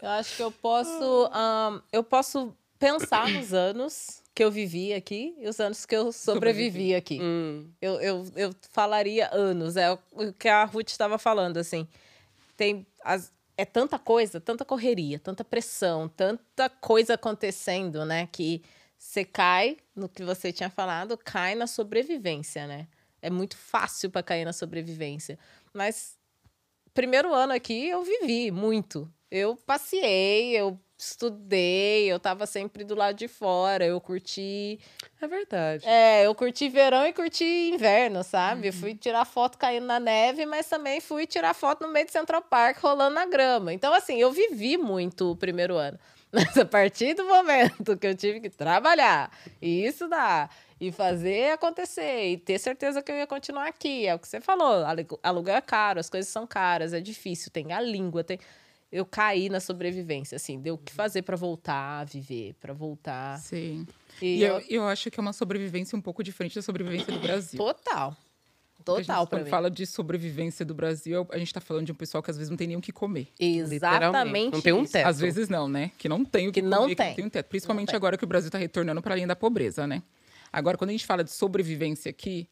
Eu 0.00 0.08
acho 0.08 0.34
que 0.34 0.42
eu 0.42 0.50
posso, 0.50 1.26
um, 1.26 1.82
eu 1.92 2.02
posso 2.02 2.56
pensar 2.78 3.28
nos 3.28 3.52
anos 3.52 4.22
que 4.34 4.42
eu 4.42 4.50
vivi 4.50 4.94
aqui 4.94 5.36
e 5.38 5.46
os 5.46 5.60
anos 5.60 5.84
que 5.84 5.94
eu 5.94 6.10
sobrevivi 6.10 6.94
aqui. 6.94 7.20
Hum. 7.20 7.68
Eu, 7.78 8.00
eu, 8.00 8.26
eu 8.34 8.54
falaria 8.72 9.28
anos, 9.30 9.76
é 9.76 9.90
o 9.92 10.32
que 10.38 10.48
a 10.48 10.64
Ruth 10.64 10.88
estava 10.88 11.18
falando, 11.18 11.58
assim. 11.58 11.86
Tem 12.56 12.86
as, 13.04 13.30
é 13.58 13.66
tanta 13.66 13.98
coisa, 13.98 14.40
tanta 14.40 14.64
correria, 14.64 15.18
tanta 15.18 15.44
pressão, 15.44 16.08
tanta 16.08 16.70
coisa 16.70 17.12
acontecendo, 17.12 18.06
né? 18.06 18.26
Que 18.32 18.62
você 18.98 19.24
cai 19.24 19.76
no 19.94 20.08
que 20.08 20.24
você 20.24 20.52
tinha 20.52 20.68
falado, 20.68 21.16
cai 21.16 21.54
na 21.54 21.66
sobrevivência, 21.66 22.66
né? 22.66 22.88
É 23.22 23.30
muito 23.30 23.56
fácil 23.56 24.10
para 24.10 24.22
cair 24.22 24.44
na 24.44 24.52
sobrevivência. 24.52 25.38
Mas 25.72 26.18
primeiro 26.92 27.32
ano 27.32 27.52
aqui 27.52 27.88
eu 27.88 28.02
vivi 28.02 28.50
muito. 28.50 29.10
Eu 29.30 29.56
passei, 29.56 30.56
eu 30.56 30.78
estudei, 30.96 32.10
eu 32.10 32.18
tava 32.18 32.44
sempre 32.44 32.82
do 32.82 32.96
lado 32.96 33.16
de 33.16 33.28
fora, 33.28 33.84
eu 33.84 34.00
curti. 34.00 34.80
É 35.20 35.28
verdade. 35.28 35.86
É, 35.86 36.26
eu 36.26 36.34
curti 36.34 36.68
verão 36.68 37.06
e 37.06 37.12
curti 37.12 37.44
inverno, 37.44 38.24
sabe? 38.24 38.68
Uhum. 38.68 38.72
Fui 38.72 38.94
tirar 38.96 39.24
foto 39.24 39.56
caindo 39.56 39.86
na 39.86 40.00
neve, 40.00 40.44
mas 40.44 40.68
também 40.68 41.00
fui 41.00 41.24
tirar 41.24 41.54
foto 41.54 41.86
no 41.86 41.92
meio 41.92 42.06
do 42.06 42.10
Central 42.10 42.42
Park 42.42 42.78
rolando 42.78 43.14
na 43.14 43.26
grama. 43.26 43.72
Então, 43.72 43.94
assim, 43.94 44.16
eu 44.20 44.32
vivi 44.32 44.76
muito 44.76 45.30
o 45.30 45.36
primeiro 45.36 45.76
ano. 45.76 45.98
Mas 46.32 46.56
a 46.56 46.64
partir 46.64 47.14
do 47.14 47.24
momento 47.24 47.96
que 47.96 48.06
eu 48.06 48.14
tive 48.14 48.40
que 48.40 48.50
trabalhar 48.50 49.30
e 49.62 49.84
estudar 49.84 50.54
e 50.80 50.92
fazer 50.92 51.52
acontecer 51.52 52.32
e 52.32 52.36
ter 52.36 52.58
certeza 52.58 53.02
que 53.02 53.10
eu 53.10 53.16
ia 53.16 53.26
continuar 53.26 53.66
aqui, 53.66 54.06
é 54.06 54.14
o 54.14 54.18
que 54.18 54.28
você 54.28 54.40
falou, 54.40 54.84
aluguel 55.22 55.56
é 55.56 55.60
caro, 55.60 55.98
as 55.98 56.10
coisas 56.10 56.30
são 56.30 56.46
caras, 56.46 56.92
é 56.92 57.00
difícil, 57.00 57.50
tem 57.50 57.72
a 57.72 57.80
língua, 57.80 58.22
tem 58.22 58.38
eu 58.90 59.04
caí 59.04 59.50
na 59.50 59.60
sobrevivência, 59.60 60.36
assim, 60.36 60.58
deu 60.58 60.74
o 60.74 60.78
que 60.78 60.92
fazer 60.92 61.22
para 61.22 61.36
voltar 61.36 62.00
a 62.00 62.04
viver, 62.04 62.54
para 62.54 62.72
voltar. 62.72 63.38
Sim. 63.38 63.86
E, 64.20 64.38
e 64.38 64.42
eu, 64.42 64.62
eu 64.68 64.88
acho 64.88 65.10
que 65.10 65.20
é 65.20 65.22
uma 65.22 65.34
sobrevivência 65.34 65.96
um 65.96 66.00
pouco 66.00 66.22
diferente 66.22 66.54
da 66.54 66.62
sobrevivência 66.62 67.12
do 67.12 67.20
Brasil. 67.20 67.58
Total. 67.58 68.16
Total, 68.96 69.26
Quando 69.26 69.44
mim. 69.44 69.50
fala 69.50 69.70
de 69.70 69.86
sobrevivência 69.86 70.64
do 70.64 70.74
Brasil, 70.74 71.26
a 71.30 71.38
gente 71.38 71.48
está 71.48 71.60
falando 71.60 71.86
de 71.86 71.92
um 71.92 71.94
pessoal 71.94 72.22
que 72.22 72.30
às 72.30 72.36
vezes 72.36 72.50
não 72.50 72.56
tem 72.56 72.66
nem 72.66 72.76
o 72.76 72.80
que 72.80 72.92
comer. 72.92 73.28
Exatamente. 73.38 74.52
Não 74.52 74.60
tem 74.60 74.72
um 74.72 74.84
teto. 74.84 75.06
Às 75.06 75.20
vezes 75.20 75.48
não, 75.48 75.68
né? 75.68 75.90
Que 75.98 76.08
não 76.08 76.24
tem 76.24 76.48
o 76.48 76.52
que, 76.52 76.60
que 76.60 76.66
não 76.66 76.82
comer, 76.82 76.94
tem. 76.94 77.06
que 77.06 77.10
não 77.10 77.16
tem 77.16 77.24
um 77.26 77.30
teto. 77.30 77.46
Principalmente 77.46 77.94
agora 77.94 78.16
que 78.16 78.24
o 78.24 78.26
Brasil 78.26 78.48
está 78.48 78.58
retornando 78.58 79.02
para 79.02 79.14
a 79.14 79.16
linha 79.16 79.28
da 79.28 79.36
pobreza, 79.36 79.86
né? 79.86 80.02
Agora, 80.52 80.78
quando 80.78 80.90
a 80.90 80.92
gente 80.92 81.06
fala 81.06 81.22
de 81.22 81.30
sobrevivência 81.30 82.10
aqui, 82.10 82.48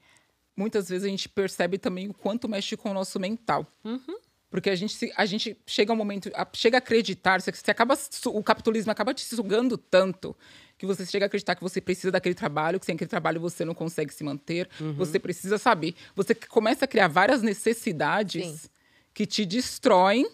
muitas 0.57 0.89
vezes 0.89 1.05
a 1.05 1.09
gente 1.09 1.29
percebe 1.29 1.79
também 1.79 2.09
o 2.09 2.15
quanto 2.15 2.49
mexe 2.49 2.77
com 2.77 2.91
o 2.91 2.95
nosso 2.95 3.19
mental. 3.19 3.67
Uhum. 3.85 4.19
Porque 4.51 4.71
a 4.71 4.75
gente, 4.75 5.13
a 5.17 5.27
gente 5.27 5.57
chega 5.67 5.93
um 5.93 5.97
momento, 5.97 6.31
chega 6.53 6.77
a 6.77 6.79
acreditar, 6.79 7.41
você, 7.41 7.53
você 7.53 7.71
acaba, 7.71 7.99
o 8.27 8.43
capitalismo 8.43 8.93
acaba 8.93 9.13
te 9.13 9.23
sugando 9.23 9.77
tanto 9.77 10.37
que 10.79 10.87
você 10.87 11.07
chega 11.07 11.25
a 11.25 11.27
acreditar 11.27 11.55
que 11.55 11.63
você 11.63 11.81
precisa 11.81 12.11
daquele 12.11 12.35
trabalho, 12.35 12.79
que 12.79 12.87
sem 12.87 12.95
aquele 12.95 13.09
trabalho 13.09 13.41
você 13.41 13.65
não 13.65 13.75
consegue 13.75 14.13
se 14.13 14.23
manter. 14.23 14.69
Uhum. 14.81 14.93
Você 14.95 15.19
precisa 15.19 15.59
saber. 15.59 15.95
Você 16.15 16.35
começa 16.35 16.85
a 16.85 16.89
criar 16.89 17.09
várias 17.09 17.43
necessidades 17.43 18.47
Sim. 18.47 18.69
que 19.15 19.27
te 19.27 19.47
destroem. 19.47 20.29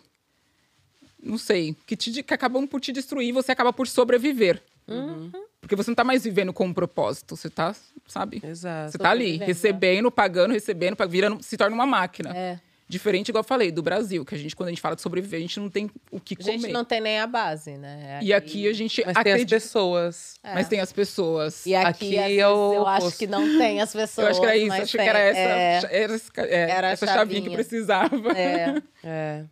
Não 1.22 1.38
sei, 1.38 1.76
que, 1.86 1.96
te, 1.96 2.22
que 2.22 2.34
acabam 2.34 2.66
por 2.66 2.80
te 2.80 2.90
destruir 2.90 3.28
e 3.28 3.32
você 3.32 3.52
acaba 3.52 3.72
por 3.72 3.86
sobreviver. 3.86 4.60
Uhum. 4.88 5.30
Porque 5.60 5.76
você 5.76 5.90
não 5.90 5.92
está 5.92 6.02
mais 6.02 6.24
vivendo 6.24 6.52
com 6.52 6.66
um 6.66 6.74
propósito, 6.74 7.36
você 7.36 7.46
está, 7.46 7.72
sabe? 8.08 8.42
Exato. 8.44 8.90
Você 8.90 8.96
está 8.96 9.10
ali, 9.10 9.36
recebendo, 9.36 10.10
pagando, 10.10 10.52
recebendo, 10.52 10.96
virando, 11.08 11.40
se 11.40 11.56
torna 11.56 11.72
uma 11.72 11.86
máquina. 11.86 12.36
É. 12.36 12.60
Diferente, 12.92 13.30
igual 13.30 13.40
eu 13.40 13.48
falei, 13.48 13.72
do 13.72 13.82
Brasil, 13.82 14.22
que 14.22 14.34
a 14.34 14.38
gente, 14.38 14.54
quando 14.54 14.68
a 14.68 14.70
gente 14.70 14.82
fala 14.82 14.94
de 14.94 15.00
sobreviver, 15.00 15.38
a 15.38 15.40
gente 15.40 15.58
não 15.58 15.70
tem 15.70 15.90
o 16.10 16.20
que 16.20 16.36
comer. 16.36 16.50
A 16.50 16.52
gente 16.58 16.72
não 16.72 16.84
tem 16.84 17.00
nem 17.00 17.20
a 17.20 17.26
base, 17.26 17.78
né? 17.78 18.18
Aqui... 18.18 18.26
E 18.26 18.32
aqui 18.34 18.68
a 18.68 18.72
gente 18.74 19.02
Mas 19.06 19.16
acredita... 19.16 19.48
tem 19.48 19.56
as 19.56 19.62
pessoas. 19.62 20.34
É. 20.42 20.54
Mas 20.54 20.68
tem 20.68 20.78
as 20.78 20.92
pessoas. 20.92 21.64
E 21.64 21.74
aqui, 21.74 22.18
aqui 22.18 22.34
eu, 22.34 22.72
eu 22.74 22.86
acho 22.86 23.16
que 23.16 23.26
não 23.26 23.56
tem 23.56 23.80
as 23.80 23.94
pessoas. 23.94 24.12
Eu 24.28 24.30
acho 24.32 24.40
que 24.40 24.46
era 24.46 24.56
isso, 24.58 24.72
acho 24.74 24.96
tem. 24.98 25.04
que 25.06 25.08
era 25.08 25.18
essa, 25.18 25.38
é... 25.38 26.02
era, 26.02 26.16
é, 26.36 26.70
era 26.70 26.90
essa 26.90 27.06
chavinha. 27.06 27.18
chavinha 27.18 27.42
que 27.42 27.50
precisava. 27.54 28.38
É. 28.38 28.82
é. 29.02 29.44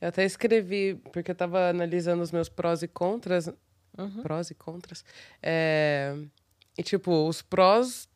Eu 0.00 0.08
até 0.08 0.24
escrevi, 0.24 1.00
porque 1.12 1.30
eu 1.30 1.32
estava 1.32 1.70
analisando 1.70 2.24
os 2.24 2.32
meus 2.32 2.48
prós 2.48 2.82
e 2.82 2.88
contras. 2.88 3.46
Uhum. 3.96 4.20
Prós 4.20 4.50
e 4.50 4.54
contras. 4.56 5.04
É... 5.40 6.16
E, 6.76 6.82
tipo, 6.82 7.28
os 7.28 7.40
prós 7.40 8.08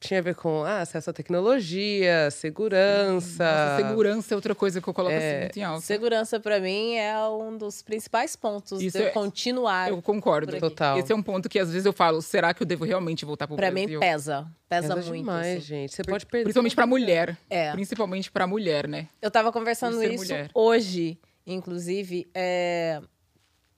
tinha 0.00 0.18
a 0.18 0.22
ver 0.22 0.34
com 0.34 0.64
ah, 0.64 0.80
acesso 0.80 1.10
à 1.10 1.12
tecnologia, 1.12 2.30
segurança. 2.30 3.44
Nossa, 3.44 3.76
segurança 3.76 4.34
é 4.34 4.36
outra 4.36 4.54
coisa 4.54 4.80
que 4.80 4.88
eu 4.88 4.94
coloco 4.94 5.14
assim 5.14 5.24
é, 5.24 5.30
assim 5.30 5.40
muito 5.42 5.58
em 5.58 5.62
alta. 5.62 5.86
Segurança, 5.86 6.40
para 6.40 6.58
mim, 6.58 6.96
é 6.96 7.18
um 7.28 7.56
dos 7.56 7.82
principais 7.82 8.34
pontos 8.34 8.80
Isso 8.80 8.96
de 8.96 9.04
é, 9.04 9.10
continuar. 9.10 9.90
Eu 9.90 10.00
concordo. 10.00 10.58
Total. 10.58 10.98
Esse 10.98 11.12
é 11.12 11.14
um 11.14 11.22
ponto 11.22 11.48
que 11.48 11.58
às 11.58 11.70
vezes 11.70 11.84
eu 11.84 11.92
falo, 11.92 12.22
será 12.22 12.54
que 12.54 12.62
eu 12.62 12.66
devo 12.66 12.84
realmente 12.84 13.26
voltar 13.26 13.46
pro 13.46 13.56
pra 13.56 13.70
Brasil? 13.70 14.00
Pra 14.00 14.08
mim, 14.08 14.12
pesa. 14.12 14.50
Pesa, 14.68 14.88
pesa 14.88 14.96
muito. 14.96 15.12
demais, 15.12 15.58
assim. 15.58 15.60
gente. 15.60 15.94
Você 15.94 16.02
pode 16.02 16.24
perder. 16.24 16.44
Principalmente 16.44 16.74
pra 16.74 16.86
mulher. 16.86 17.36
É. 17.50 17.72
Principalmente 17.72 18.30
pra 18.30 18.46
mulher, 18.46 18.88
né? 18.88 19.06
Eu 19.20 19.30
tava 19.30 19.52
conversando 19.52 20.02
isso 20.02 20.24
mulher. 20.24 20.50
hoje, 20.54 21.18
inclusive. 21.46 22.26
É 22.34 23.02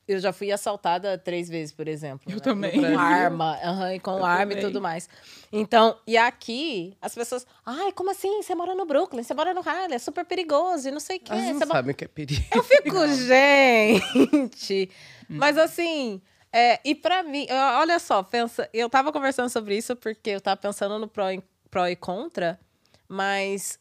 eu 0.06 0.18
já 0.18 0.32
fui 0.32 0.50
assaltada 0.50 1.16
três 1.16 1.48
vezes, 1.48 1.72
por 1.72 1.86
exemplo. 1.86 2.30
Eu 2.30 2.36
né? 2.36 2.40
também. 2.40 2.72
Com 2.72 2.86
arma, 2.98 3.58
uhum, 3.62 3.98
com 4.00 4.18
eu 4.18 4.24
arma 4.24 4.52
também. 4.52 4.58
e 4.58 4.66
tudo 4.66 4.80
mais. 4.80 5.08
Então, 5.52 5.96
e 6.06 6.16
aqui, 6.16 6.96
as 7.00 7.14
pessoas. 7.14 7.46
Ai, 7.64 7.92
como 7.92 8.10
assim? 8.10 8.42
Você 8.42 8.54
mora 8.54 8.74
no 8.74 8.84
Brooklyn, 8.84 9.22
você 9.22 9.34
mora 9.34 9.54
no 9.54 9.60
Harlem, 9.60 9.94
é 9.94 9.98
super 9.98 10.24
perigoso 10.24 10.88
e 10.88 10.90
não 10.90 11.00
sei 11.00 11.18
o 11.18 11.20
quê. 11.20 11.32
Elas 11.32 11.60
não 11.60 11.66
sabem 11.66 11.92
o 11.92 11.94
que 11.94 12.04
é 12.04 12.08
perigo. 12.08 12.44
Eu 12.54 12.62
fico, 12.62 13.06
gente. 13.26 14.90
Mas 15.28 15.56
assim. 15.56 16.20
É, 16.54 16.78
e 16.84 16.94
para 16.94 17.22
mim, 17.22 17.46
olha 17.78 17.98
só, 17.98 18.22
pensa, 18.22 18.68
eu 18.74 18.90
tava 18.90 19.10
conversando 19.10 19.48
sobre 19.48 19.74
isso 19.74 19.96
porque 19.96 20.28
eu 20.28 20.40
tava 20.40 20.58
pensando 20.58 20.98
no 20.98 21.08
pró 21.08 21.30
e, 21.30 21.42
pró 21.70 21.86
e 21.86 21.96
contra, 21.96 22.60
mas 23.08 23.78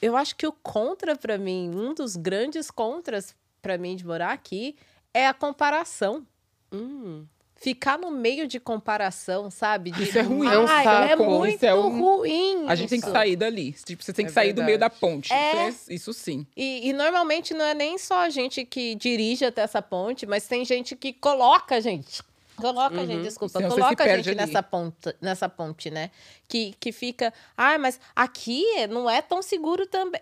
eu 0.00 0.16
acho 0.16 0.34
que 0.34 0.46
o 0.46 0.52
contra 0.52 1.14
para 1.14 1.36
mim, 1.36 1.70
um 1.74 1.92
dos 1.92 2.16
grandes 2.16 2.70
contras 2.70 3.36
para 3.60 3.76
mim 3.76 3.94
de 3.94 4.06
morar 4.06 4.32
aqui 4.32 4.74
é 5.12 5.26
a 5.26 5.34
comparação. 5.34 6.26
Hum. 6.72 7.26
Ficar 7.60 7.98
no 7.98 8.08
meio 8.12 8.46
de 8.46 8.60
comparação, 8.60 9.50
sabe? 9.50 9.90
De, 9.90 10.04
isso 10.04 10.16
é 10.16 10.22
ruim. 10.22 10.46
é 10.46 10.58
um 10.60 10.66
saco. 10.68 10.88
É 10.88 11.16
muito 11.16 11.64
é 11.64 11.74
um... 11.74 12.00
ruim. 12.00 12.68
A 12.68 12.76
gente 12.76 12.86
isso. 12.86 12.90
tem 12.90 13.00
que 13.00 13.10
sair 13.10 13.34
dali. 13.34 13.72
Tipo, 13.72 14.04
você 14.04 14.12
tem 14.12 14.24
que 14.24 14.30
é 14.30 14.34
sair 14.34 14.46
verdade. 14.46 14.62
do 14.62 14.66
meio 14.66 14.78
da 14.78 14.88
ponte. 14.88 15.32
É... 15.32 15.68
Isso, 15.68 15.90
é... 15.90 15.94
isso 15.94 16.12
sim. 16.12 16.46
E, 16.56 16.88
e, 16.88 16.92
normalmente 16.92 17.52
não 17.54 17.64
é 17.64 17.74
nem 17.74 17.98
só 17.98 18.20
a 18.20 18.30
gente 18.30 18.64
que 18.64 18.94
dirige 18.94 19.44
até 19.44 19.62
essa 19.62 19.82
ponte, 19.82 20.24
mas 20.24 20.46
tem 20.46 20.64
gente 20.64 20.94
que 20.94 21.12
coloca 21.12 21.74
a 21.74 21.80
gente. 21.80 22.22
Coloca 22.56 22.94
uhum. 22.96 23.02
a 23.02 23.06
gente, 23.06 23.22
desculpa, 23.22 23.58
Senão 23.58 23.70
coloca 23.70 24.04
a 24.04 24.16
gente 24.16 24.34
nessa 24.34 24.62
ponte, 24.62 25.14
nessa 25.20 25.48
ponte, 25.48 25.90
né? 25.90 26.10
Que, 26.48 26.74
que 26.78 26.92
fica. 26.92 27.32
Ah, 27.56 27.78
mas 27.78 28.00
aqui 28.14 28.64
não 28.88 29.10
é 29.10 29.22
tão 29.22 29.42
seguro 29.42 29.86
também 29.86 30.20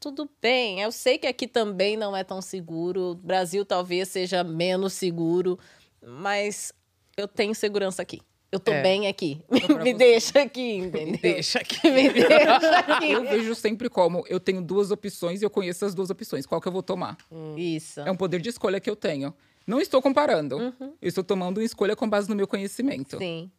tudo 0.00 0.30
bem. 0.40 0.80
Eu 0.80 0.92
sei 0.92 1.18
que 1.18 1.26
aqui 1.26 1.46
também 1.46 1.96
não 1.96 2.16
é 2.16 2.22
tão 2.22 2.40
seguro. 2.40 3.10
O 3.10 3.14
Brasil 3.14 3.64
talvez 3.64 4.08
seja 4.08 4.44
menos 4.44 4.92
seguro, 4.92 5.58
mas 6.02 6.72
eu 7.16 7.26
tenho 7.26 7.54
segurança 7.54 8.02
aqui. 8.02 8.20
Eu 8.50 8.60
tô 8.60 8.72
é. 8.72 8.82
bem 8.82 9.08
aqui. 9.08 9.40
Me 9.82 9.92
deixa 9.92 10.42
aqui, 10.42 10.76
entendeu? 10.78 11.12
Me 11.12 11.18
deixa 11.18 11.58
aqui. 11.58 11.80
Me 11.90 12.08
deixa 12.10 12.78
aqui. 12.78 13.10
Eu 13.10 13.22
vejo 13.24 13.54
sempre 13.54 13.88
como 13.88 14.24
eu 14.28 14.38
tenho 14.38 14.62
duas 14.62 14.90
opções 14.90 15.42
e 15.42 15.44
eu 15.44 15.50
conheço 15.50 15.84
as 15.84 15.94
duas 15.94 16.10
opções. 16.10 16.46
Qual 16.46 16.60
que 16.60 16.68
eu 16.68 16.72
vou 16.72 16.82
tomar? 16.82 17.18
Hum. 17.30 17.56
Isso. 17.58 18.00
É 18.00 18.10
um 18.10 18.16
poder 18.16 18.40
de 18.40 18.48
escolha 18.48 18.80
que 18.80 18.88
eu 18.88 18.96
tenho. 18.96 19.34
Não 19.66 19.80
estou 19.80 20.00
comparando. 20.00 20.56
Uhum. 20.58 20.94
Eu 21.02 21.08
estou 21.08 21.24
tomando 21.24 21.58
uma 21.58 21.64
escolha 21.64 21.96
com 21.96 22.08
base 22.08 22.28
no 22.28 22.36
meu 22.36 22.46
conhecimento. 22.46 23.18
Sim. 23.18 23.50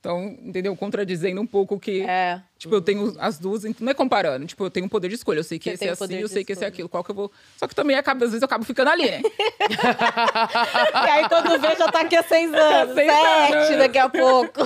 Então, 0.00 0.36
entendeu? 0.42 0.74
Contradizendo 0.74 1.40
um 1.40 1.46
pouco 1.46 1.78
que. 1.78 2.02
É. 2.02 2.42
Tipo, 2.62 2.76
eu 2.76 2.80
tenho 2.80 3.12
as 3.18 3.40
duas. 3.40 3.64
Não 3.80 3.90
é 3.90 3.94
comparando. 3.94 4.46
Tipo, 4.46 4.62
eu 4.66 4.70
tenho 4.70 4.86
um 4.86 4.88
poder 4.88 5.08
de 5.08 5.16
escolha. 5.16 5.40
Eu 5.40 5.42
sei 5.42 5.58
que 5.58 5.68
Você 5.68 5.74
esse 5.74 5.88
é 5.88 5.90
assim, 5.90 6.14
eu 6.20 6.28
sei 6.28 6.44
que 6.44 6.52
esse 6.52 6.62
é 6.62 6.68
aquilo. 6.68 6.88
Qual 6.88 7.02
que 7.02 7.10
eu 7.10 7.14
vou. 7.14 7.32
Só 7.56 7.66
que 7.66 7.74
também 7.74 7.96
acaba, 7.96 8.24
às 8.24 8.30
vezes 8.30 8.40
eu 8.40 8.46
acabo 8.46 8.64
ficando 8.64 8.88
ali, 8.88 9.10
né? 9.10 9.20
e 10.94 11.10
aí, 11.10 11.28
quando 11.28 11.60
vê, 11.60 11.74
já 11.74 11.90
tá 11.90 12.02
aqui 12.02 12.14
há 12.14 12.22
seis 12.22 12.54
anos. 12.54 12.94
Seis 12.94 13.10
Sete 13.10 13.54
anos. 13.56 13.78
daqui 13.78 13.98
a 13.98 14.08
pouco. 14.08 14.60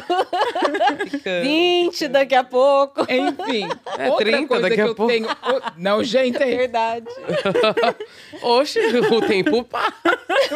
Vinte 1.43 2.09
daqui 2.09 2.35
a 2.35 2.45
pouco. 2.45 3.01
Enfim. 3.03 3.67
É, 3.99 4.11
outra 4.13 4.27
30 4.27 4.47
coisa 4.47 4.63
daqui 4.65 4.75
que 4.75 4.81
a 4.83 4.87
eu 4.87 4.95
pouco. 4.95 5.11
tenho. 5.11 5.29
Não, 5.79 6.05
gente. 6.05 6.37
É 6.43 6.57
verdade. 6.57 7.07
Oxe, 8.43 8.79
o 8.79 9.21
tempo 9.23 9.65
passa. 9.65 9.95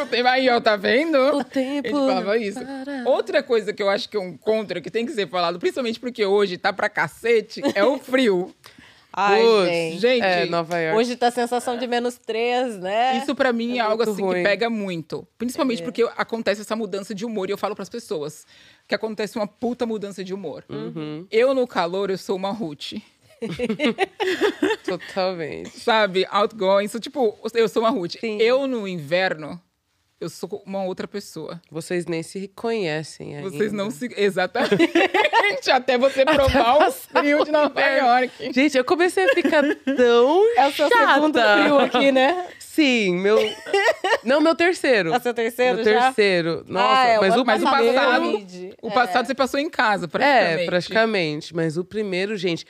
O 0.02 0.06
tempo 0.06 0.28
aí, 0.28 0.48
ó, 0.50 0.60
tá 0.60 0.76
vendo? 0.76 1.16
O 1.38 1.42
tempo. 1.42 1.88
Ele 1.88 1.94
falava 1.94 2.36
isso. 2.36 2.60
Outra 3.06 3.42
coisa 3.42 3.72
que 3.72 3.82
eu 3.82 3.88
acho 3.88 4.10
que 4.10 4.16
é 4.18 4.20
um 4.20 4.36
contra, 4.36 4.78
que 4.80 4.90
tem 4.90 5.06
que 5.06 5.12
ser 5.12 5.26
falado, 5.28 5.58
principalmente 5.58 5.98
porque 5.98 6.24
hoje 6.26 6.58
tá 6.58 6.70
pra 6.72 6.88
cacete, 6.88 7.29
é 7.74 7.84
o 7.84 7.98
frio. 7.98 8.54
Ai, 9.12 9.42
gente. 9.42 10.00
gente 10.00 10.24
é, 10.24 10.46
Nova 10.46 10.78
York. 10.78 10.98
Hoje 10.98 11.16
tá 11.16 11.28
a 11.28 11.30
sensação 11.32 11.76
de 11.76 11.86
menos 11.86 12.16
três, 12.16 12.78
né? 12.78 13.18
Isso 13.18 13.34
para 13.34 13.52
mim 13.52 13.74
é, 13.74 13.78
é 13.78 13.80
algo 13.80 14.02
assim 14.02 14.22
ruim. 14.22 14.36
que 14.36 14.42
pega 14.44 14.70
muito. 14.70 15.26
Principalmente 15.36 15.82
é. 15.82 15.84
porque 15.84 16.08
acontece 16.16 16.60
essa 16.60 16.76
mudança 16.76 17.14
de 17.14 17.24
humor 17.24 17.48
e 17.48 17.52
eu 17.52 17.58
falo 17.58 17.74
para 17.74 17.82
as 17.82 17.88
pessoas 17.88 18.46
que 18.86 18.94
acontece 18.94 19.36
uma 19.36 19.46
puta 19.46 19.84
mudança 19.84 20.22
de 20.22 20.32
humor. 20.32 20.64
Uhum. 20.68 21.26
Eu 21.30 21.54
no 21.54 21.66
calor 21.66 22.10
eu 22.10 22.18
sou 22.18 22.36
uma 22.36 22.50
Ruth. 22.50 22.92
Totalmente. 24.84 25.70
Sabe, 25.70 26.26
outgoing, 26.30 26.86
sou 26.86 27.00
tipo, 27.00 27.36
eu 27.54 27.68
sou 27.68 27.82
uma 27.82 27.90
Ruth. 27.90 28.16
Sim. 28.20 28.38
Eu 28.40 28.66
no 28.66 28.86
inverno 28.86 29.60
eu 30.20 30.28
sou 30.28 30.62
uma 30.66 30.84
outra 30.84 31.08
pessoa. 31.08 31.60
Vocês 31.70 32.04
nem 32.04 32.22
se 32.22 32.38
reconhecem 32.38 33.36
ainda. 33.36 33.48
Vocês 33.50 33.72
não 33.72 33.90
se... 33.90 34.12
Exatamente. 34.16 34.90
Até 35.72 35.96
você 35.96 36.24
provar 36.24 36.88
o 36.88 36.92
frio 36.92 37.44
de 37.44 37.50
Nova 37.50 37.80
York. 37.80 38.52
Gente, 38.52 38.76
eu 38.76 38.84
comecei 38.84 39.24
a 39.24 39.28
ficar 39.30 39.62
tão 39.96 40.44
É 40.56 40.68
o 40.68 40.72
seu 40.72 40.88
chata. 40.90 41.14
segundo 41.14 41.40
frio 41.40 41.78
aqui, 41.78 42.12
né? 42.12 42.48
Sim, 42.70 43.16
meu... 43.16 43.36
Não, 44.22 44.40
meu 44.40 44.54
terceiro. 44.54 45.12
É 45.12 45.16
o 45.16 45.20
seu 45.20 45.34
terceiro 45.34 45.76
meu 45.76 45.84
já? 45.84 46.04
terceiro. 46.04 46.64
Nossa, 46.68 47.00
ah, 47.00 47.06
é, 47.06 47.18
mas, 47.18 47.36
o, 47.36 47.44
mas 47.44 47.62
o 47.62 47.64
passado... 47.64 48.46
O 48.80 48.90
passado 48.92 49.24
é. 49.24 49.26
você 49.26 49.34
passou 49.34 49.58
em 49.58 49.68
casa, 49.68 50.06
praticamente. 50.06 50.62
É, 50.62 50.66
praticamente. 50.66 51.56
Mas 51.56 51.76
o 51.76 51.84
primeiro, 51.84 52.36
gente 52.36 52.64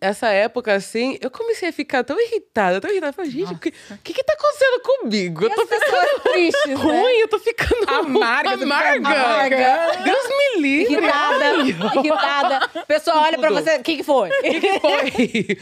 essa 0.00 0.28
época, 0.28 0.72
assim, 0.72 1.18
eu 1.20 1.30
comecei 1.30 1.68
a 1.68 1.72
ficar 1.72 2.02
tão 2.04 2.18
irritada, 2.18 2.80
tão 2.80 2.90
irritada. 2.90 3.12
Falei, 3.12 3.30
gente, 3.30 3.52
o 3.52 3.58
que, 3.58 3.70
que 4.02 4.14
que 4.14 4.24
tá 4.24 4.32
acontecendo 4.32 4.80
comigo? 4.80 5.42
E 5.42 5.44
eu 5.44 5.50
tô 5.54 5.66
ficando 5.66 6.20
triste, 6.32 6.68
né? 6.68 6.74
ruim, 6.74 7.16
eu 7.20 7.28
tô 7.28 7.38
ficando 7.38 7.90
amarga. 7.90 8.54
Amarga. 8.54 9.08
amarga. 9.08 10.02
Deus 10.02 10.28
me 10.28 10.62
livre. 10.62 10.94
Irritada, 10.94 11.56
irritada. 12.00 12.70
O 12.76 12.86
pessoal 12.86 13.24
olha 13.24 13.38
pra 13.38 13.50
você, 13.50 13.76
o 13.76 13.82
que 13.82 13.98
que 13.98 14.02
foi? 14.02 14.30
O 14.30 14.42
que 14.42 14.60
que 14.60 14.80
foi? 14.80 14.94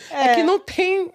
É. 0.12 0.32
é. 0.32 0.34
que 0.34 0.42
não 0.42 0.58
tem... 0.58 1.10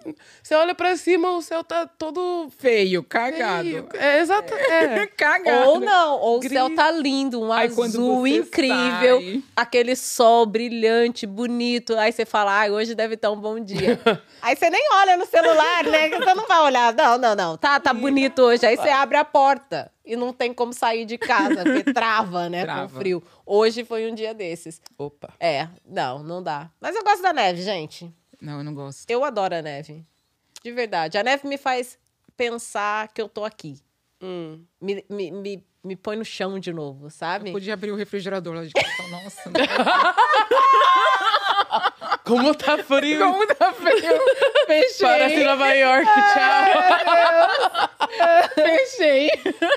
Você 0.48 0.54
olha 0.54 0.74
pra 0.74 0.96
cima, 0.96 1.30
o 1.32 1.42
céu 1.42 1.62
tá 1.62 1.86
todo... 1.86 2.48
Feio, 2.56 3.02
cagado. 3.02 3.68
Feio. 3.68 3.88
É, 3.92 4.20
exato, 4.20 4.54
é. 4.54 5.04
cagado. 5.14 5.68
Ou 5.68 5.78
não, 5.78 6.18
ou 6.20 6.40
Gris. 6.40 6.52
o 6.52 6.54
céu 6.54 6.74
tá 6.74 6.90
lindo, 6.90 7.42
um 7.42 7.52
Aí, 7.52 7.66
azul 7.68 8.26
incrível, 8.26 9.20
sai... 9.20 9.42
aquele 9.54 9.94
sol 9.94 10.46
brilhante, 10.46 11.26
bonito. 11.26 11.94
Aí 11.98 12.12
você 12.12 12.24
fala, 12.24 12.64
ah, 12.64 12.72
hoje 12.72 12.94
deve 12.94 13.12
estar 13.12 13.30
um 13.30 13.38
bom 13.38 13.60
dia. 13.60 14.00
Aí 14.40 14.56
você 14.56 14.70
nem 14.70 14.82
olha 14.94 15.18
no 15.18 15.26
celular, 15.26 15.84
né? 15.84 16.08
Você 16.16 16.32
não 16.32 16.46
vai 16.46 16.60
olhar. 16.60 16.94
Não, 16.94 17.18
não, 17.18 17.34
não. 17.34 17.56
Tá, 17.58 17.78
tá 17.78 17.92
bonito 17.92 18.38
hoje. 18.40 18.64
Aí 18.64 18.76
você 18.76 18.88
abre 18.88 19.18
a 19.18 19.24
porta 19.26 19.92
e 20.02 20.16
não 20.16 20.32
tem 20.32 20.54
como 20.54 20.72
sair 20.72 21.04
de 21.04 21.18
casa, 21.18 21.62
porque 21.62 21.92
trava, 21.92 22.48
né? 22.48 22.62
Trava. 22.62 22.88
Com 22.88 23.00
frio. 23.00 23.22
Hoje 23.44 23.84
foi 23.84 24.10
um 24.10 24.14
dia 24.14 24.32
desses. 24.32 24.80
Opa. 24.96 25.34
É, 25.38 25.68
não, 25.84 26.22
não 26.22 26.42
dá. 26.42 26.70
Mas 26.80 26.96
eu 26.96 27.04
gosto 27.04 27.20
da 27.20 27.34
neve, 27.34 27.60
gente. 27.60 28.10
Não, 28.40 28.58
eu 28.58 28.64
não 28.64 28.72
gosto. 28.72 29.04
Eu 29.10 29.22
adoro 29.24 29.54
a 29.54 29.60
neve. 29.60 30.06
De 30.62 30.72
verdade. 30.72 31.18
A 31.18 31.22
neve 31.22 31.46
me 31.48 31.58
faz 31.58 31.98
pensar 32.36 33.08
que 33.08 33.20
eu 33.20 33.28
tô 33.28 33.44
aqui. 33.44 33.80
Hum. 34.22 34.64
Me, 34.80 35.04
me, 35.08 35.30
me, 35.30 35.64
me 35.84 35.96
põe 35.96 36.16
no 36.16 36.24
chão 36.24 36.58
de 36.58 36.72
novo, 36.72 37.10
sabe? 37.10 37.50
Eu 37.50 37.52
podia 37.52 37.74
abrir 37.74 37.92
o 37.92 37.96
refrigerador 37.96 38.54
lá 38.54 38.64
de 38.64 38.72
casa. 38.72 39.08
Nossa. 39.10 39.50
Como 42.28 42.54
tá 42.54 42.76
frio. 42.84 43.18
Como 43.32 43.46
tá 43.46 43.72
frio. 43.72 44.20
Fechei. 44.66 45.06
Para 45.06 45.28
Nova 45.44 45.72
York, 45.72 46.06
tchau. 46.34 47.48
Fechei. 48.54 49.30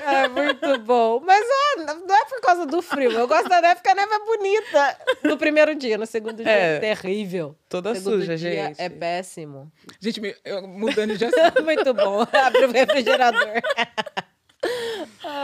É 0.06 0.28
muito 0.28 0.78
bom. 0.80 1.22
Mas 1.24 1.42
ó, 1.42 1.94
não 2.06 2.14
é 2.14 2.24
por 2.26 2.42
causa 2.42 2.66
do 2.66 2.82
frio. 2.82 3.10
Eu 3.10 3.26
gosto 3.26 3.48
da 3.48 3.62
neve 3.62 3.76
porque 3.76 3.88
a 3.88 3.94
neve 3.94 4.12
é 4.12 4.18
bonita. 4.18 4.98
No 5.24 5.38
primeiro 5.38 5.74
dia, 5.74 5.96
no 5.96 6.04
segundo 6.04 6.42
dia 6.42 6.52
é, 6.52 6.76
é 6.76 6.78
terrível. 6.78 7.56
Toda 7.70 7.94
suja, 7.94 8.36
gente. 8.36 8.78
É 8.78 8.90
péssimo. 8.90 9.72
Gente, 9.98 10.20
mudando 10.68 11.16
de 11.16 11.24
assunto. 11.24 11.62
muito 11.64 11.94
bom. 11.94 12.20
Abre 12.20 12.66
o 12.66 12.70
refrigerador. 12.70 13.62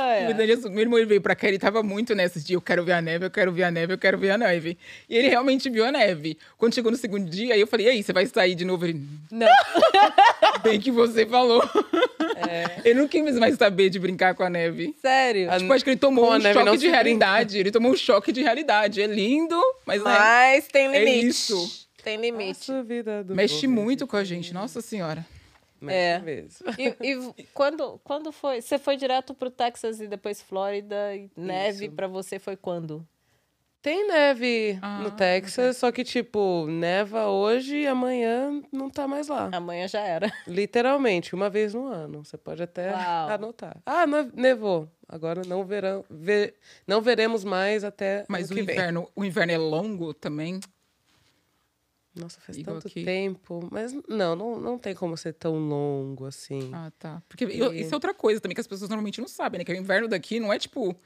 Ah, 0.08 0.14
é. 0.14 0.34
Meu 0.68 0.80
irmão 0.80 0.98
ele 0.98 1.06
veio 1.06 1.20
pra 1.20 1.34
cá, 1.34 1.48
ele 1.48 1.58
tava 1.58 1.82
muito 1.82 2.14
nessa 2.14 2.40
de 2.40 2.54
eu 2.54 2.60
quero 2.60 2.84
ver 2.84 2.92
a 2.92 3.02
neve, 3.02 3.26
eu 3.26 3.30
quero 3.30 3.52
ver 3.52 3.64
a 3.64 3.70
neve, 3.70 3.92
eu 3.92 3.98
quero 3.98 4.18
ver 4.18 4.30
a 4.30 4.38
neve. 4.38 4.78
E 5.08 5.16
ele 5.16 5.28
realmente 5.28 5.68
viu 5.68 5.84
a 5.84 5.92
neve. 5.92 6.38
Quando 6.56 6.74
chegou 6.74 6.90
no 6.90 6.96
segundo 6.96 7.28
dia, 7.28 7.54
aí 7.54 7.60
eu 7.60 7.66
falei, 7.66 7.86
e 7.86 7.90
aí, 7.90 8.02
você 8.02 8.12
vai 8.12 8.26
sair 8.26 8.54
de 8.54 8.64
novo? 8.64 8.86
Ele, 8.86 9.00
não. 9.30 9.46
Bem 10.62 10.80
que 10.80 10.90
você 10.90 11.26
falou. 11.26 11.62
É. 12.48 12.80
Ele 12.84 13.00
não 13.00 13.08
quis 13.08 13.38
mais 13.38 13.56
saber 13.56 13.90
de 13.90 13.98
brincar 13.98 14.34
com 14.34 14.42
a 14.42 14.50
neve. 14.50 14.94
Sério? 15.00 15.50
Tipo, 15.58 15.72
acho 15.72 15.84
que 15.84 15.90
ele 15.90 15.98
tomou 15.98 16.32
um 16.32 16.40
choque 16.40 16.76
de 16.78 16.88
realidade. 16.88 17.58
Ele 17.58 17.70
tomou 17.70 17.92
um 17.92 17.96
choque 17.96 18.32
de 18.32 18.42
realidade. 18.42 19.02
É 19.02 19.06
lindo, 19.06 19.60
mas, 19.84 20.02
né, 20.02 20.10
mas 20.10 20.66
é, 20.66 20.70
tem 20.70 20.90
limite. 20.90 21.08
É 21.08 21.28
isso. 21.28 21.88
Tem 22.02 22.16
limite. 22.16 22.72
Mexe 23.28 23.66
muito 23.66 24.06
com 24.06 24.16
a 24.16 24.24
gente, 24.24 24.54
nossa 24.54 24.80
senhora. 24.80 25.26
É. 25.86 26.18
Mesmo. 26.18 26.66
E, 26.78 26.96
e, 27.00 27.44
quando, 27.54 27.98
quando 28.04 28.32
foi? 28.32 28.60
Você 28.60 28.78
foi 28.78 28.96
direto 28.96 29.34
pro 29.34 29.50
Texas 29.50 30.00
e 30.00 30.08
depois 30.08 30.42
Flórida 30.42 31.14
e 31.14 31.30
neve 31.36 31.88
para 31.88 32.08
você 32.08 32.38
foi 32.38 32.56
quando? 32.56 33.06
Tem 33.80 34.08
neve 34.08 34.76
ah, 34.82 35.00
no 35.02 35.12
Texas, 35.12 35.76
só 35.76 35.92
que, 35.92 36.02
tipo, 36.02 36.66
neva 36.66 37.28
hoje 37.28 37.76
e 37.76 37.86
amanhã 37.86 38.60
não 38.72 38.90
tá 38.90 39.06
mais 39.06 39.28
lá. 39.28 39.48
Amanhã 39.52 39.86
já 39.86 40.00
era. 40.00 40.32
Literalmente, 40.48 41.32
uma 41.32 41.48
vez 41.48 41.74
no 41.74 41.86
ano. 41.86 42.24
Você 42.24 42.36
pode 42.36 42.60
até 42.60 42.90
Uau. 42.90 43.30
anotar. 43.30 43.76
Ah, 43.86 44.04
nevou. 44.34 44.90
Agora 45.08 45.42
não 45.46 45.64
verão, 45.64 46.04
ver, 46.10 46.56
não 46.86 47.00
veremos 47.00 47.44
mais 47.44 47.84
até. 47.84 48.26
Mas 48.28 48.50
o 48.50 48.58
inverno, 48.58 49.08
o 49.14 49.24
inverno 49.24 49.52
é 49.52 49.58
longo 49.58 50.12
também? 50.12 50.60
Nossa, 52.18 52.40
faz 52.40 52.58
Igual 52.58 52.76
tanto 52.76 52.88
aqui. 52.88 53.04
tempo. 53.04 53.68
Mas 53.70 53.92
não, 54.08 54.34
não, 54.34 54.60
não 54.60 54.78
tem 54.78 54.94
como 54.94 55.16
ser 55.16 55.34
tão 55.34 55.58
longo 55.58 56.26
assim. 56.26 56.70
Ah, 56.72 56.90
tá. 56.98 57.22
Porque 57.28 57.44
e... 57.44 57.80
isso 57.80 57.92
é 57.92 57.96
outra 57.96 58.12
coisa 58.12 58.40
também 58.40 58.54
que 58.54 58.60
as 58.60 58.66
pessoas 58.66 58.90
normalmente 58.90 59.20
não 59.20 59.28
sabem, 59.28 59.58
né? 59.58 59.64
Que 59.64 59.72
o 59.72 59.76
inverno 59.76 60.08
daqui 60.08 60.40
não 60.40 60.52
é 60.52 60.58
tipo 60.58 60.96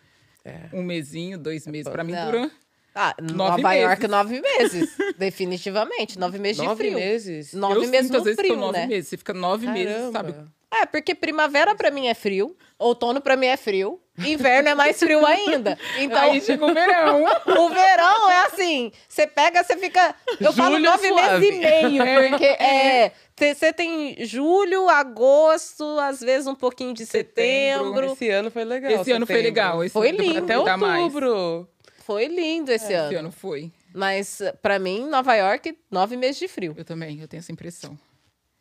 é. 0.44 0.68
um 0.72 0.82
mesinho, 0.82 1.38
dois 1.38 1.66
meses. 1.66 1.90
Pra 1.90 2.02
mim 2.02 2.14
dura. 2.14 2.50
Ah, 2.94 3.14
nove 3.20 3.34
Nova 3.34 3.68
meses. 3.68 3.82
York, 3.82 4.08
nove 4.08 4.40
meses. 4.40 4.96
Definitivamente. 5.16 6.18
Nove 6.18 6.38
meses 6.38 6.60
de 6.62 6.76
frio. 6.76 6.92
Nove 6.92 7.04
meses? 7.04 7.54
Nove 7.54 7.86
meses 7.86 8.10
no 8.10 8.24
frio, 8.34 8.56
nove 8.56 8.78
né? 8.78 8.86
meses. 8.86 9.08
Você 9.08 9.16
fica 9.16 9.32
nove 9.32 9.66
Caramba. 9.66 9.84
meses, 9.84 10.12
sabe? 10.12 10.34
É, 10.74 10.86
porque 10.86 11.14
primavera 11.14 11.74
pra 11.74 11.90
mim 11.90 12.06
é 12.08 12.14
frio, 12.14 12.56
outono 12.78 13.20
pra 13.20 13.36
mim 13.36 13.46
é 13.46 13.58
frio, 13.58 14.00
inverno 14.18 14.70
é 14.70 14.74
mais 14.74 14.98
frio 14.98 15.24
ainda. 15.26 15.78
Então, 15.98 16.18
Aí 16.18 16.40
chega 16.40 16.64
o 16.64 16.72
verão. 16.72 17.24
o 17.46 17.68
verão 17.68 18.30
é 18.30 18.46
assim, 18.46 18.90
você 19.06 19.26
pega, 19.26 19.62
você 19.62 19.76
fica... 19.76 20.14
Eu 20.40 20.50
julho 20.50 20.54
falo 20.54 20.78
nove 20.78 21.08
suave. 21.08 21.38
meses 21.40 21.56
e 21.56 21.58
meio, 21.58 22.30
porque 22.30 22.44
é... 22.46 23.12
Você 23.36 23.72
tem 23.72 24.24
julho, 24.24 24.88
agosto, 24.88 25.84
às 25.98 26.20
vezes 26.20 26.46
um 26.46 26.54
pouquinho 26.54 26.94
de 26.94 27.04
setembro. 27.04 27.86
setembro. 27.88 28.12
Esse 28.12 28.30
ano 28.30 28.50
foi 28.50 28.64
legal. 28.64 28.90
Esse 28.90 28.98
setembro. 28.98 29.16
ano 29.16 29.26
foi 29.26 29.42
legal. 29.42 29.84
Esse 29.84 29.92
foi 29.92 30.10
lindo. 30.12 30.38
Até 30.44 30.58
outubro. 30.58 31.68
Foi 32.04 32.26
lindo 32.26 32.70
esse 32.70 32.92
é. 32.92 32.96
ano. 32.96 33.08
Esse 33.08 33.16
ano 33.16 33.32
foi. 33.32 33.72
Mas, 33.94 34.40
para 34.60 34.78
mim, 34.78 35.06
Nova 35.08 35.34
York, 35.34 35.76
nove 35.90 36.16
meses 36.16 36.38
de 36.38 36.48
frio. 36.48 36.74
Eu 36.76 36.84
também, 36.84 37.20
eu 37.20 37.28
tenho 37.28 37.40
essa 37.40 37.52
impressão. 37.52 37.98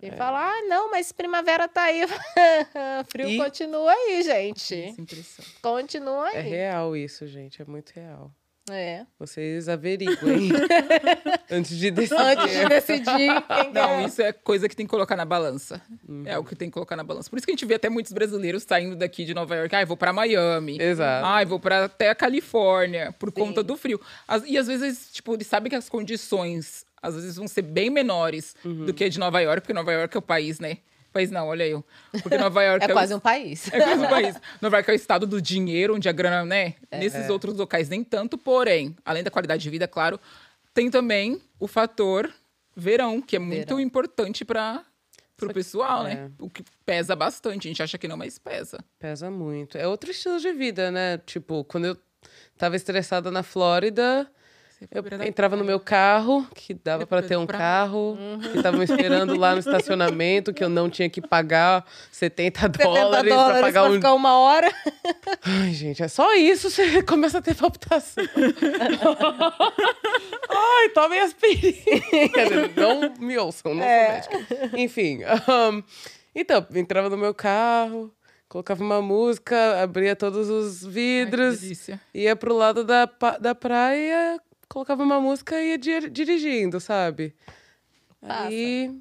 E 0.01 0.08
é. 0.08 0.12
fala, 0.12 0.43
ah, 0.43 0.62
não, 0.63 0.89
mas 0.89 1.12
primavera 1.12 1.67
tá 1.67 1.84
aí. 1.84 2.01
frio 3.08 3.30
e... 3.30 3.38
continua 3.38 3.91
aí, 3.91 4.23
gente. 4.23 4.75
Essa 4.75 5.01
impressão. 5.01 5.45
Continua 5.62 6.27
aí. 6.30 6.38
É 6.38 6.41
real 6.41 6.95
isso, 6.95 7.27
gente, 7.27 7.62
é 7.62 7.65
muito 7.65 7.91
real. 7.91 8.32
É. 8.69 9.06
Vocês 9.17 9.67
averiguem 9.67 10.15
antes 11.50 11.78
de 11.78 11.89
decidir. 11.89 12.21
Antes 12.21 12.52
de 12.52 12.69
decidir 12.69 13.06
quem 13.06 13.74
Não, 13.74 13.89
é. 13.91 14.06
isso 14.06 14.21
é 14.21 14.32
coisa 14.32 14.69
que 14.69 14.76
tem 14.76 14.86
que 14.86 14.89
colocar 14.89 15.15
na 15.15 15.26
balança. 15.26 15.82
Uhum. 16.08 16.24
É 16.26 16.38
o 16.38 16.43
que 16.43 16.56
tem 16.56 16.69
que 16.69 16.74
colocar 16.74 16.95
na 16.95 17.04
balança. 17.04 17.30
Por 17.30 17.38
isso 17.38 17.45
que 17.45 17.52
a 17.52 17.56
gente 17.56 17.65
vê 17.65 17.76
até 17.76 17.89
muitos 17.89 18.12
brasileiros 18.12 18.63
saindo 18.63 18.95
daqui 18.95 19.26
de 19.26 19.34
Nova 19.34 19.56
York. 19.56 19.76
Ah, 19.76 19.84
vou 19.84 19.97
para 19.97 20.13
Miami. 20.13 20.78
Exato. 20.80 21.26
Ah, 21.26 21.43
vou 21.43 21.60
para 21.60 21.86
até 21.86 22.10
a 22.10 22.15
Califórnia 22.15 23.12
por 23.13 23.30
Sim. 23.30 23.36
conta 23.36 23.63
do 23.63 23.76
frio. 23.76 24.00
e 24.45 24.58
às 24.58 24.67
vezes, 24.67 25.10
tipo, 25.12 25.34
eles 25.34 25.47
sabem 25.47 25.69
que 25.69 25.76
as 25.76 25.89
condições 25.89 26.86
às 27.02 27.15
vezes 27.15 27.36
vão 27.36 27.47
ser 27.47 27.63
bem 27.63 27.89
menores 27.89 28.56
uhum. 28.63 28.86
do 28.86 28.93
que 28.93 29.10
de 29.10 29.17
Nova 29.17 29.39
York, 29.39 29.62
porque 29.62 29.74
Nova 29.74 29.91
York 29.91 30.15
é 30.15 30.19
o 30.19 30.21
país, 30.21 30.60
né? 30.60 30.78
País 31.12 31.30
não, 31.30 31.47
olha 31.47 31.67
eu. 31.67 31.84
Porque 32.24 32.38
Nova 32.38 32.63
York 32.63 32.86
é, 32.86 32.89
é 32.89 32.93
quase 32.93 33.13
o... 33.13 33.17
um 33.17 33.19
país. 33.19 33.71
É 33.71 33.80
quase 33.82 34.06
um 34.06 34.08
país. 34.10 34.36
Nova 34.62 34.78
York 34.78 34.89
é 34.89 34.93
o 34.93 34.95
estado 34.95 35.28
do 35.28 35.41
dinheiro, 35.41 35.95
onde 35.95 36.08
a 36.08 36.12
grana, 36.12 36.45
né? 36.45 36.76
É. 36.89 37.00
Nesses 37.00 37.30
outros 37.30 37.56
locais 37.58 37.89
nem 37.89 38.04
tanto, 38.04 38.38
porém, 38.38 38.95
além 39.04 39.24
da 39.24 39.30
qualidade 39.30 39.62
de 39.62 39.69
vida, 39.69 39.88
claro, 39.88 40.19
tem 40.74 40.89
também 40.89 41.41
o 41.60 41.67
fator 41.67 42.32
verão, 42.76 43.21
que 43.21 43.36
é 43.36 43.39
muito 43.39 43.67
verão. 43.67 43.80
importante 43.80 44.45
para 44.45 44.86
pro 45.36 45.54
pessoal, 45.54 46.04
né? 46.04 46.12
é. 46.12 46.15
né? 46.15 46.32
O 46.39 46.50
que 46.50 46.63
pesa 46.86 47.15
bastante. 47.15 47.67
A 47.67 47.69
gente 47.69 47.84
acha 47.84 47.97
que 47.97 48.08
não, 48.08 48.15
mas 48.15 48.38
pesa. 48.38 48.80
Pesa 49.00 49.30
muito. 49.32 49.78
É 49.78 49.88
outro 49.88 50.12
estilo 50.12 50.39
de 50.39 50.52
vida, 50.54 50.91
né? 50.91 51.17
Tipo, 51.19 51.63
quando 51.63 51.86
eu 51.86 51.97
tava 52.58 52.76
estressada 52.76 53.32
na 53.32 53.43
Flórida, 53.43 54.30
eu 54.89 55.04
entrava 55.28 55.56
no 55.56 55.63
meu 55.63 55.80
carro, 55.80 56.48
que 56.56 56.74
dava 56.74 57.06
para 57.06 57.22
ter 57.22 57.38
um 57.38 57.46
carro, 57.46 58.17
uhum. 58.20 58.39
que 58.39 58.58
estavam 58.58 58.82
esperando 58.82 59.38
lá 59.38 59.54
no 59.54 59.60
estacionamento, 59.62 60.54
que 60.54 60.63
eu 60.63 60.70
não 60.70 60.89
tinha 60.89 61.10
que 61.10 61.22
pagar 61.22 61.86
70 62.12 62.70
dólares, 62.80 63.30
70 63.30 63.30
dólares 63.30 63.60
para 63.60 63.62
pagar 63.62 63.84
um... 63.84 63.94
ficar 63.94 64.13
uma 64.13 64.39
hora. 64.39 64.74
Ai, 65.44 65.72
gente, 65.74 66.02
é 66.02 66.08
só 66.08 66.34
isso, 66.36 66.70
você 66.70 67.04
começa 67.04 67.38
a 67.38 67.41
ter 67.41 67.56
palpitação. 67.56 68.24
Ai, 70.50 70.89
tomem 70.89 71.20
aspirina. 71.20 71.74
não 72.76 73.13
me 73.20 73.38
ouçam, 73.38 73.76
não 73.76 73.84
é. 73.84 74.22
sou 74.24 74.39
médica. 74.39 74.78
Enfim, 74.78 75.20
um, 75.24 75.84
então, 76.34 76.65
entrava 76.74 77.10
no 77.10 77.17
meu 77.17 77.34
carro, 77.34 78.12
colocava 78.50 78.84
uma 78.84 79.02
música, 79.02 79.82
abria 79.82 80.15
todos 80.15 80.50
os 80.50 80.84
vidros, 80.84 81.89
Ai, 81.89 82.00
ia 82.13 82.36
pro 82.36 82.56
lado 82.56 82.84
da, 82.84 83.08
da 83.39 83.54
praia, 83.54 84.39
colocava 84.71 85.03
uma 85.03 85.19
música 85.19 85.60
e 85.62 85.71
ia 85.71 85.77
dirigindo, 85.77 86.79
sabe? 86.79 87.36
Passa. 88.21 88.47
Aí. 88.47 88.95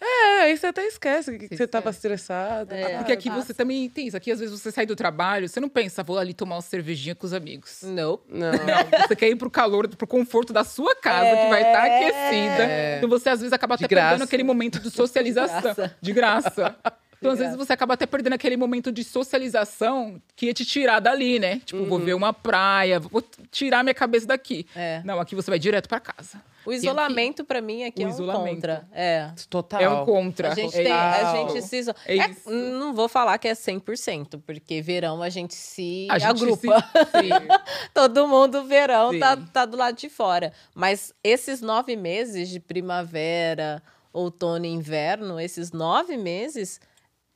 É, 0.00 0.42
aí 0.42 0.56
você 0.56 0.66
até 0.66 0.84
esquece 0.86 1.38
que 1.38 1.48
você, 1.48 1.56
você 1.56 1.66
tava 1.66 1.88
estressada. 1.88 2.76
É, 2.76 2.98
porque 2.98 3.12
aqui 3.12 3.30
passa. 3.30 3.42
você 3.42 3.54
também 3.54 3.88
tem 3.88 4.08
isso. 4.08 4.16
Aqui, 4.16 4.30
às 4.30 4.38
vezes, 4.38 4.60
você 4.60 4.70
sai 4.70 4.84
do 4.84 4.94
trabalho, 4.94 5.48
você 5.48 5.60
não 5.60 5.68
pensa, 5.68 6.02
vou 6.02 6.18
ali 6.18 6.34
tomar 6.34 6.56
uma 6.56 6.62
cervejinha 6.62 7.14
com 7.14 7.24
os 7.24 7.32
amigos. 7.32 7.80
Não. 7.82 8.20
Não. 8.28 8.52
não 8.52 9.06
você 9.08 9.16
quer 9.16 9.30
ir 9.30 9.36
pro 9.36 9.50
calor, 9.50 9.88
pro 9.88 10.06
conforto 10.06 10.52
da 10.52 10.62
sua 10.62 10.94
casa, 10.96 11.26
é... 11.26 11.44
que 11.44 11.48
vai 11.48 11.62
estar 11.62 11.72
tá 11.72 11.84
aquecida. 11.84 12.64
É... 12.64 12.96
Então 12.98 13.08
você, 13.08 13.30
às 13.30 13.40
vezes, 13.40 13.52
acaba 13.52 13.76
de 13.76 13.84
até 13.84 13.94
graça. 13.94 14.08
perdendo 14.10 14.26
aquele 14.26 14.42
momento 14.42 14.78
de 14.78 14.90
socialização. 14.92 15.60
De 15.60 15.62
graça. 15.62 15.96
De 16.02 16.12
graça. 16.12 16.76
Então, 17.24 17.32
às 17.32 17.38
vezes, 17.38 17.56
você 17.56 17.72
acaba 17.72 17.94
até 17.94 18.04
perdendo 18.04 18.34
aquele 18.34 18.56
momento 18.56 18.92
de 18.92 19.02
socialização 19.02 20.20
que 20.36 20.46
ia 20.46 20.52
te 20.52 20.64
tirar 20.64 21.00
dali, 21.00 21.38
né? 21.38 21.62
Tipo, 21.64 21.80
uhum. 21.80 21.88
vou 21.88 21.98
ver 21.98 22.12
uma 22.12 22.34
praia, 22.34 23.00
vou 23.00 23.24
tirar 23.50 23.82
minha 23.82 23.94
cabeça 23.94 24.26
daqui. 24.26 24.66
É. 24.76 25.00
Não, 25.04 25.18
aqui 25.18 25.34
você 25.34 25.50
vai 25.50 25.58
direto 25.58 25.88
para 25.88 26.00
casa. 26.00 26.42
O 26.66 26.72
isolamento, 26.72 27.42
para 27.42 27.62
mim, 27.62 27.84
aqui 27.84 28.02
o 28.02 28.04
é 28.04 28.06
um 28.06 28.10
isolamento. 28.10 28.54
contra. 28.56 28.88
É. 28.92 29.30
Total. 29.48 29.80
É 29.80 29.88
um 29.88 30.04
contra. 30.04 30.52
A 30.52 30.54
gente, 30.54 30.78
é 30.78 30.82
tem, 30.82 30.92
a 30.92 31.32
gente 31.32 31.62
se 31.62 31.76
isola. 31.78 31.96
É 32.06 32.16
é, 32.16 32.34
não 32.46 32.94
vou 32.94 33.08
falar 33.08 33.38
que 33.38 33.48
é 33.48 33.52
100%, 33.52 34.42
porque 34.46 34.82
verão 34.82 35.22
a 35.22 35.28
gente 35.30 35.54
se 35.54 36.06
a 36.10 36.16
agrupa. 36.28 36.86
Gente 37.22 37.34
se... 37.34 37.48
Todo 37.92 38.28
mundo, 38.28 38.64
verão, 38.64 39.18
tá, 39.18 39.36
tá 39.36 39.64
do 39.64 39.76
lado 39.76 39.96
de 39.96 40.10
fora. 40.10 40.52
Mas 40.74 41.14
esses 41.22 41.60
nove 41.60 41.96
meses 41.96 42.48
de 42.50 42.60
primavera, 42.60 43.82
outono 44.12 44.64
e 44.64 44.68
inverno, 44.68 45.40
esses 45.40 45.72
nove 45.72 46.16
meses 46.16 46.80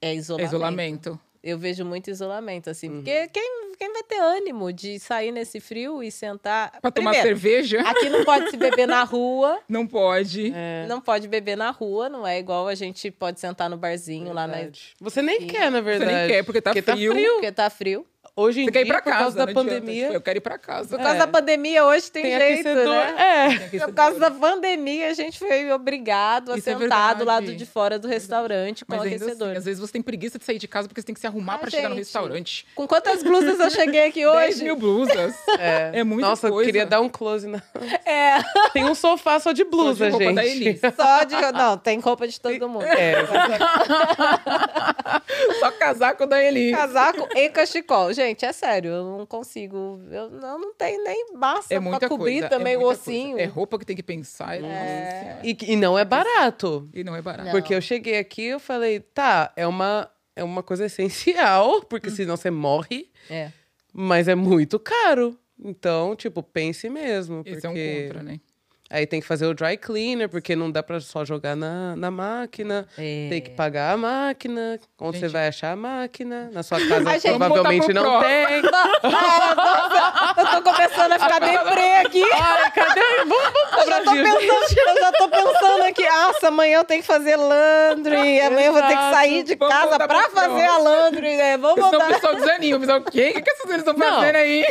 é 0.00 0.14
isolamento. 0.14 0.48
isolamento. 0.48 1.20
Eu 1.42 1.56
vejo 1.56 1.84
muito 1.84 2.10
isolamento, 2.10 2.68
assim. 2.68 2.88
Uhum. 2.88 2.96
Porque 2.96 3.28
quem, 3.28 3.72
quem 3.78 3.92
vai 3.92 4.02
ter 4.02 4.18
ânimo 4.18 4.72
de 4.72 4.98
sair 4.98 5.30
nesse 5.30 5.60
frio 5.60 6.02
e 6.02 6.10
sentar. 6.10 6.80
Pra 6.80 6.90
tomar 6.90 7.12
Primeiro, 7.12 7.38
cerveja? 7.40 7.80
Aqui 7.82 8.10
não 8.10 8.24
pode 8.24 8.50
se 8.50 8.56
beber 8.56 8.88
na 8.88 9.04
rua. 9.04 9.60
Não 9.68 9.86
pode. 9.86 10.52
É. 10.54 10.86
Não 10.88 11.00
pode 11.00 11.28
beber 11.28 11.56
na 11.56 11.70
rua, 11.70 12.08
não 12.08 12.26
é 12.26 12.38
igual 12.38 12.66
a 12.68 12.74
gente 12.74 13.10
pode 13.10 13.38
sentar 13.38 13.70
no 13.70 13.76
barzinho 13.76 14.26
verdade. 14.26 14.50
lá 14.50 14.64
na. 14.64 14.70
Você 15.00 15.22
nem 15.22 15.42
e... 15.42 15.46
quer, 15.46 15.70
na 15.70 15.80
verdade. 15.80 16.10
Você 16.10 16.16
nem 16.16 16.28
quer, 16.28 16.42
porque 16.44 16.60
tá 16.60 16.70
porque 16.70 16.82
frio. 16.82 17.12
Tá 17.12 17.14
frio. 17.14 17.32
Porque 17.34 17.52
tá 17.52 17.70
frio. 17.70 18.06
Hoje 18.38 18.60
em 18.60 18.66
Você 18.66 18.70
dia, 18.70 18.82
quer 18.82 18.86
ir 18.86 18.88
pra 18.88 19.02
por 19.02 19.10
casa, 19.10 19.18
causa 19.18 19.36
da 19.36 19.52
pandemia. 19.52 20.04
Tipo, 20.04 20.14
eu 20.14 20.20
quero 20.20 20.38
ir 20.38 20.40
pra 20.40 20.56
casa. 20.56 20.96
Por 20.96 20.98
causa 20.98 21.16
é. 21.16 21.18
da 21.18 21.26
pandemia, 21.26 21.84
hoje 21.84 22.08
tem, 22.08 22.22
tem 22.22 22.38
jeito, 22.38 22.68
né? 22.68 23.14
É. 23.18 23.78
Por 23.80 23.92
causa 23.92 24.20
da 24.20 24.30
pandemia, 24.30 25.10
a 25.10 25.12
gente 25.12 25.40
foi 25.40 25.72
obrigado 25.72 26.52
a 26.52 26.56
Isso 26.56 26.64
sentar 26.64 27.16
é 27.16 27.18
do 27.18 27.24
lado 27.24 27.56
de 27.56 27.66
fora 27.66 27.98
do 27.98 28.06
restaurante 28.06 28.84
com 28.84 28.94
Mas 28.94 29.06
aquecedor. 29.06 29.48
Assim, 29.48 29.58
às 29.58 29.64
vezes 29.64 29.80
você 29.80 29.94
tem 29.94 30.02
preguiça 30.02 30.38
de 30.38 30.44
sair 30.44 30.60
de 30.60 30.68
casa 30.68 30.86
porque 30.86 31.00
você 31.00 31.06
tem 31.06 31.14
que 31.14 31.20
se 31.20 31.26
arrumar 31.26 31.54
ah, 31.54 31.58
pra 31.58 31.68
gente, 31.68 31.80
chegar 31.80 31.88
no 31.88 31.96
restaurante. 31.96 32.64
Com 32.76 32.86
quantas 32.86 33.24
blusas 33.24 33.58
eu 33.58 33.70
cheguei 33.70 34.06
aqui 34.06 34.24
hoje? 34.24 34.46
10 34.46 34.62
mil 34.62 34.76
blusas. 34.76 35.34
É, 35.58 36.00
é 36.00 36.04
muita 36.04 36.28
Nossa, 36.28 36.48
coisa. 36.48 36.62
eu 36.62 36.66
queria 36.66 36.86
dar 36.86 37.00
um 37.00 37.08
close 37.08 37.48
na... 37.48 37.60
É. 38.04 38.38
Tem 38.72 38.84
um 38.84 38.94
sofá 38.94 39.40
só 39.40 39.50
de 39.50 39.64
blusa, 39.64 40.08
só 40.08 40.16
de 40.16 40.24
roupa 40.24 40.44
gente. 40.44 40.74
Da 40.74 40.92
Só 40.92 41.24
de... 41.24 41.34
Não, 41.52 41.76
tem 41.76 41.98
roupa 41.98 42.28
de 42.28 42.40
todo 42.40 42.68
mundo. 42.68 42.84
É. 42.84 43.26
só 45.58 45.72
casaco 45.72 46.26
da 46.26 46.42
Eli. 46.42 46.70
Casaco 46.70 47.28
e 47.34 47.48
cachecol. 47.48 48.12
Gente, 48.12 48.27
é 48.44 48.52
sério 48.52 49.18
não 49.18 49.26
consigo. 49.26 50.00
Eu 50.10 50.30
não, 50.30 50.58
não 50.58 50.74
tenho 50.74 51.02
nem 51.04 51.32
massa 51.34 51.74
é 51.74 51.80
pra 51.80 52.08
cobrir 52.08 52.40
coisa, 52.40 52.46
é 52.46 52.48
também 52.48 52.74
é 52.74 52.78
o 52.78 52.82
ossinho. 52.82 53.32
Coisa. 53.32 53.42
É 53.42 53.46
roupa 53.46 53.78
que 53.78 53.84
tem 53.84 53.96
que 53.96 54.02
pensar. 54.02 54.56
É... 54.56 54.66
é. 54.66 55.40
E, 55.44 55.56
e 55.72 55.76
não 55.76 55.98
é 55.98 56.04
barato. 56.04 56.88
E 56.92 57.02
não 57.04 57.14
é 57.14 57.22
barato. 57.22 57.46
Não. 57.46 57.52
Porque 57.52 57.74
eu 57.74 57.80
cheguei 57.80 58.18
aqui 58.18 58.42
e 58.42 58.48
eu 58.48 58.60
falei, 58.60 59.00
tá, 59.00 59.52
é 59.56 59.66
uma, 59.66 60.10
é 60.34 60.44
uma 60.44 60.62
coisa 60.62 60.86
essencial, 60.86 61.82
porque 61.88 62.08
hum. 62.08 62.14
senão 62.14 62.36
você 62.36 62.50
morre. 62.50 63.10
É. 63.30 63.50
Mas 63.92 64.28
é 64.28 64.34
muito 64.34 64.78
caro. 64.78 65.38
Então, 65.62 66.14
tipo, 66.14 66.42
pense 66.42 66.88
mesmo. 66.88 67.42
Esse 67.44 67.60
porque... 67.62 67.66
é 67.66 67.70
um 67.70 68.06
contra, 68.06 68.22
né? 68.22 68.40
Aí 68.90 69.06
tem 69.06 69.20
que 69.20 69.26
fazer 69.26 69.46
o 69.46 69.52
dry 69.52 69.76
cleaner, 69.76 70.30
porque 70.30 70.56
não 70.56 70.70
dá 70.70 70.82
pra 70.82 70.98
só 70.98 71.22
jogar 71.22 71.54
na, 71.54 71.94
na 71.94 72.10
máquina. 72.10 72.86
É. 72.96 73.28
Tem 73.28 73.42
que 73.42 73.50
pagar 73.50 73.92
a 73.92 73.96
máquina. 73.98 74.80
Onde 74.98 75.18
gente... 75.18 75.28
você 75.28 75.32
vai 75.32 75.48
achar 75.48 75.72
a 75.72 75.76
máquina? 75.76 76.48
Na 76.52 76.62
sua 76.62 76.78
casa 76.78 77.10
a 77.12 77.20
provavelmente 77.20 77.92
não 77.92 78.02
pro. 78.02 78.20
tem. 78.20 78.62
eu 80.38 80.62
tô 80.62 80.72
começando 80.72 81.12
a 81.12 81.18
ficar 81.18 81.38
deprê 81.38 81.96
aqui. 81.96 82.24
Ai, 82.32 82.70
cadê? 82.70 83.00
Vamos, 83.18 83.52
vamos 83.70 83.78
eu, 83.78 83.86
já 83.86 84.00
tô 84.04 84.10
pensando, 84.12 84.88
eu 84.88 84.96
já 84.98 85.12
tô 85.12 85.28
pensando 85.28 85.82
aqui, 85.82 86.08
nossa, 86.08 86.48
amanhã 86.48 86.78
eu 86.78 86.84
tenho 86.84 87.02
que 87.02 87.06
fazer 87.06 87.36
laundry. 87.36 88.40
Amanhã 88.40 88.66
eu 88.68 88.72
vou 88.72 88.82
ter 88.82 88.96
que 88.96 89.10
sair 89.12 89.42
de 89.42 89.54
vamos 89.54 89.74
casa 89.74 89.98
pra 89.98 90.30
fazer 90.30 90.64
a 90.64 90.78
laundry, 90.78 91.36
né? 91.36 91.58
Vamos 91.58 91.78
voltar. 91.78 91.98
Senão 91.98 92.10
o 92.10 92.14
pessoal 92.14 92.34
desanima. 92.36 92.76
O 92.76 92.80
pessoal, 92.80 92.98
o 93.00 93.04
quê? 93.04 93.28
O 93.30 93.34
que, 93.34 93.42
que 93.42 93.50
essas 93.50 93.66
meninas 93.66 93.86
estão 93.86 93.94
fazendo 93.94 94.36
aí? 94.36 94.64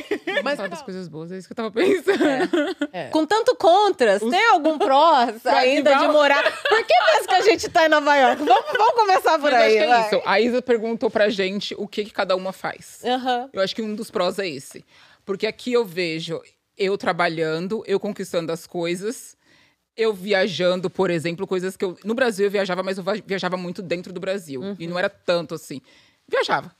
Mas 0.43 0.58
sabe 0.58 0.69
das 0.69 0.82
coisas 0.82 1.08
boas, 1.08 1.32
é 1.32 1.38
isso 1.38 1.47
que 1.47 1.51
eu 1.51 1.56
tava 1.56 1.69
pensando. 1.69 2.89
É. 2.91 3.03
É. 3.03 3.10
Com 3.10 3.23
tanto 3.23 3.56
contra 3.56 4.07
outras? 4.08 4.22
Os... 4.22 4.32
Tem 4.32 4.48
algum 4.48 4.78
prós 4.78 5.46
ainda 5.46 5.96
de 5.96 6.08
morar? 6.08 6.43
Por 6.67 6.84
que 6.84 6.93
mesmo 7.13 7.28
que 7.28 7.34
a 7.34 7.41
gente 7.41 7.70
tá 7.70 7.86
em 7.86 7.89
Nova 7.89 8.15
York? 8.15 8.43
Vamos, 8.43 8.72
vamos 8.72 8.93
começar 8.93 9.39
por 9.39 9.52
Mas 9.52 9.62
aí. 9.62 9.80
Acho 9.80 10.10
que 10.10 10.15
é 10.15 10.20
isso. 10.20 10.28
A 10.28 10.39
Isa 10.39 10.62
perguntou 10.62 11.10
pra 11.10 11.30
gente 11.30 11.76
o 11.78 11.88
que, 11.88 12.06
que 12.06 12.12
cada 12.12 12.36
uma 12.36 12.54
faz. 12.54 13.02
Uhum. 13.04 13.50
Eu 13.54 13.62
acho 13.62 13.76
que 13.76 13.82
um 13.82 13.93
dos 13.96 14.10
prós 14.10 14.39
é 14.39 14.48
esse. 14.48 14.86
Porque 15.26 15.46
aqui 15.46 15.74
eu 15.74 15.86
vejo 15.86 16.41
eu 16.78 16.98
trabalhando, 16.98 17.84
eu 17.88 18.00
conquistando 18.00 18.52
as 18.52 18.67
coisas 18.67 19.36
eu 19.98 20.13
viajando, 20.13 20.91
por 20.91 21.10
exemplo, 21.10 21.48
coisas 21.48 21.76
que 21.76 21.84
eu. 21.84 21.98
No 22.06 22.13
Brasil 22.13 22.46
eu 22.46 22.52
viajava, 22.52 22.84
mas 22.84 23.00
eu 23.00 23.04
viajava 23.26 23.58
muito 23.58 23.82
dentro 23.82 24.13
do 24.13 24.20
Brasil. 24.20 24.62
Uhum. 24.62 24.76
E 24.78 24.86
não 24.86 24.98
era 24.98 25.10
tanto 25.10 25.56
assim. 25.56 25.82
Viajava. 26.28 26.72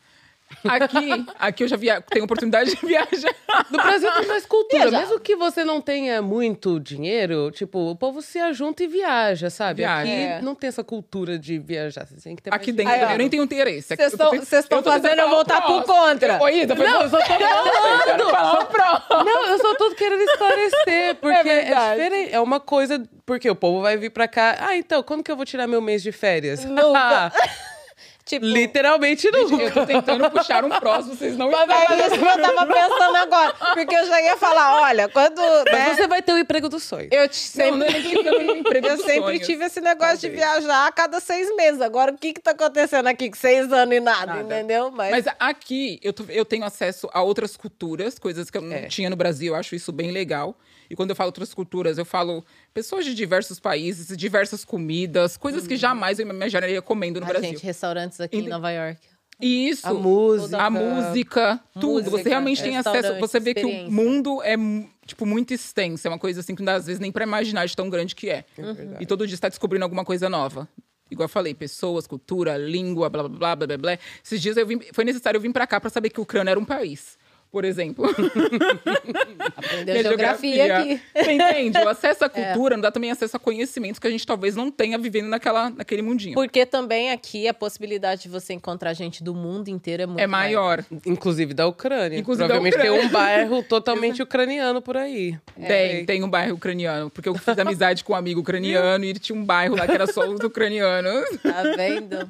Aqui, 0.64 1.26
aqui 1.38 1.64
eu 1.64 1.68
já 1.68 1.76
via, 1.76 2.02
tenho 2.02 2.26
oportunidade 2.26 2.74
de 2.76 2.80
viajar. 2.86 3.36
No 3.70 3.78
Brasil 3.78 4.12
tem 4.14 4.28
mais 4.28 4.46
cultura. 4.46 4.90
Viajar. 4.90 5.00
Mesmo 5.00 5.20
que 5.20 5.36
você 5.36 5.64
não 5.64 5.82
tenha 5.82 6.22
muito 6.22 6.80
dinheiro, 6.80 7.52
tipo, 7.52 7.92
o 7.92 7.96
povo 7.96 8.22
se 8.22 8.40
ajunta 8.40 8.84
e 8.84 8.88
viaja, 8.88 9.50
sabe? 9.50 9.82
Viaja. 9.82 10.02
Aqui 10.02 10.12
é. 10.12 10.42
não 10.42 10.56
tem 10.56 10.68
essa 10.70 10.84
cultura 10.84 11.38
de 11.38 11.60
viajar. 11.60 12.06
Você 12.06 12.22
tem 12.22 12.36
que 12.36 12.44
ter 12.44 12.54
Aqui 12.54 12.72
dentro 12.72 12.94
eu 12.94 13.18
nem 13.18 13.30
tenho 13.30 13.44
interesse. 13.44 13.96
Vocês 13.96 14.14
estão 14.64 14.84
fazendo 14.84 15.20
eu 15.20 15.30
voltar 15.30 15.62
pro 15.62 15.84
contra. 15.84 16.42
Oi, 16.42 16.62
Isa, 16.62 16.76
não, 16.76 17.02
eu 17.02 17.10
só 17.10 17.18
tô 17.18 17.26
falando. 18.32 19.26
Não, 19.26 19.48
eu 19.48 19.58
só 19.60 19.76
tô 19.76 19.92
querendo 19.92 20.22
esclarecer. 20.22 21.16
Porque 21.22 21.50
é, 21.50 21.72
é 21.72 21.92
diferente. 21.92 22.34
É 22.34 22.40
uma 22.40 22.60
coisa. 22.60 23.04
Porque 23.26 23.50
o 23.50 23.56
povo 23.56 23.82
vai 23.82 23.98
vir 23.98 24.10
pra 24.10 24.28
cá. 24.28 24.56
Ah, 24.60 24.78
então, 24.78 25.04
quando 25.04 25.24
que 25.24 25.32
eu 25.32 25.36
vou 25.36 25.46
tirar 25.46 25.68
meu 25.68 25.82
mês 25.82 26.02
de 26.02 26.12
férias? 26.12 26.64
Nunca. 26.64 27.32
Tipo, 28.28 28.46
Literalmente 28.46 29.32
nunca. 29.32 29.64
Eu 29.64 29.72
tô 29.72 29.86
tentando 29.86 30.30
puxar 30.30 30.66
um 30.66 30.70
próximo, 30.70 31.16
vocês 31.16 31.38
não 31.38 31.50
Mas 31.50 31.70
é 31.70 32.08
isso 32.08 32.20
que 32.20 32.26
eu 32.26 32.42
tava 32.42 32.66
pensando 32.66 33.16
agora. 33.16 33.54
Porque 33.74 33.96
eu 33.96 34.06
já 34.06 34.22
ia 34.22 34.36
falar, 34.36 34.82
olha, 34.82 35.08
quando. 35.08 35.40
Né, 35.40 35.72
Mas 35.72 35.96
você 35.96 36.08
vai 36.08 36.22
ter 36.22 36.34
o 36.34 36.38
emprego 36.38 36.68
do 36.68 36.78
sonho. 36.78 37.08
Eu 37.10 37.32
sempre, 37.32 37.72
não, 37.72 38.44
não 38.44 38.54
é 38.54 38.58
emprego 38.58 38.88
eu 38.88 38.98
sempre 38.98 39.22
sonhos. 39.22 39.48
tive 39.48 39.64
esse 39.64 39.80
negócio 39.80 40.20
Talvez. 40.20 40.22
de 40.22 40.30
viajar 40.30 40.88
a 40.88 40.92
cada 40.92 41.22
seis 41.22 41.56
meses. 41.56 41.80
Agora, 41.80 42.12
o 42.12 42.18
que 42.18 42.34
que 42.34 42.42
tá 42.42 42.52
acontecendo 42.52 43.08
aqui 43.08 43.30
com 43.30 43.38
seis 43.38 43.72
anos 43.72 43.96
e 43.96 44.00
nada, 44.02 44.26
nada. 44.26 44.42
entendeu? 44.42 44.92
Mas... 44.92 45.12
Mas 45.12 45.36
aqui 45.40 45.98
eu, 46.04 46.12
tô, 46.12 46.26
eu 46.28 46.44
tenho 46.44 46.66
acesso 46.66 47.10
a 47.14 47.22
outras 47.22 47.56
culturas, 47.56 48.20
coisas 48.20 48.52
que 48.52 48.58
eu 48.58 48.62
é. 48.62 48.82
não 48.82 48.90
tinha 48.90 49.10
no 49.10 49.16
Brasil. 49.16 49.54
Eu 49.54 49.56
acho 49.60 49.74
isso 49.74 49.94
bem 49.94 50.12
legal. 50.12 50.54
E 50.90 50.96
quando 50.96 51.12
eu 51.12 51.16
falo 51.16 51.30
outras 51.30 51.54
culturas, 51.54 51.98
eu 51.98 52.06
falo 52.06 52.46
pessoas 52.74 53.06
de 53.06 53.14
diversos 53.14 53.60
países, 53.60 54.16
diversas 54.18 54.64
comidas, 54.64 55.38
coisas 55.38 55.64
uhum. 55.64 55.68
que 55.68 55.78
jamais 55.78 56.20
eu 56.20 56.28
imaginaria 56.28 56.82
comendo 56.82 57.20
no 57.20 57.26
a 57.26 57.30
Brasil. 57.30 57.50
Gente, 57.50 57.64
restaurantes 57.64 58.20
aqui 58.20 58.38
e... 58.38 58.40
em 58.42 58.48
Nova 58.48 58.72
York. 58.72 59.00
Isso. 59.40 59.88
A 59.88 59.94
música. 59.94 60.58
A 60.58 60.70
música, 60.70 61.60
tudo. 61.74 61.88
Música, 61.88 62.10
você 62.12 62.30
realmente 62.30 62.64
tem 62.64 62.76
acesso. 62.76 63.20
Você 63.20 63.40
vê 63.40 63.54
que 63.54 63.66
o 63.66 63.92
mundo 63.92 64.42
é, 64.42 64.56
tipo, 65.06 65.26
muito 65.26 65.54
extenso. 65.54 66.08
É 66.08 66.10
uma 66.10 66.18
coisa 66.18 66.40
assim 66.40 66.56
que 66.56 66.68
às 66.68 66.88
vezes, 66.88 67.00
nem 67.00 67.12
para 67.12 67.24
imaginar 67.24 67.66
de 67.66 67.76
tão 67.76 67.90
grande 67.90 68.16
que 68.16 68.30
é. 68.30 68.46
é 68.58 68.98
e 69.00 69.06
todo 69.06 69.28
dia 69.28 69.36
está 69.36 69.48
descobrindo 69.48 69.84
alguma 69.84 70.04
coisa 70.04 70.28
nova. 70.28 70.68
Igual 71.10 71.26
eu 71.26 71.30
falei, 71.30 71.54
pessoas, 71.54 72.06
cultura, 72.06 72.58
língua, 72.58 73.10
blá, 73.10 73.24
blá, 73.24 73.30
blá, 73.30 73.56
blá, 73.56 73.68
blá, 73.68 73.78
blá. 73.78 74.00
Esses 74.24 74.42
dias 74.42 74.58
eu 74.58 74.66
vim, 74.66 74.82
foi 74.92 75.06
necessário 75.06 75.38
eu 75.38 75.42
vir 75.42 75.54
para 75.54 75.68
cá 75.68 75.80
para 75.80 75.90
saber 75.90 76.10
que 76.10 76.20
a 76.20 76.24
Ucrânia 76.24 76.52
era 76.52 76.60
um 76.60 76.66
país 76.66 77.18
por 77.52 77.66
exemplo. 77.66 78.06
Aprendeu 79.56 80.02
geografia, 80.02 80.56
geografia 80.56 80.78
aqui. 80.78 81.02
Você 81.16 81.32
entende? 81.32 81.78
O 81.80 81.90
acesso 81.90 82.24
à 82.24 82.28
é. 82.28 82.30
cultura 82.30 82.74
é. 82.74 82.78
não 82.78 82.82
dá 82.82 82.92
também 82.92 83.12
acesso 83.12 83.36
a 83.36 83.40
conhecimentos 83.40 84.00
que 84.00 84.08
a 84.08 84.10
gente 84.10 84.26
talvez 84.26 84.56
não 84.56 84.70
tenha 84.70 84.98
vivendo 84.98 85.28
naquela, 85.28 85.70
naquele 85.70 86.02
mundinho. 86.02 86.34
Porque 86.34 86.66
também 86.66 87.12
aqui 87.12 87.48
a 87.48 87.54
possibilidade 87.54 88.24
de 88.24 88.30
você 88.30 88.54
encontrar 88.54 88.94
gente 88.94 89.24
do 89.24 89.34
mundo 89.34 89.70
inteiro 89.70 90.04
é 90.04 90.06
muito 90.06 90.20
É 90.20 90.28
maior. 90.28 90.84
maior. 90.90 91.02
Inclusive 91.06 91.54
da 91.54 91.68
Ucrânia. 91.68 92.18
Inclusive 92.18 92.46
Provavelmente 92.46 92.78
da 92.78 92.84
Ucrânia. 92.84 93.02
tem 93.02 93.10
um 93.10 93.12
bairro 93.12 93.64
totalmente 93.64 94.22
ucraniano 94.24 94.82
por 94.82 94.98
aí. 94.98 95.38
É. 95.60 95.68
Tem, 95.68 96.06
tem 96.06 96.24
um 96.24 96.30
bairro 96.30 96.56
ucraniano. 96.56 97.10
Porque 97.10 97.30
eu 97.30 97.36
fiz 97.36 97.58
amizade 97.58 98.04
com 98.04 98.14
um 98.14 98.16
amigo 98.16 98.42
ucraniano 98.42 99.04
e 99.06 99.10
ele 99.10 99.20
tinha 99.20 99.38
um 99.38 99.44
bairro 99.44 99.76
lá 99.76 99.86
que 99.86 99.94
era 99.94 100.08
só 100.08 100.28
os 100.28 100.40
ucranianos. 100.42 101.26
Tá 101.42 101.64
vendo? 101.76 102.30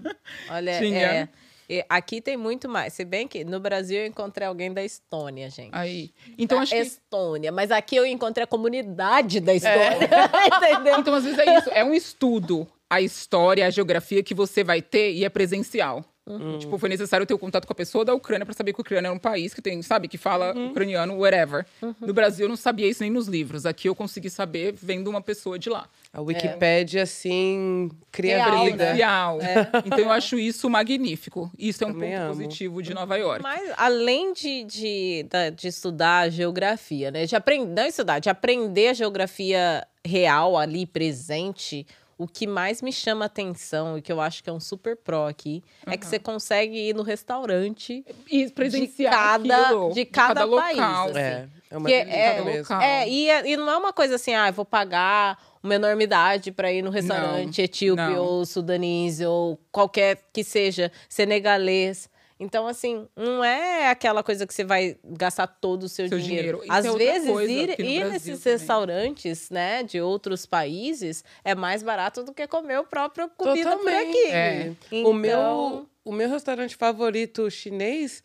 Olha, 0.50 0.80
tinha. 0.80 1.00
é... 1.00 1.30
E 1.70 1.84
aqui 1.90 2.22
tem 2.22 2.38
muito 2.38 2.70
mais. 2.70 2.94
Se 2.94 3.04
bem 3.04 3.28
que 3.28 3.44
no 3.44 3.60
Brasil 3.60 4.00
eu 4.00 4.06
encontrei 4.06 4.48
alguém 4.48 4.74
da 4.74 4.84
Estônia, 4.84 5.50
gente. 5.50 5.72
Aí. 5.74 6.12
Então 6.38 6.60
da 6.60 6.64
acho 6.64 6.76
Estônia. 6.76 7.52
Mas 7.52 7.72
aqui 7.72 7.96
eu 7.96 8.06
encontrei 8.06 8.46
a 8.46 8.48
comunidade 8.48 9.42
da 9.42 9.54
Estônia. 9.54 10.10
É. 10.10 10.48
Entendeu? 10.72 11.00
Então, 11.00 11.14
às 11.14 11.26
vezes 11.26 11.40
é 11.40 11.58
isso. 11.58 11.70
É 11.72 11.84
um 11.84 11.94
estudo. 11.94 12.66
A 12.90 13.02
história, 13.02 13.68
a 13.68 13.70
geografia 13.70 14.24
que 14.24 14.34
você 14.34 14.64
vai 14.64 14.82
ter 14.82 15.12
e 15.12 15.26
é 15.26 15.30
presencial. 15.30 16.06
Uhum. 16.28 16.60
Tipo, 16.60 16.78
foi 16.78 16.90
necessário 16.90 17.26
ter 17.26 17.34
o 17.34 17.40
contato 17.40 17.66
com 17.66 17.72
a 17.72 17.76
pessoa 17.76 18.04
da 18.04 18.14
Ucrânia 18.14 18.46
para 18.46 18.54
saber 18.54 18.74
que 18.74 18.82
a 18.82 18.84
Ucrânia 18.84 19.08
é 19.08 19.12
um 19.12 19.18
país 19.18 19.54
que 19.54 19.62
tem, 19.62 19.82
sabe, 19.82 20.10
que 20.10 20.18
fala 20.18 20.54
uhum. 20.54 20.72
ucraniano, 20.72 21.18
whatever. 21.18 21.66
Uhum. 21.82 21.96
No 22.02 22.14
Brasil 22.14 22.46
eu 22.46 22.50
não 22.50 22.58
sabia 22.58 22.88
isso 22.88 23.02
nem 23.02 23.12
nos 23.12 23.28
livros. 23.28 23.66
Aqui 23.66 23.88
eu 23.88 23.96
consegui 23.96 24.30
saber 24.30 24.74
vendo 24.74 25.10
uma 25.10 25.22
pessoa 25.22 25.58
de 25.58 25.70
lá. 25.70 25.88
A 26.12 26.22
Wikipédia, 26.22 27.00
é. 27.00 27.04
assim, 27.04 27.90
cria 28.12 28.44
Real, 28.44 28.66
briga. 28.66 28.94
Né? 28.94 29.02
É. 29.02 29.68
Então 29.88 30.00
eu 30.00 30.12
acho 30.12 30.38
isso 30.38 30.70
magnífico. 30.70 31.50
Isso 31.58 31.84
é 31.84 31.88
um 31.88 31.94
Também 31.94 32.12
ponto 32.12 32.22
amo. 32.22 32.34
positivo 32.34 32.82
de 32.82 32.94
Nova 32.94 33.16
York. 33.16 33.42
Mas 33.42 33.72
além 33.78 34.34
de, 34.34 34.64
de, 34.66 35.26
de 35.56 35.68
estudar 35.68 36.20
a 36.22 36.30
geografia, 36.30 37.10
né? 37.10 37.26
De 37.26 37.36
aprender, 37.36 37.82
não 37.82 37.88
estudar, 37.88 38.20
de 38.20 38.30
aprender 38.30 38.90
a 38.90 38.94
geografia 38.94 39.88
real 40.04 40.58
ali 40.58 40.86
presente 40.86 41.86
o 42.18 42.28
que 42.28 42.48
mais 42.48 42.82
me 42.82 42.92
chama 42.92 43.26
atenção 43.26 43.98
e 43.98 44.02
que 44.02 44.12
eu 44.12 44.20
acho 44.20 44.44
que 44.44 44.50
é 44.50 44.54
um 44.54 44.60
super 44.60 44.96
pro 44.96 45.26
aqui 45.26 45.64
uhum. 45.86 45.94
é 45.94 45.98
que 45.98 46.06
você 46.06 46.18
consegue 46.18 46.90
ir 46.90 46.96
no 46.96 47.04
restaurante 47.04 48.04
e 48.30 48.50
presenciar 48.50 49.40
de 49.40 49.48
cada, 49.50 49.66
aquilo, 49.66 49.94
de 49.94 50.06
cada, 50.06 50.46
de 50.46 50.50
cada 50.50 50.62
país. 50.62 50.78
Local. 50.78 51.10
Assim. 51.10 51.20
É, 51.20 51.48
é 51.70 51.78
uma 51.78 51.92
é, 51.92 52.58
local. 52.60 52.82
É, 52.82 53.10
e, 53.10 53.30
é, 53.30 53.50
e 53.50 53.58
não 53.58 53.70
é 53.70 53.78
uma 53.78 53.94
coisa 53.94 54.16
assim, 54.16 54.34
ah, 54.34 54.48
eu 54.48 54.54
vou 54.54 54.66
pagar 54.66 55.38
uma 55.62 55.76
enormidade 55.76 56.52
para 56.52 56.72
ir 56.72 56.82
no 56.82 56.90
restaurante 56.90 57.58
não, 57.58 57.66
etíope 57.66 58.02
não. 58.02 58.24
ou 58.24 58.46
sudanês 58.46 59.22
ou 59.22 59.60
qualquer 59.72 60.18
que 60.34 60.44
seja, 60.44 60.92
senegalês. 61.08 62.10
Então, 62.40 62.68
assim, 62.68 63.08
não 63.16 63.44
é 63.44 63.90
aquela 63.90 64.22
coisa 64.22 64.46
que 64.46 64.54
você 64.54 64.64
vai 64.64 64.98
gastar 65.04 65.48
todo 65.48 65.84
o 65.84 65.90
seu, 65.90 66.08
seu 66.08 66.20
dinheiro. 66.20 66.60
dinheiro. 66.60 66.74
Às 66.74 66.86
é 66.86 66.92
vezes, 66.96 67.30
ir, 67.30 67.80
ir 67.80 68.06
nesses 68.06 68.40
também. 68.40 68.58
restaurantes, 68.58 69.50
né, 69.50 69.84
de 69.84 70.00
outros 70.00 70.46
países 70.46 71.24
é 71.44 71.56
mais 71.56 71.82
barato 71.82 72.24
do 72.24 72.34
que 72.34 72.48
comer 72.48 72.80
o 72.80 72.86
próprio 72.86 73.30
comida 73.36 73.72
Totalmente. 73.72 74.06
por 74.06 74.10
aqui. 74.10 74.28
É. 74.28 74.74
Então... 74.92 75.12
O, 75.12 75.14
meu, 75.14 75.90
o 76.06 76.12
meu 76.12 76.30
restaurante 76.30 76.76
favorito 76.76 77.50
chinês 77.50 78.24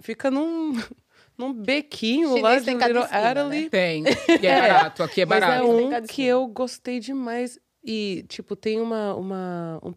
fica 0.00 0.30
num 0.30 0.72
num 1.36 1.52
bequinho 1.52 2.40
lá 2.40 2.58
de 2.58 2.70
Little 2.70 3.04
Italy. 3.04 3.62
Né? 3.62 3.68
Tem. 3.68 4.04
E 4.40 4.46
é 4.46 4.60
barato, 4.60 5.02
aqui 5.02 5.20
é 5.22 5.26
barato. 5.26 5.66
Mas 5.66 5.92
é 5.92 6.00
um 6.00 6.06
que 6.06 6.24
eu 6.24 6.46
gostei 6.46 7.00
demais. 7.00 7.58
E, 7.84 8.24
tipo, 8.28 8.54
tem 8.54 8.80
uma, 8.80 9.12
uma, 9.14 9.80
um 9.82 9.92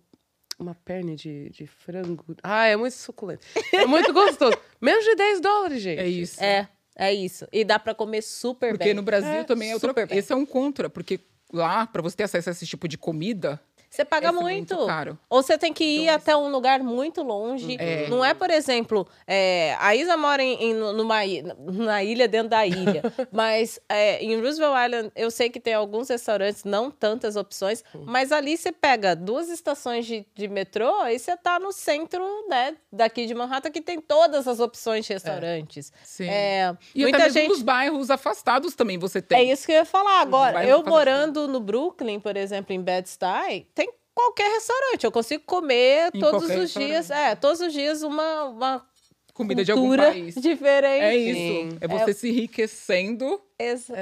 uma 0.58 0.76
perna 0.76 1.16
de, 1.16 1.50
de 1.50 1.68
frango. 1.68 2.36
Ah, 2.44 2.66
é 2.66 2.76
muito 2.76 2.94
suculento. 2.94 3.46
É 3.74 3.86
muito 3.86 4.12
gostoso. 4.14 4.58
Menos 4.82 5.04
de 5.04 5.16
10 5.16 5.42
dólares, 5.42 5.82
gente. 5.82 6.00
É 6.00 6.08
isso. 6.08 6.44
É, 6.44 6.70
é 6.96 7.14
isso. 7.14 7.48
E 7.52 7.64
dá 7.64 7.78
para 7.78 7.94
comer 7.94 8.22
super 8.22 8.70
porque 8.70 8.70
bem. 8.70 8.78
Porque 8.78 8.94
no 8.94 9.04
Brasil 9.04 9.42
é, 9.42 9.44
também 9.44 9.72
é 9.72 9.74
outra... 9.74 9.94
Esse 10.12 10.32
é 10.32 10.36
um 10.36 10.46
contra, 10.46 10.90
porque 10.90 11.20
lá, 11.52 11.86
para 11.86 12.02
você 12.02 12.18
ter 12.18 12.24
acesso 12.24 12.50
a 12.50 12.52
esse 12.52 12.66
tipo 12.66 12.88
de 12.88 12.98
comida, 12.98 13.60
você 13.96 14.06
paga 14.06 14.32
muito. 14.32 14.76
muito 14.76 14.88
caro. 14.88 15.18
Ou 15.30 15.42
você 15.42 15.58
tem 15.58 15.74
que 15.74 15.84
ir 15.84 16.04
então, 16.04 16.16
até 16.16 16.38
um 16.38 16.50
lugar 16.50 16.82
muito 16.82 17.24
longe. 17.24 17.78
É. 17.80 18.08
Não 18.10 18.24
é, 18.24 18.34
por 18.34 18.50
exemplo, 18.50 19.08
é, 19.26 19.76
a 19.80 19.96
Isa 19.96 20.18
mora 20.18 20.44
em, 20.44 20.72
em, 20.72 20.74
numa 20.74 21.20
na 21.58 22.04
ilha 22.04 22.28
dentro 22.28 22.50
da 22.50 22.66
ilha. 22.66 23.02
mas 23.32 23.80
é, 23.90 24.24
em 24.24 24.40
Roosevelt 24.40 24.76
Island, 24.86 25.12
eu 25.16 25.32
sei 25.32 25.50
que 25.50 25.60
tem 25.60 25.74
alguns 25.74 26.10
restaurantes, 26.10 26.64
não 26.64 26.92
tantas 26.92 27.36
opções, 27.36 27.84
hum. 27.94 28.04
mas 28.06 28.32
ali 28.32 28.58
você 28.58 28.72
pega 28.72 29.16
duas 29.16 29.50
estações 29.50 30.06
de, 30.06 30.26
de 30.34 30.48
metrô 30.48 31.06
e 31.08 31.18
você 31.18 31.36
tá 31.38 31.60
no 31.60 31.72
centro 31.72 32.24
né, 32.48 32.76
daqui 32.92 33.26
de 33.26 33.34
Manhattan, 33.34 33.72
que 33.72 33.82
tem 33.82 34.00
todas 34.00 34.48
as 34.48 34.60
opções 34.60 35.06
de 35.06 35.14
restaurantes. 35.14 35.92
É. 35.92 36.06
Sim. 36.06 36.30
É, 36.30 36.78
e 36.94 37.02
muita 37.04 37.18
até 37.18 37.30
gente... 37.30 37.50
nos 37.50 37.62
bairros 37.62 38.12
afastados 38.12 38.76
também 38.76 38.98
você 38.98 39.22
tem. 39.22 39.38
É 39.38 39.44
isso 39.54 39.66
que 39.66 39.72
eu 39.72 39.78
ia 39.78 39.86
falar 39.86 40.22
agora. 40.22 40.66
Eu 40.66 40.84
morando 40.84 41.48
no 41.48 41.60
Brooklyn, 41.60 42.20
por 42.20 42.36
exemplo, 42.36 42.74
em 42.74 42.82
Bed-Stuy, 42.82 43.68
tem 43.74 43.85
qualquer 44.16 44.50
restaurante. 44.52 45.04
Eu 45.04 45.12
consigo 45.12 45.44
comer 45.46 46.10
em 46.14 46.20
todos 46.20 46.50
os 46.50 46.74
dias. 46.74 47.12
É, 47.12 47.36
todos 47.36 47.60
os 47.60 47.74
dias 47.74 48.02
uma, 48.02 48.46
uma 48.46 48.88
comida 49.34 49.64
de 49.64 49.72
algum 49.72 49.96
país. 49.96 50.34
Diferente. 50.36 51.04
É 51.04 51.16
isso. 51.16 51.72
Sim. 51.72 51.78
É 51.82 51.88
você 51.88 52.12
é... 52.12 52.14
se 52.14 52.30
enriquecendo 52.30 53.42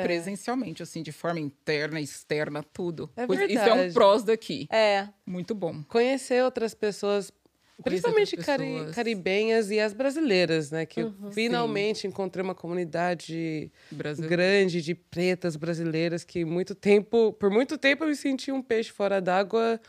presencialmente, 0.04 0.84
assim, 0.84 1.02
de 1.02 1.12
forma 1.12 1.40
interna, 1.40 2.00
externa, 2.00 2.64
tudo. 2.64 3.10
É 3.16 3.26
verdade. 3.26 3.54
Isso 3.54 3.64
é 3.64 3.74
um 3.74 3.92
prós 3.92 4.24
daqui. 4.24 4.68
É. 4.72 5.10
Muito 5.26 5.54
bom. 5.56 5.84
Conhecer 5.90 6.44
outras 6.44 6.74
pessoas. 6.74 7.32
Principalmente 7.82 8.38
cari 8.38 8.92
caribenhas 8.94 9.72
e 9.72 9.80
as 9.80 9.94
brasileiras, 9.94 10.70
né? 10.70 10.86
Que 10.86 11.04
uhum, 11.04 11.32
finalmente 11.32 12.02
sim. 12.02 12.08
encontrei 12.08 12.44
uma 12.44 12.54
comunidade 12.54 13.72
Brasil. 13.92 14.28
grande 14.28 14.82
de 14.82 14.94
pretas 14.94 15.56
brasileiras 15.56 16.24
que 16.24 16.46
muito 16.46 16.76
tempo, 16.76 17.34
por 17.34 17.50
muito 17.50 17.78
tempo 17.78 18.04
eu 18.04 18.10
me 18.10 18.16
senti 18.16 18.52
um 18.52 18.62
peixe 18.62 18.92
fora 18.92 19.20
d'água 19.20 19.80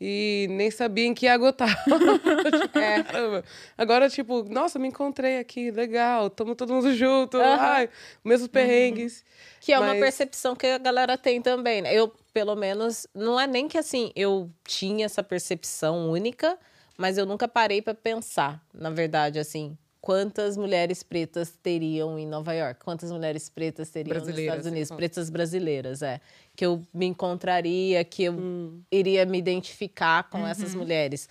e 0.00 0.46
nem 0.50 0.70
sabia 0.70 1.06
em 1.06 1.14
que 1.14 1.26
água 1.26 1.48
eu 1.48 1.52
tava. 1.52 1.74
é. 2.74 3.42
Agora, 3.76 4.08
tipo, 4.08 4.44
nossa, 4.44 4.78
me 4.78 4.88
encontrei 4.88 5.38
aqui, 5.38 5.70
legal, 5.70 6.26
estamos 6.26 6.56
todo 6.56 6.72
mundo 6.72 6.94
junto, 6.94 7.36
uhum. 7.36 7.42
ai, 7.42 7.88
mesmos 8.24 8.48
perrengues. 8.48 9.18
Uhum. 9.18 9.58
Que 9.60 9.72
é 9.72 9.78
Mas... 9.78 9.92
uma 9.92 10.00
percepção 10.00 10.54
que 10.54 10.66
a 10.66 10.78
galera 10.78 11.16
tem 11.16 11.40
também, 11.40 11.82
né? 11.82 11.94
Eu, 11.94 12.12
pelo 12.32 12.54
menos, 12.54 13.06
não 13.14 13.38
é 13.38 13.46
nem 13.46 13.68
que 13.68 13.78
assim, 13.78 14.12
eu 14.14 14.50
tinha 14.64 15.06
essa 15.06 15.22
percepção 15.22 16.10
única, 16.10 16.58
mas 16.96 17.18
eu 17.18 17.26
nunca 17.26 17.48
parei 17.48 17.82
para 17.82 17.94
pensar, 17.94 18.64
na 18.72 18.90
verdade, 18.90 19.38
assim, 19.38 19.76
quantas 20.04 20.56
mulheres 20.56 21.02
pretas 21.02 21.56
teriam 21.62 22.18
em 22.18 22.26
Nova 22.26 22.52
York? 22.52 22.78
Quantas 22.84 23.10
mulheres 23.10 23.48
pretas 23.48 23.88
teriam 23.88 24.18
nos 24.18 24.28
Estados 24.28 24.66
Unidos? 24.66 24.90
Pretas 24.90 25.30
brasileiras, 25.30 26.02
é. 26.02 26.20
Que 26.54 26.66
eu 26.66 26.82
me 26.92 27.06
encontraria, 27.06 28.04
que 28.04 28.24
eu 28.24 28.34
hum. 28.34 28.82
iria 28.92 29.24
me 29.24 29.38
identificar 29.38 30.28
com 30.28 30.40
uhum. 30.40 30.46
essas 30.46 30.74
mulheres. 30.74 31.26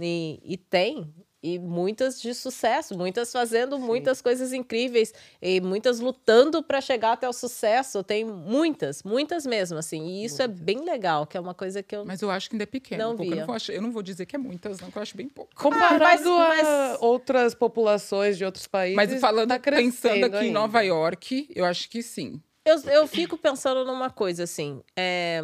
E, 0.00 0.40
e 0.44 0.56
tem, 0.56 1.14
e 1.46 1.60
muitas 1.60 2.20
de 2.20 2.34
sucesso, 2.34 2.98
muitas 2.98 3.30
fazendo 3.30 3.76
Sim. 3.76 3.82
muitas 3.82 4.20
coisas 4.20 4.52
incríveis 4.52 5.14
e 5.40 5.60
muitas 5.60 6.00
lutando 6.00 6.60
para 6.60 6.80
chegar 6.80 7.12
até 7.12 7.28
o 7.28 7.32
sucesso. 7.32 8.02
Tem 8.02 8.24
muitas, 8.24 9.04
muitas 9.04 9.46
mesmo, 9.46 9.78
assim. 9.78 10.04
E 10.06 10.24
isso 10.24 10.42
é 10.42 10.48
bem 10.48 10.84
legal, 10.84 11.24
que 11.24 11.36
é 11.36 11.40
uma 11.40 11.54
coisa 11.54 11.84
que 11.84 11.94
eu 11.94 12.04
Mas 12.04 12.20
eu 12.20 12.32
acho 12.32 12.50
que 12.50 12.56
ainda 12.56 12.64
é 12.64 12.66
pequeno. 12.66 13.04
Não 13.04 13.16
via. 13.16 13.42
Eu, 13.42 13.46
não 13.46 13.56
eu 13.68 13.82
não 13.82 13.92
vou 13.92 14.02
dizer 14.02 14.26
que 14.26 14.34
é 14.34 14.38
muitas, 14.38 14.80
não, 14.80 14.90
que 14.90 14.98
eu 14.98 15.02
acho 15.02 15.16
bem 15.16 15.28
pouco. 15.28 15.54
Comparado 15.54 16.32
ah, 16.32 16.48
mas, 16.48 16.66
a 16.66 16.98
outras 17.00 17.54
populações 17.54 18.36
de 18.36 18.44
outros 18.44 18.66
países, 18.66 18.96
Mas 18.96 19.20
falando, 19.20 19.48
tá 19.50 19.60
pensando 19.60 20.24
aqui 20.24 20.36
ainda. 20.36 20.44
em 20.44 20.50
Nova 20.50 20.82
York, 20.82 21.48
eu 21.54 21.64
acho 21.64 21.88
que 21.88 22.02
sim. 22.02 22.42
Eu, 22.64 22.80
eu 22.90 23.06
fico 23.06 23.38
pensando 23.38 23.84
numa 23.84 24.10
coisa, 24.10 24.42
assim. 24.42 24.82
É, 24.96 25.40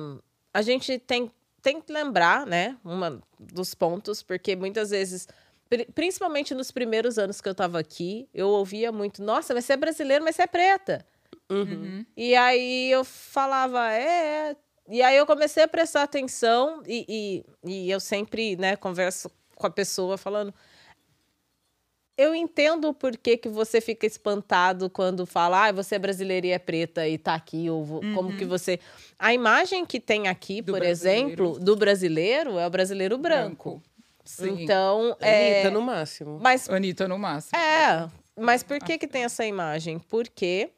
a 0.52 0.62
gente 0.62 0.98
tem, 0.98 1.30
tem 1.62 1.80
que 1.80 1.92
lembrar, 1.92 2.44
né? 2.44 2.76
Uma 2.84 3.22
dos 3.38 3.72
pontos, 3.72 4.20
porque 4.20 4.56
muitas 4.56 4.90
vezes 4.90 5.28
principalmente 5.94 6.54
nos 6.54 6.70
primeiros 6.70 7.18
anos 7.18 7.40
que 7.40 7.48
eu 7.48 7.54
tava 7.54 7.78
aqui, 7.78 8.28
eu 8.32 8.48
ouvia 8.48 8.90
muito, 8.92 9.22
nossa, 9.22 9.54
mas 9.54 9.64
você 9.64 9.74
é 9.74 9.76
brasileiro, 9.76 10.24
mas 10.24 10.36
você 10.36 10.42
é 10.42 10.46
preta. 10.46 11.06
Uhum. 11.50 12.04
E 12.16 12.34
aí 12.34 12.90
eu 12.90 13.04
falava, 13.04 13.92
é. 13.92 14.56
E 14.88 15.00
aí 15.02 15.16
eu 15.16 15.26
comecei 15.26 15.62
a 15.62 15.68
prestar 15.68 16.02
atenção 16.02 16.82
e, 16.86 17.44
e, 17.64 17.70
e 17.86 17.90
eu 17.90 18.00
sempre, 18.00 18.56
né, 18.56 18.76
converso 18.76 19.30
com 19.54 19.66
a 19.66 19.70
pessoa 19.70 20.18
falando. 20.18 20.52
Eu 22.16 22.34
entendo 22.34 22.88
o 22.88 22.94
porquê 22.94 23.36
que 23.36 23.48
você 23.48 23.80
fica 23.80 24.06
espantado 24.06 24.90
quando 24.90 25.24
fala, 25.24 25.68
ah, 25.68 25.72
você 25.72 25.94
é 25.94 25.98
brasileira 25.98 26.46
e 26.46 26.50
é 26.50 26.58
preta 26.58 27.08
e 27.08 27.16
tá 27.16 27.34
aqui, 27.34 27.70
ou 27.70 27.82
uhum. 27.82 28.14
como 28.14 28.36
que 28.36 28.44
você. 28.44 28.78
A 29.18 29.32
imagem 29.32 29.86
que 29.86 29.98
tem 29.98 30.28
aqui, 30.28 30.60
do 30.60 30.72
por 30.72 30.80
brasileiro. 30.80 31.28
exemplo, 31.28 31.58
do 31.58 31.74
brasileiro 31.74 32.58
é 32.58 32.66
o 32.66 32.70
brasileiro 32.70 33.16
branco. 33.16 33.70
branco. 33.70 33.91
Sim. 34.24 34.62
Então. 34.62 35.16
É... 35.20 35.60
Anitta 35.60 35.70
no 35.70 35.82
máximo. 35.82 36.38
Mas... 36.40 36.68
Anitta 36.68 37.08
no 37.08 37.18
máximo. 37.18 37.58
É. 37.58 38.08
Mas 38.38 38.62
por 38.62 38.78
que, 38.78 38.98
que 38.98 39.06
tem 39.06 39.24
essa 39.24 39.44
imagem? 39.44 39.98
Porque 39.98 40.70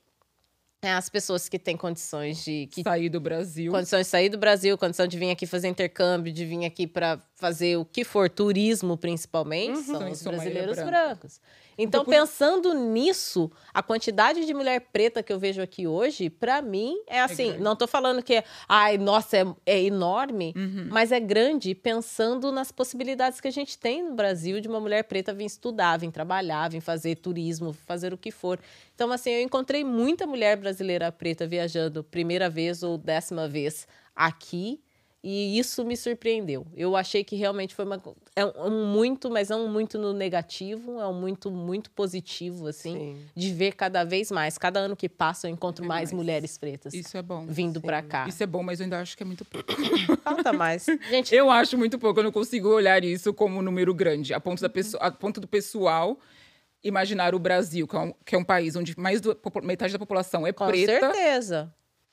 é, 0.84 0.92
as 0.92 1.08
pessoas 1.08 1.48
que 1.48 1.58
têm 1.58 1.78
condições 1.78 2.44
de 2.44 2.66
que, 2.66 2.82
sair 2.82 3.08
do 3.08 3.18
Brasil, 3.18 3.72
condições 3.72 4.06
de 4.06 4.10
sair 4.10 4.28
do 4.28 4.36
Brasil, 4.36 4.76
condição 4.76 5.06
de 5.06 5.18
vir 5.18 5.30
aqui 5.30 5.46
fazer 5.46 5.68
intercâmbio, 5.68 6.30
de 6.30 6.44
vir 6.44 6.64
aqui 6.66 6.86
para 6.86 7.18
fazer 7.36 7.78
o 7.78 7.86
que 7.86 8.04
for 8.04 8.28
turismo, 8.28 8.96
principalmente, 8.96 9.78
uhum. 9.78 9.84
são 9.84 10.10
os 10.10 10.22
brasileiros 10.22 10.76
brancos. 10.76 11.40
Então, 11.76 12.02
então 12.02 12.04
por... 12.04 12.10
pensando 12.10 12.72
nisso, 12.74 13.50
a 13.72 13.82
quantidade 13.82 14.44
de 14.44 14.54
mulher 14.54 14.80
preta 14.92 15.22
que 15.22 15.32
eu 15.32 15.38
vejo 15.38 15.60
aqui 15.60 15.86
hoje, 15.86 16.30
para 16.30 16.62
mim, 16.62 16.96
é, 17.06 17.16
é 17.16 17.20
assim. 17.20 17.52
É 17.52 17.58
não 17.58 17.74
tô 17.74 17.86
falando 17.86 18.22
que, 18.22 18.42
ai, 18.68 18.98
nossa, 18.98 19.36
é, 19.36 19.46
é 19.66 19.82
enorme, 19.82 20.52
uhum. 20.56 20.88
mas 20.90 21.12
é 21.12 21.20
grande 21.20 21.74
pensando 21.74 22.52
nas 22.52 22.70
possibilidades 22.70 23.40
que 23.40 23.48
a 23.48 23.52
gente 23.52 23.78
tem 23.78 24.02
no 24.02 24.14
Brasil 24.14 24.60
de 24.60 24.68
uma 24.68 24.80
mulher 24.80 25.04
preta 25.04 25.32
vir 25.32 25.46
estudar, 25.46 25.98
vir 25.98 26.10
trabalhar, 26.10 26.70
vir 26.70 26.80
fazer 26.80 27.16
turismo, 27.16 27.72
fazer 27.72 28.12
o 28.12 28.18
que 28.18 28.30
for. 28.30 28.58
Então, 28.94 29.10
assim, 29.10 29.30
eu 29.30 29.42
encontrei 29.42 29.84
muita 29.84 30.26
mulher 30.26 30.56
brasileira 30.56 31.10
preta 31.10 31.46
viajando 31.46 32.04
primeira 32.04 32.48
vez 32.48 32.82
ou 32.82 32.96
décima 32.96 33.48
vez 33.48 33.86
aqui 34.14 34.83
e 35.26 35.58
isso 35.58 35.82
me 35.86 35.96
surpreendeu. 35.96 36.66
Eu 36.76 36.94
achei 36.94 37.24
que 37.24 37.34
realmente 37.34 37.74
foi 37.74 37.86
uma, 37.86 37.98
é 38.36 38.44
um 38.44 38.92
muito, 38.92 39.30
mas 39.30 39.50
é 39.50 39.56
um 39.56 39.68
muito 39.68 39.96
no 39.96 40.12
negativo, 40.12 41.00
é 41.00 41.06
um 41.06 41.18
muito, 41.18 41.50
muito 41.50 41.90
positivo, 41.90 42.66
assim, 42.66 42.92
Sim. 42.92 43.26
de 43.34 43.50
ver 43.50 43.72
cada 43.72 44.04
vez 44.04 44.30
mais. 44.30 44.58
Cada 44.58 44.80
ano 44.80 44.94
que 44.94 45.08
passa, 45.08 45.48
eu 45.48 45.50
encontro 45.50 45.82
é 45.82 45.88
mais, 45.88 46.10
mais, 46.10 46.12
mulheres 46.12 46.58
pretas. 46.58 46.92
Isso 46.92 47.16
é 47.16 47.22
bom. 47.22 47.46
Vindo 47.46 47.80
para 47.80 48.02
cá. 48.02 48.28
Isso 48.28 48.42
é 48.42 48.46
bom, 48.46 48.62
mas 48.62 48.80
eu 48.80 48.84
ainda 48.84 49.00
acho 49.00 49.16
que 49.16 49.22
é 49.22 49.26
muito 49.26 49.46
pouco. 49.46 49.72
Falta 50.22 50.52
mais. 50.52 50.84
Gente... 51.08 51.34
Eu 51.34 51.50
acho 51.50 51.78
muito 51.78 51.98
pouco, 51.98 52.20
eu 52.20 52.24
não 52.24 52.32
consigo 52.32 52.68
olhar 52.68 53.02
isso 53.02 53.32
como 53.32 53.60
um 53.60 53.62
número 53.62 53.94
grande. 53.94 54.34
A 54.34 54.40
ponto, 54.40 54.60
da 54.60 54.68
pessoa, 54.68 55.02
a 55.02 55.10
ponto 55.10 55.40
do 55.40 55.48
pessoal 55.48 56.18
imaginar 56.82 57.34
o 57.34 57.38
Brasil, 57.38 57.88
que 57.88 57.96
é 57.96 57.98
um, 57.98 58.14
que 58.26 58.34
é 58.34 58.38
um 58.38 58.44
país 58.44 58.76
onde 58.76 58.94
mais 58.98 59.22
do, 59.22 59.34
metade 59.62 59.94
da 59.94 59.98
população 59.98 60.46
é 60.46 60.52
Com 60.52 60.66
preta. 60.66 61.00
Com 61.00 61.14
certeza 61.14 61.72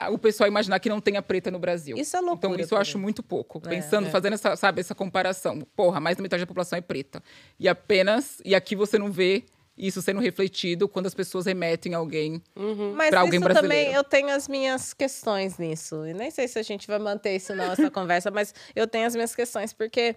o 0.10 0.18
pessoal 0.18 0.48
imaginar 0.48 0.80
que 0.80 0.90
não 0.90 1.00
tenha 1.00 1.22
preta 1.22 1.52
no 1.52 1.60
Brasil. 1.60 1.98
Isso 1.98 2.16
é 2.16 2.20
loucura. 2.20 2.54
Então, 2.54 2.64
isso 2.64 2.74
eu 2.74 2.80
acho 2.80 2.98
muito 2.98 3.22
pouco. 3.22 3.62
É, 3.66 3.70
Pensando, 3.70 4.08
é. 4.08 4.10
fazendo 4.10 4.34
essa, 4.34 4.56
sabe, 4.56 4.82
essa 4.82 4.96
comparação. 4.96 5.62
Porra, 5.76 6.00
mais 6.00 6.18
da 6.18 6.24
metade 6.24 6.42
da 6.42 6.48
população 6.48 6.78
é 6.78 6.82
preta. 6.82 7.22
E 7.60 7.68
apenas. 7.68 8.42
E 8.44 8.56
aqui 8.56 8.76
você 8.76 8.98
não 8.98 9.12
vê 9.12 9.44
isso 9.78 10.02
sendo 10.02 10.20
refletido 10.20 10.88
quando 10.88 11.08
as 11.08 11.14
pessoas 11.14 11.46
remetem 11.46 11.94
alguém 11.94 12.42
uhum. 12.56 12.96
para 13.10 13.22
alguém 13.22 13.40
brasileiro. 13.40 13.62
também 13.62 13.94
eu 13.94 14.04
tenho 14.04 14.30
as 14.30 14.48
minhas 14.48 14.94
questões 14.94 15.58
nisso. 15.58 16.06
E 16.06 16.14
nem 16.14 16.30
sei 16.30 16.48
se 16.48 16.60
a 16.60 16.64
gente 16.64 16.88
vai 16.88 17.00
manter 17.00 17.36
isso 17.36 17.56
na 17.56 17.68
nossa 17.68 17.90
conversa, 17.92 18.30
mas 18.30 18.54
eu 18.76 18.88
tenho 18.88 19.08
as 19.08 19.16
minhas 19.16 19.34
questões, 19.34 19.74
porque 19.74 20.16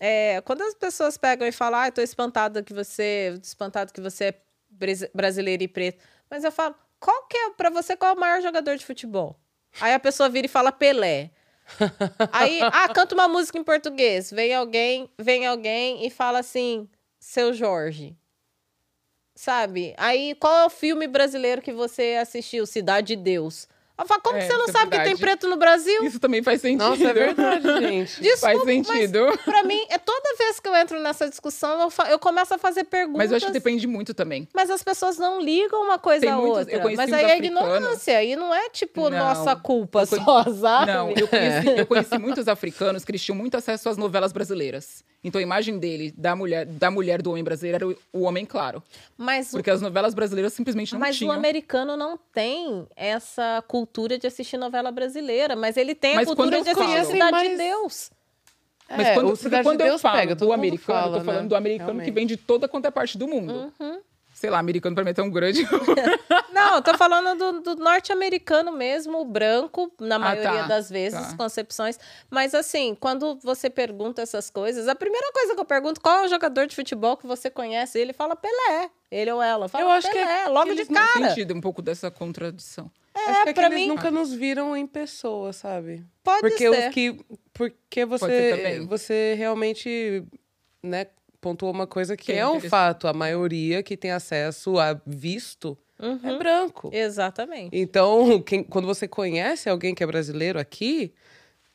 é, 0.00 0.40
quando 0.42 0.62
as 0.62 0.74
pessoas 0.74 1.16
pegam 1.16 1.46
e 1.46 1.52
falam, 1.52 1.80
ah, 1.80 1.88
eu 1.88 1.92
tô 1.92 2.00
espantada 2.00 2.62
que 2.62 2.72
você. 2.72 3.38
espantado 3.42 3.92
que 3.92 4.00
você 4.00 4.24
é 4.24 4.34
brasileiro 5.14 5.62
e 5.62 5.68
preto. 5.68 6.02
Mas 6.30 6.44
eu 6.44 6.50
falo, 6.50 6.74
qual 7.02 7.26
que 7.26 7.36
é, 7.36 7.50
pra 7.50 7.68
você, 7.68 7.96
qual 7.96 8.12
é 8.12 8.14
o 8.14 8.20
maior 8.20 8.40
jogador 8.40 8.76
de 8.76 8.86
futebol? 8.86 9.36
Aí 9.80 9.92
a 9.92 9.98
pessoa 9.98 10.28
vira 10.28 10.46
e 10.46 10.48
fala 10.48 10.70
Pelé. 10.70 11.32
Aí, 12.30 12.60
ah, 12.72 12.88
canta 12.88 13.14
uma 13.14 13.26
música 13.26 13.58
em 13.58 13.64
português. 13.64 14.30
Vem 14.30 14.54
alguém, 14.54 15.10
vem 15.18 15.44
alguém 15.44 16.06
e 16.06 16.10
fala 16.10 16.38
assim, 16.38 16.88
seu 17.18 17.52
Jorge. 17.52 18.16
Sabe? 19.34 19.94
Aí, 19.96 20.36
qual 20.36 20.54
é 20.54 20.66
o 20.66 20.70
filme 20.70 21.08
brasileiro 21.08 21.60
que 21.60 21.72
você 21.72 22.18
assistiu? 22.20 22.66
Cidade 22.66 23.08
de 23.08 23.16
Deus. 23.16 23.66
Eu 23.98 24.06
falo, 24.06 24.20
como 24.22 24.36
é, 24.36 24.46
você 24.46 24.52
não 24.56 24.64
é 24.64 24.72
sabe 24.72 24.90
verdade. 24.90 25.10
que 25.10 25.16
tem 25.16 25.16
preto 25.16 25.48
no 25.48 25.56
Brasil? 25.56 26.02
Isso 26.02 26.18
também 26.18 26.42
faz 26.42 26.60
sentido. 26.60 26.80
Nossa, 26.80 27.04
é 27.04 27.12
verdade, 27.12 27.62
gente. 27.78 28.20
Desculpa, 28.20 28.46
faz 28.46 28.62
sentido. 28.64 29.26
Mas, 29.26 29.40
pra 29.42 29.62
mim, 29.62 29.80
é 29.90 29.98
toda 29.98 30.34
vez 30.36 30.58
que 30.58 30.68
eu 30.68 30.74
entro 30.74 30.98
nessa 31.00 31.28
discussão, 31.28 31.80
eu, 31.80 32.06
eu 32.10 32.18
começo 32.18 32.54
a 32.54 32.58
fazer 32.58 32.84
perguntas. 32.84 33.18
Mas 33.18 33.30
eu 33.30 33.36
acho 33.36 33.46
que 33.46 33.52
depende 33.52 33.86
muito 33.86 34.14
também. 34.14 34.48
Mas 34.52 34.70
as 34.70 34.82
pessoas 34.82 35.18
não 35.18 35.40
ligam 35.40 35.82
uma 35.82 35.98
coisa 35.98 36.22
tem 36.22 36.30
à 36.30 36.36
muitos, 36.36 36.58
outra. 36.58 36.96
Mas 36.96 37.12
aí 37.12 37.24
é 37.26 37.36
ignorância. 37.36 38.16
Aí 38.18 38.34
não 38.34 38.52
é, 38.52 38.70
tipo, 38.70 39.10
não, 39.10 39.18
nossa 39.18 39.54
culpa 39.54 40.06
conheci, 40.06 40.24
só, 40.24 40.44
sabe? 40.54 40.92
Não, 40.92 41.10
eu 41.10 41.28
conheci, 41.28 41.78
eu 41.78 41.86
conheci 41.86 42.18
muitos 42.18 42.48
africanos 42.48 43.04
que 43.04 43.10
eles 43.10 43.22
tinham 43.22 43.36
muito 43.36 43.56
acesso 43.56 43.88
às 43.88 43.96
novelas 43.96 44.32
brasileiras. 44.32 45.04
Então 45.22 45.38
a 45.38 45.42
imagem 45.42 45.78
dele, 45.78 46.12
da 46.16 46.34
mulher, 46.34 46.66
da 46.66 46.90
mulher 46.90 47.22
do 47.22 47.30
homem 47.30 47.44
brasileiro, 47.44 47.76
era 47.76 47.88
o, 47.88 48.20
o 48.20 48.22
homem 48.22 48.44
claro. 48.44 48.82
Mas 49.16 49.50
Porque 49.52 49.70
as 49.70 49.80
novelas 49.80 50.14
brasileiras 50.14 50.52
simplesmente 50.52 50.92
não 50.92 50.98
mas 50.98 51.16
tinham. 51.16 51.28
Mas 51.28 51.36
o 51.36 51.38
americano 51.38 51.96
não 51.96 52.18
tem 52.32 52.86
essa 52.96 53.62
cultura 53.68 53.81
de 54.18 54.26
assistir 54.26 54.56
novela 54.56 54.90
brasileira. 54.90 55.56
Mas 55.56 55.76
ele 55.76 55.94
tem 55.94 56.16
mas 56.16 56.28
a 56.28 56.34
cultura 56.34 56.60
de 56.62 56.70
assistir 56.70 57.04
Cidade 57.04 57.32
mas... 57.32 57.50
de 57.50 57.56
Deus. 57.56 58.10
Mas 58.88 59.06
é, 59.06 59.14
quando, 59.14 59.62
quando 59.62 59.78
de 59.78 59.88
eu 59.88 59.98
falo 59.98 60.18
pega, 60.18 60.34
do 60.34 60.52
americano, 60.52 61.00
fala, 61.00 61.16
eu 61.16 61.20
tô 61.20 61.24
falando 61.24 61.42
né? 61.42 61.48
do 61.48 61.56
americano 61.56 61.88
Realmente. 61.90 62.04
que 62.04 62.10
vem 62.10 62.26
de 62.26 62.36
toda 62.36 62.68
quanto 62.68 62.86
é 62.86 62.90
parte 62.90 63.16
do 63.16 63.26
mundo. 63.26 63.72
Uhum 63.80 64.00
sei 64.42 64.50
lá, 64.50 64.58
americano 64.58 64.92
pra 64.92 65.04
mim 65.04 65.10
é 65.10 65.14
tão 65.14 65.30
grande. 65.30 65.62
Não, 66.52 66.74
eu 66.74 66.82
tô 66.82 66.98
falando 66.98 67.38
do, 67.38 67.60
do 67.60 67.82
norte-americano 67.82 68.72
mesmo, 68.72 69.24
branco, 69.24 69.92
na 70.00 70.16
ah, 70.16 70.18
maioria 70.18 70.62
tá, 70.62 70.66
das 70.66 70.90
vezes, 70.90 71.28
tá. 71.28 71.36
concepções. 71.36 71.96
Mas 72.28 72.52
assim, 72.52 72.96
quando 72.98 73.38
você 73.40 73.70
pergunta 73.70 74.20
essas 74.20 74.50
coisas, 74.50 74.88
a 74.88 74.96
primeira 74.96 75.30
coisa 75.32 75.54
que 75.54 75.60
eu 75.60 75.64
pergunto, 75.64 76.00
qual 76.00 76.24
é 76.24 76.26
o 76.26 76.28
jogador 76.28 76.66
de 76.66 76.74
futebol 76.74 77.16
que 77.16 77.24
você 77.24 77.48
conhece? 77.48 78.00
Ele 78.00 78.12
fala 78.12 78.34
Pelé. 78.34 78.90
Ele 79.12 79.30
ou 79.30 79.40
ela. 79.40 79.68
Fala, 79.68 79.84
eu 79.84 79.90
acho 79.90 80.08
Pelé, 80.10 80.24
que 80.24 80.32
é, 80.32 80.48
logo 80.48 80.74
de 80.74 80.86
cara. 80.86 81.28
sentido 81.28 81.54
um 81.54 81.60
pouco 81.60 81.80
dessa 81.80 82.10
contradição. 82.10 82.90
É, 83.14 83.30
acho 83.30 83.42
que 83.44 83.48
é 83.50 83.52
pra 83.52 83.68
que 83.68 83.74
mim... 83.74 83.86
nunca 83.88 84.10
nos 84.10 84.32
viram 84.32 84.76
em 84.76 84.86
pessoa, 84.86 85.52
sabe? 85.52 86.04
Pode 86.22 86.40
porque 86.40 86.70
ser. 86.70 86.88
Os 86.88 86.94
que, 86.94 87.20
porque 87.52 88.04
você, 88.04 88.80
você 88.88 89.34
realmente, 89.36 90.24
né, 90.82 91.06
pontuou 91.40 91.72
uma 91.72 91.86
coisa 91.86 92.16
que, 92.16 92.26
que 92.26 92.32
é 92.32 92.46
um 92.46 92.60
fato. 92.60 93.06
A 93.06 93.12
maioria 93.12 93.82
que 93.82 93.96
tem 93.96 94.12
acesso 94.12 94.78
a 94.78 94.98
visto 95.06 95.76
é 95.98 96.06
uhum. 96.06 96.20
é 96.24 96.38
branco. 96.38 96.90
Exatamente. 96.92 97.70
Então, 97.72 98.40
quem, 98.42 98.64
quando 98.64 98.86
você 98.86 99.06
conhece 99.06 99.68
alguém 99.68 99.94
que 99.94 100.02
é 100.02 100.06
brasileiro 100.06 100.58
aqui, 100.58 101.12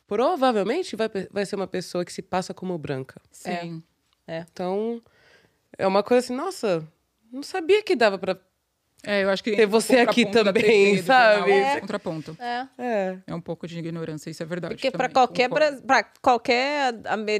provavelmente 0.08 0.96
vai, 0.96 1.10
vai 1.32 1.46
ser 1.46 1.56
uma 1.56 1.68
pessoa 1.68 2.04
que 2.04 2.12
se 2.12 2.22
passa 2.22 2.54
como 2.54 2.78
branca. 2.78 3.22
Sim. 3.32 3.84
É. 4.28 4.38
é. 4.38 4.46
Então, 4.52 5.02
é 5.78 5.86
uma 5.86 6.02
coisa 6.02 6.26
assim, 6.26 6.36
nossa, 6.36 6.88
não 7.32 7.44
sabia 7.44 7.84
que 7.84 7.96
dava 7.96 8.18
para 8.18 8.40
é, 9.04 9.24
eu 9.24 9.30
acho 9.30 9.44
que 9.44 9.56
ter 9.56 9.66
você 9.66 9.98
aqui 9.98 10.26
também, 10.26 11.02
sabe? 11.02 11.52
É. 11.52 11.80
Contraponto. 11.80 12.36
É. 12.40 12.68
é. 12.78 13.18
É 13.28 13.36
um 13.36 13.42
pouco 13.42 13.68
de 13.68 13.78
ignorância, 13.78 14.30
isso 14.30 14.44
é 14.44 14.46
verdade. 14.46 14.76
Porque 14.76 14.92
para 14.92 15.10
qualquer, 15.10 15.50
pra 15.50 16.04
qualquer 16.22 16.94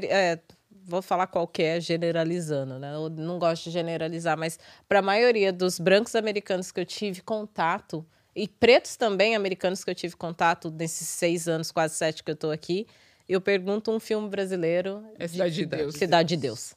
é, 0.04 0.38
vou 0.84 1.02
falar 1.02 1.26
qualquer 1.26 1.80
generalizando, 1.80 2.78
né? 2.78 2.94
Eu 2.94 3.10
não 3.10 3.38
gosto 3.38 3.64
de 3.64 3.70
generalizar, 3.70 4.38
mas 4.38 4.58
para 4.88 5.00
a 5.00 5.02
maioria 5.02 5.52
dos 5.52 5.78
brancos 5.78 6.14
americanos 6.14 6.72
que 6.72 6.80
eu 6.80 6.86
tive 6.86 7.20
contato, 7.20 8.06
e 8.34 8.46
pretos 8.46 8.96
também 8.96 9.34
americanos 9.34 9.84
que 9.84 9.90
eu 9.90 9.94
tive 9.94 10.16
contato 10.16 10.70
nesses 10.70 11.08
seis 11.08 11.48
anos, 11.48 11.70
quase 11.70 11.96
sete 11.96 12.22
que 12.22 12.30
eu 12.30 12.34
estou 12.34 12.50
aqui, 12.50 12.86
eu 13.28 13.40
pergunto 13.40 13.90
um 13.90 14.00
filme 14.00 14.28
brasileiro. 14.28 15.04
É 15.18 15.28
Cidade 15.28 15.54
de, 15.54 15.60
de 15.60 15.66
Deus. 15.66 15.94
Cidade 15.94 16.28
de 16.30 16.36
Deus. 16.36 16.74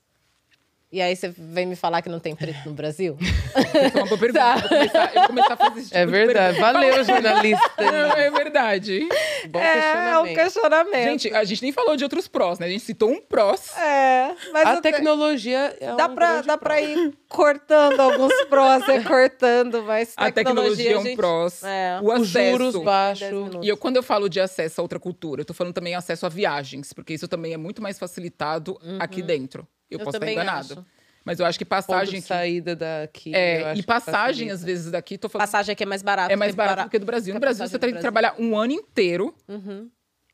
E 0.92 1.02
aí 1.02 1.16
você 1.16 1.30
vem 1.30 1.66
me 1.66 1.76
falar 1.78 2.02
que 2.02 2.10
não 2.10 2.20
tem 2.20 2.36
preto 2.36 2.58
no 2.66 2.74
Brasil? 2.74 3.18
Essa 3.56 3.98
é 3.98 4.02
uma 4.02 4.08
boa 4.08 4.20
pergunta. 4.20 4.40
Tá. 4.40 4.56
Eu, 4.56 4.60
vou 4.60 4.70
começar, 4.70 5.12
eu 5.14 5.20
vou 5.22 5.28
começar 5.28 5.54
a 5.54 5.58
fazer 5.58 5.80
esse 5.80 5.88
tipo 5.88 5.98
É 5.98 6.06
verdade. 6.06 6.60
Valeu, 6.60 7.04
jornalista. 7.06 7.72
Não, 7.78 8.12
é 8.18 8.30
verdade. 8.30 9.08
Bom 9.50 9.60
é, 9.60 9.74
questionamento. 9.74 10.14
É 10.14 10.20
um 10.20 10.36
questionamento. 10.36 11.04
Gente, 11.04 11.34
a 11.34 11.44
gente 11.46 11.62
nem 11.62 11.72
falou 11.72 11.96
de 11.96 12.04
outros 12.04 12.28
prós, 12.28 12.60
né? 12.60 12.66
A 12.66 12.70
gente 12.70 12.84
citou 12.84 13.10
um 13.10 13.22
prós. 13.22 13.78
É, 13.78 14.36
mas 14.52 14.68
a 14.68 14.82
tecnologia 14.82 15.78
é 15.80 15.96
dá 15.96 16.08
um 16.08 16.16
pra, 16.16 16.42
Dá 16.42 16.58
pra 16.58 16.82
ir 16.82 17.14
cortando 17.32 18.00
alguns 18.00 18.34
prós, 18.46 18.88
é 18.90 19.02
cortando, 19.02 19.84
mas 19.84 20.14
a 20.18 20.32
tecnologia, 20.32 20.94
é 20.94 20.98
um 20.98 21.16
prós. 21.16 21.64
É. 21.64 22.00
O 22.02 22.12
acesso. 22.12 22.22
Os 22.22 22.30
juros 22.30 22.84
baixos. 22.84 23.30
E 23.64 23.68
eu, 23.68 23.78
quando 23.78 23.96
eu 23.96 24.04
falo 24.04 24.30
de 24.30 24.40
acesso 24.40 24.82
a 24.82 24.84
outra 24.84 25.00
cultura, 25.00 25.42
eu 25.42 25.46
tô 25.46 25.54
falando 25.54 25.74
também 25.74 25.96
acesso 25.96 26.26
a 26.26 26.30
viagens, 26.30 26.94
porque 26.94 27.14
isso 27.14 27.28
também 27.28 27.54
é 27.54 27.58
muito 27.58 27.82
mais 27.82 27.98
facilitado 27.98 28.78
uhum. 28.84 28.98
aqui 29.00 29.22
dentro. 29.22 29.68
Eu, 29.90 30.00
eu 30.00 30.06
posso 30.06 30.18
estar 30.18 30.32
enganado. 30.32 30.74
Acho. 30.74 30.86
Mas 31.24 31.40
eu 31.40 31.46
acho 31.46 31.58
que 31.58 31.66
passagem. 31.66 32.20
Ponto 32.20 32.28
saída 32.28 32.76
daqui. 32.76 33.34
É, 33.36 33.74
e 33.76 33.84
passagem, 33.84 34.50
às 34.50 34.64
vezes, 34.64 34.92
daqui. 34.92 35.18
Tô 35.18 35.30
falando, 35.30 35.46
passagem 35.46 35.74
aqui 35.74 35.84
é 35.84 35.86
mais 35.86 36.02
barato. 36.02 36.32
É 36.32 36.36
mais 36.36 36.56
barato 36.56 36.84
do 36.84 36.90
que 36.90 36.98
do 36.98 37.06
Brasil. 37.06 37.34
No 37.34 37.40
Brasil, 37.40 37.68
você 37.68 37.78
tem 37.78 37.94
que 37.94 38.00
trabalhar 38.00 38.36
um 38.40 38.58
ano 38.58 38.74
inteiro. 38.74 39.34
Uhum. 39.48 39.90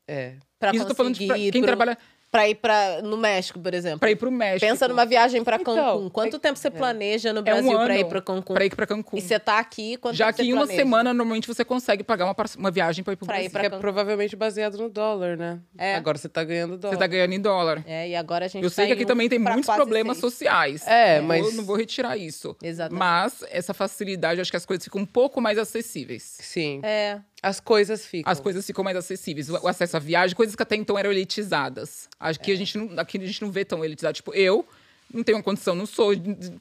É. 0.06 0.36
Pra 0.58 0.70
Isso 0.70 0.84
eu 0.84 0.88
tô 0.88 0.94
falando 0.94 1.14
de 1.14 1.26
pra, 1.26 1.36
quem 1.36 1.50
pro... 1.50 1.62
trabalha. 1.62 1.98
Pra 2.30 2.46
ir 2.46 2.56
pra, 2.56 3.00
no 3.00 3.16
México, 3.16 3.58
por 3.58 3.72
exemplo. 3.72 4.00
Pra 4.00 4.10
ir 4.10 4.16
pro 4.16 4.30
México. 4.30 4.60
Pensa 4.60 4.86
numa 4.86 5.06
viagem 5.06 5.42
pra 5.42 5.56
então, 5.56 5.74
Cancún. 5.74 5.98
Então, 5.98 6.10
quanto 6.10 6.36
é, 6.36 6.38
tempo 6.38 6.58
você 6.58 6.68
é. 6.68 6.70
planeja 6.70 7.32
no 7.32 7.40
Brasil 7.40 7.72
é 7.72 7.74
um 7.74 7.84
pra 7.84 7.98
ir 7.98 8.04
pra 8.04 8.20
Cancún? 8.20 8.54
Pra 8.54 8.64
ir 8.66 8.76
pra 8.76 8.86
Cancún. 8.86 9.16
E 9.16 9.20
você 9.22 9.38
tá 9.38 9.58
aqui, 9.58 9.96
quanto 9.96 10.14
Já 10.14 10.30
que 10.30 10.42
em 10.42 10.52
uma 10.52 10.66
semana, 10.66 11.14
normalmente, 11.14 11.48
você 11.48 11.64
consegue 11.64 12.04
pagar 12.04 12.26
uma, 12.26 12.36
uma 12.58 12.70
viagem 12.70 13.02
pra 13.02 13.14
ir 13.14 13.16
pro 13.16 13.24
pra 13.24 13.36
Brasil. 13.36 13.48
Ir 13.48 13.52
pra 13.52 13.64
é 13.64 13.70
provavelmente 13.70 14.36
baseado 14.36 14.76
no 14.76 14.90
dólar, 14.90 15.38
né? 15.38 15.58
É. 15.78 15.94
Agora 15.94 16.18
você 16.18 16.28
tá 16.28 16.44
ganhando 16.44 16.76
dólar. 16.76 16.94
Você 16.94 16.98
tá 16.98 17.06
ganhando 17.06 17.32
em 17.32 17.40
dólar. 17.40 17.82
É, 17.86 18.10
e 18.10 18.14
agora 18.14 18.44
a 18.44 18.48
gente 18.48 18.62
Eu 18.62 18.68
sei 18.68 18.84
tá 18.84 18.88
que 18.88 18.92
aqui 18.92 19.06
também 19.06 19.28
tem 19.28 19.38
muitos 19.38 19.64
problemas 19.74 20.18
seis. 20.18 20.32
sociais. 20.32 20.86
É, 20.86 21.22
mas... 21.22 21.46
Eu 21.46 21.52
não 21.54 21.64
vou 21.64 21.76
retirar 21.76 22.18
isso. 22.18 22.54
Exatamente. 22.62 22.98
Mas 22.98 23.42
essa 23.50 23.72
facilidade, 23.72 24.38
acho 24.38 24.50
que 24.50 24.56
as 24.56 24.66
coisas 24.66 24.84
ficam 24.84 25.00
um 25.00 25.06
pouco 25.06 25.40
mais 25.40 25.56
acessíveis. 25.56 26.36
Sim. 26.40 26.80
É. 26.82 27.20
As 27.42 27.60
coisas 27.60 28.04
ficam. 28.04 28.30
As 28.30 28.40
coisas 28.40 28.66
ficam 28.66 28.82
mais 28.82 28.96
acessíveis. 28.96 29.48
O 29.48 29.68
acesso 29.68 29.96
à 29.96 30.00
viagem, 30.00 30.34
coisas 30.34 30.56
que 30.56 30.62
até 30.62 30.76
então 30.76 30.98
eram 30.98 31.10
elitizadas. 31.10 32.08
Acho 32.18 32.40
que 32.40 32.50
a 32.50 32.56
gente 32.56 32.76
não, 32.76 32.98
aqui 32.98 33.18
a 33.18 33.26
gente 33.26 33.42
não 33.42 33.50
vê 33.50 33.64
tão 33.64 33.84
elitizado. 33.84 34.14
Tipo, 34.14 34.34
eu 34.34 34.66
não 35.12 35.22
tenho 35.22 35.38
uma 35.38 35.44
condição, 35.44 35.74
não 35.74 35.86
sou, 35.86 36.12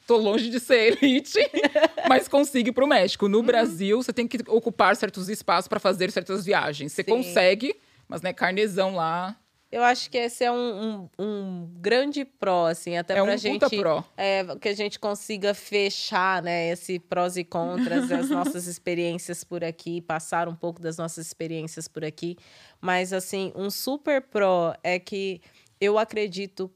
tô 0.06 0.18
longe 0.18 0.50
de 0.50 0.60
ser 0.60 0.98
elite, 1.02 1.40
mas 2.08 2.28
consigo 2.28 2.70
ir 2.70 2.72
pro 2.72 2.88
México. 2.88 3.28
No 3.28 3.40
uhum. 3.40 3.46
Brasil, 3.46 4.02
você 4.02 4.14
tem 4.14 4.28
que 4.28 4.40
ocupar 4.48 4.96
certos 4.96 5.28
espaços 5.30 5.68
para 5.68 5.80
fazer 5.80 6.12
certas 6.12 6.46
viagens. 6.46 6.94
Você 6.94 7.04
Sim. 7.04 7.12
consegue, 7.12 7.76
mas 8.08 8.22
né, 8.22 8.32
carnezão 8.32 8.96
lá. 8.96 9.36
Eu 9.70 9.84
acho 9.84 10.10
que 10.10 10.18
esse 10.18 10.46
é 10.46 10.52
um, 10.52 10.56
um, 10.82 11.10
um 11.20 11.70
grande 11.80 12.24
pró, 12.24 12.68
assim, 12.68 12.96
até 12.98 13.18
é 13.18 13.22
pra 13.22 13.34
um 13.34 13.38
gente. 13.38 13.78
Pró. 13.78 14.02
É, 14.16 14.44
que 14.56 14.70
a 14.70 14.74
gente 14.74 14.98
consiga 14.98 15.54
fechar, 15.54 16.42
né, 16.42 16.70
esse 16.70 17.00
prós 17.00 17.36
e 17.36 17.44
contras, 17.44 18.10
as 18.10 18.30
nossas 18.32 18.66
experiências 18.66 19.44
por 19.44 19.64
aqui, 19.64 20.00
passar 20.00 20.48
um 20.48 20.56
pouco 20.56 20.82
das 20.82 20.98
nossas 20.98 21.26
experiências 21.26 21.88
por 21.88 22.06
aqui. 22.06 22.38
Mas, 22.80 23.12
assim, 23.12 23.52
um 23.56 23.70
super 23.70 24.22
pró 24.22 24.74
é 24.82 24.98
que 25.00 25.42
eu 25.82 26.00
acredito, 26.00 26.72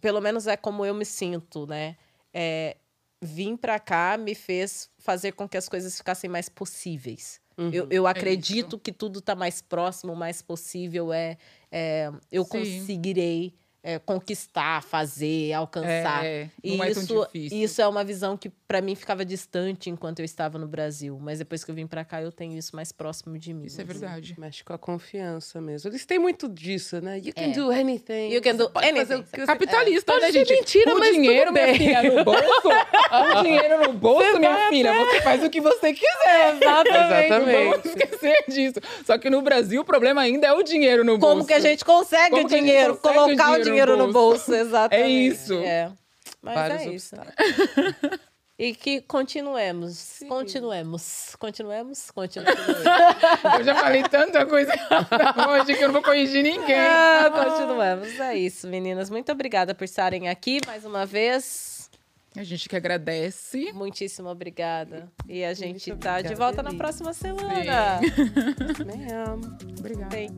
pelo 0.00 0.20
menos 0.20 0.46
é 0.46 0.56
como 0.56 0.86
eu 0.86 0.94
me 0.94 1.04
sinto, 1.04 1.66
né? 1.66 1.96
É, 2.32 2.76
vim 3.20 3.56
para 3.56 3.80
cá 3.80 4.16
me 4.16 4.34
fez 4.34 4.88
fazer 4.98 5.32
com 5.32 5.48
que 5.48 5.56
as 5.56 5.68
coisas 5.68 5.96
ficassem 5.96 6.30
mais 6.30 6.48
possíveis. 6.48 7.40
Uhum, 7.58 7.70
eu, 7.72 7.86
eu 7.90 8.06
é 8.06 8.10
acredito 8.10 8.76
é 8.76 8.78
que 8.78 8.92
tudo 8.92 9.18
está 9.20 9.34
mais 9.34 9.62
próximo, 9.62 10.14
mais 10.14 10.42
possível. 10.42 11.12
É, 11.12 11.38
é 11.76 12.10
eu 12.32 12.44
Sim. 12.44 12.50
conseguirei 12.50 13.54
é, 13.82 13.98
conquistar, 14.00 14.82
fazer, 14.82 15.52
alcançar. 15.52 16.24
É, 16.24 16.50
não 16.64 16.84
e 16.84 16.88
é 16.88 16.90
isso, 16.90 17.06
tão 17.06 17.24
difícil. 17.26 17.58
isso 17.58 17.80
é 17.80 17.86
uma 17.86 18.02
visão 18.02 18.36
que 18.36 18.50
para 18.66 18.80
mim 18.80 18.94
ficava 18.94 19.24
distante 19.24 19.88
enquanto 19.88 20.18
eu 20.18 20.24
estava 20.24 20.58
no 20.58 20.66
Brasil, 20.66 21.18
mas 21.20 21.38
depois 21.38 21.62
que 21.62 21.70
eu 21.70 21.74
vim 21.74 21.86
para 21.86 22.04
cá 22.04 22.20
eu 22.20 22.32
tenho 22.32 22.56
isso 22.56 22.74
mais 22.74 22.90
próximo 22.90 23.38
de 23.38 23.54
mim. 23.54 23.66
Isso 23.66 23.80
é 23.80 23.84
verdade. 23.84 24.34
Mexe 24.38 24.64
com 24.64 24.72
a 24.72 24.78
confiança 24.78 25.60
mesmo. 25.60 25.90
Eles 25.90 26.04
têm 26.04 26.18
muito 26.18 26.48
disso, 26.48 27.00
né? 27.00 27.18
You 27.18 27.32
can 27.34 27.42
é. 27.42 27.52
do 27.52 27.70
anything. 27.70 28.32
You 28.32 28.42
can 28.42 28.56
do 28.56 28.70
anything. 28.74 29.24
Capitalista, 29.46 30.12
é. 30.12 30.20
né, 30.20 30.32
gente? 30.32 30.52
Mentira, 30.52 30.94
o 30.94 30.98
mas 30.98 31.14
dinheiro, 31.14 31.52
minha 31.52 31.74
filha, 31.74 32.02
no 32.02 32.24
bolso. 32.24 32.68
o 32.68 33.42
dinheiro 33.42 33.86
no 33.86 33.92
bolso, 33.92 34.32
você 34.32 34.38
minha 34.38 34.68
filha. 34.68 34.92
Até... 34.92 35.04
Você 35.04 35.20
faz 35.22 35.44
o 35.44 35.50
que 35.50 35.60
você 35.60 35.92
quiser. 35.92 36.56
Exatamente. 36.56 37.26
Exatamente. 37.26 37.64
Não 37.64 37.70
vamos 37.70 37.84
esquecer 37.86 38.44
disso. 38.48 38.80
Só 39.04 39.16
que 39.18 39.30
no 39.30 39.42
Brasil 39.42 39.80
o 39.80 39.84
problema 39.84 40.22
ainda 40.22 40.48
é 40.48 40.52
o 40.52 40.62
dinheiro 40.62 41.04
no 41.04 41.18
bolso. 41.18 41.36
Como 41.36 41.46
que 41.46 41.54
a 41.54 41.60
gente 41.60 41.84
consegue 41.84 42.30
Como 42.30 42.44
o 42.44 42.48
dinheiro? 42.48 42.96
Consegue 42.96 43.14
colocar 43.14 43.28
o 43.28 43.34
dinheiro, 43.34 43.60
o 43.60 43.64
dinheiro 43.64 43.96
no 43.96 44.12
bolso. 44.12 44.50
No 44.50 44.56
bolso. 44.56 44.66
Exatamente. 44.66 45.06
É 45.06 45.08
isso. 45.08 45.54
É. 45.54 45.92
Mas 46.42 46.54
Vários 46.54 46.82
é 46.82 46.88
isso. 46.90 47.16
E 48.58 48.74
que 48.74 49.02
continuemos, 49.02 49.98
Sim. 49.98 50.28
continuemos, 50.28 51.36
continuemos, 51.38 52.10
continuemos. 52.10 52.56
Eu 53.58 53.64
já 53.64 53.74
falei 53.74 54.02
tanta 54.02 54.46
coisa 54.46 54.72
hoje 55.50 55.74
que 55.76 55.84
eu 55.84 55.88
não 55.88 55.92
vou 55.92 56.02
corrigir 56.02 56.42
ninguém. 56.42 56.74
Ah, 56.74 57.30
continuemos. 57.30 58.18
É 58.18 58.34
isso, 58.34 58.66
meninas. 58.66 59.10
Muito 59.10 59.30
obrigada 59.30 59.74
por 59.74 59.84
estarem 59.84 60.30
aqui 60.30 60.60
mais 60.66 60.86
uma 60.86 61.04
vez. 61.04 61.90
A 62.34 62.42
gente 62.42 62.66
que 62.66 62.76
agradece. 62.76 63.72
Muitíssimo 63.74 64.30
obrigada. 64.30 65.10
E 65.28 65.44
a 65.44 65.52
gente 65.52 65.90
Muito 65.90 66.02
tá 66.02 66.12
obrigada, 66.12 66.28
de 66.28 66.34
volta 66.34 66.62
na 66.62 66.72
próxima 66.72 67.12
semana. 67.12 68.00
Sim. 68.02 68.10
Obrigada. 69.78 70.08
Bem. 70.08 70.30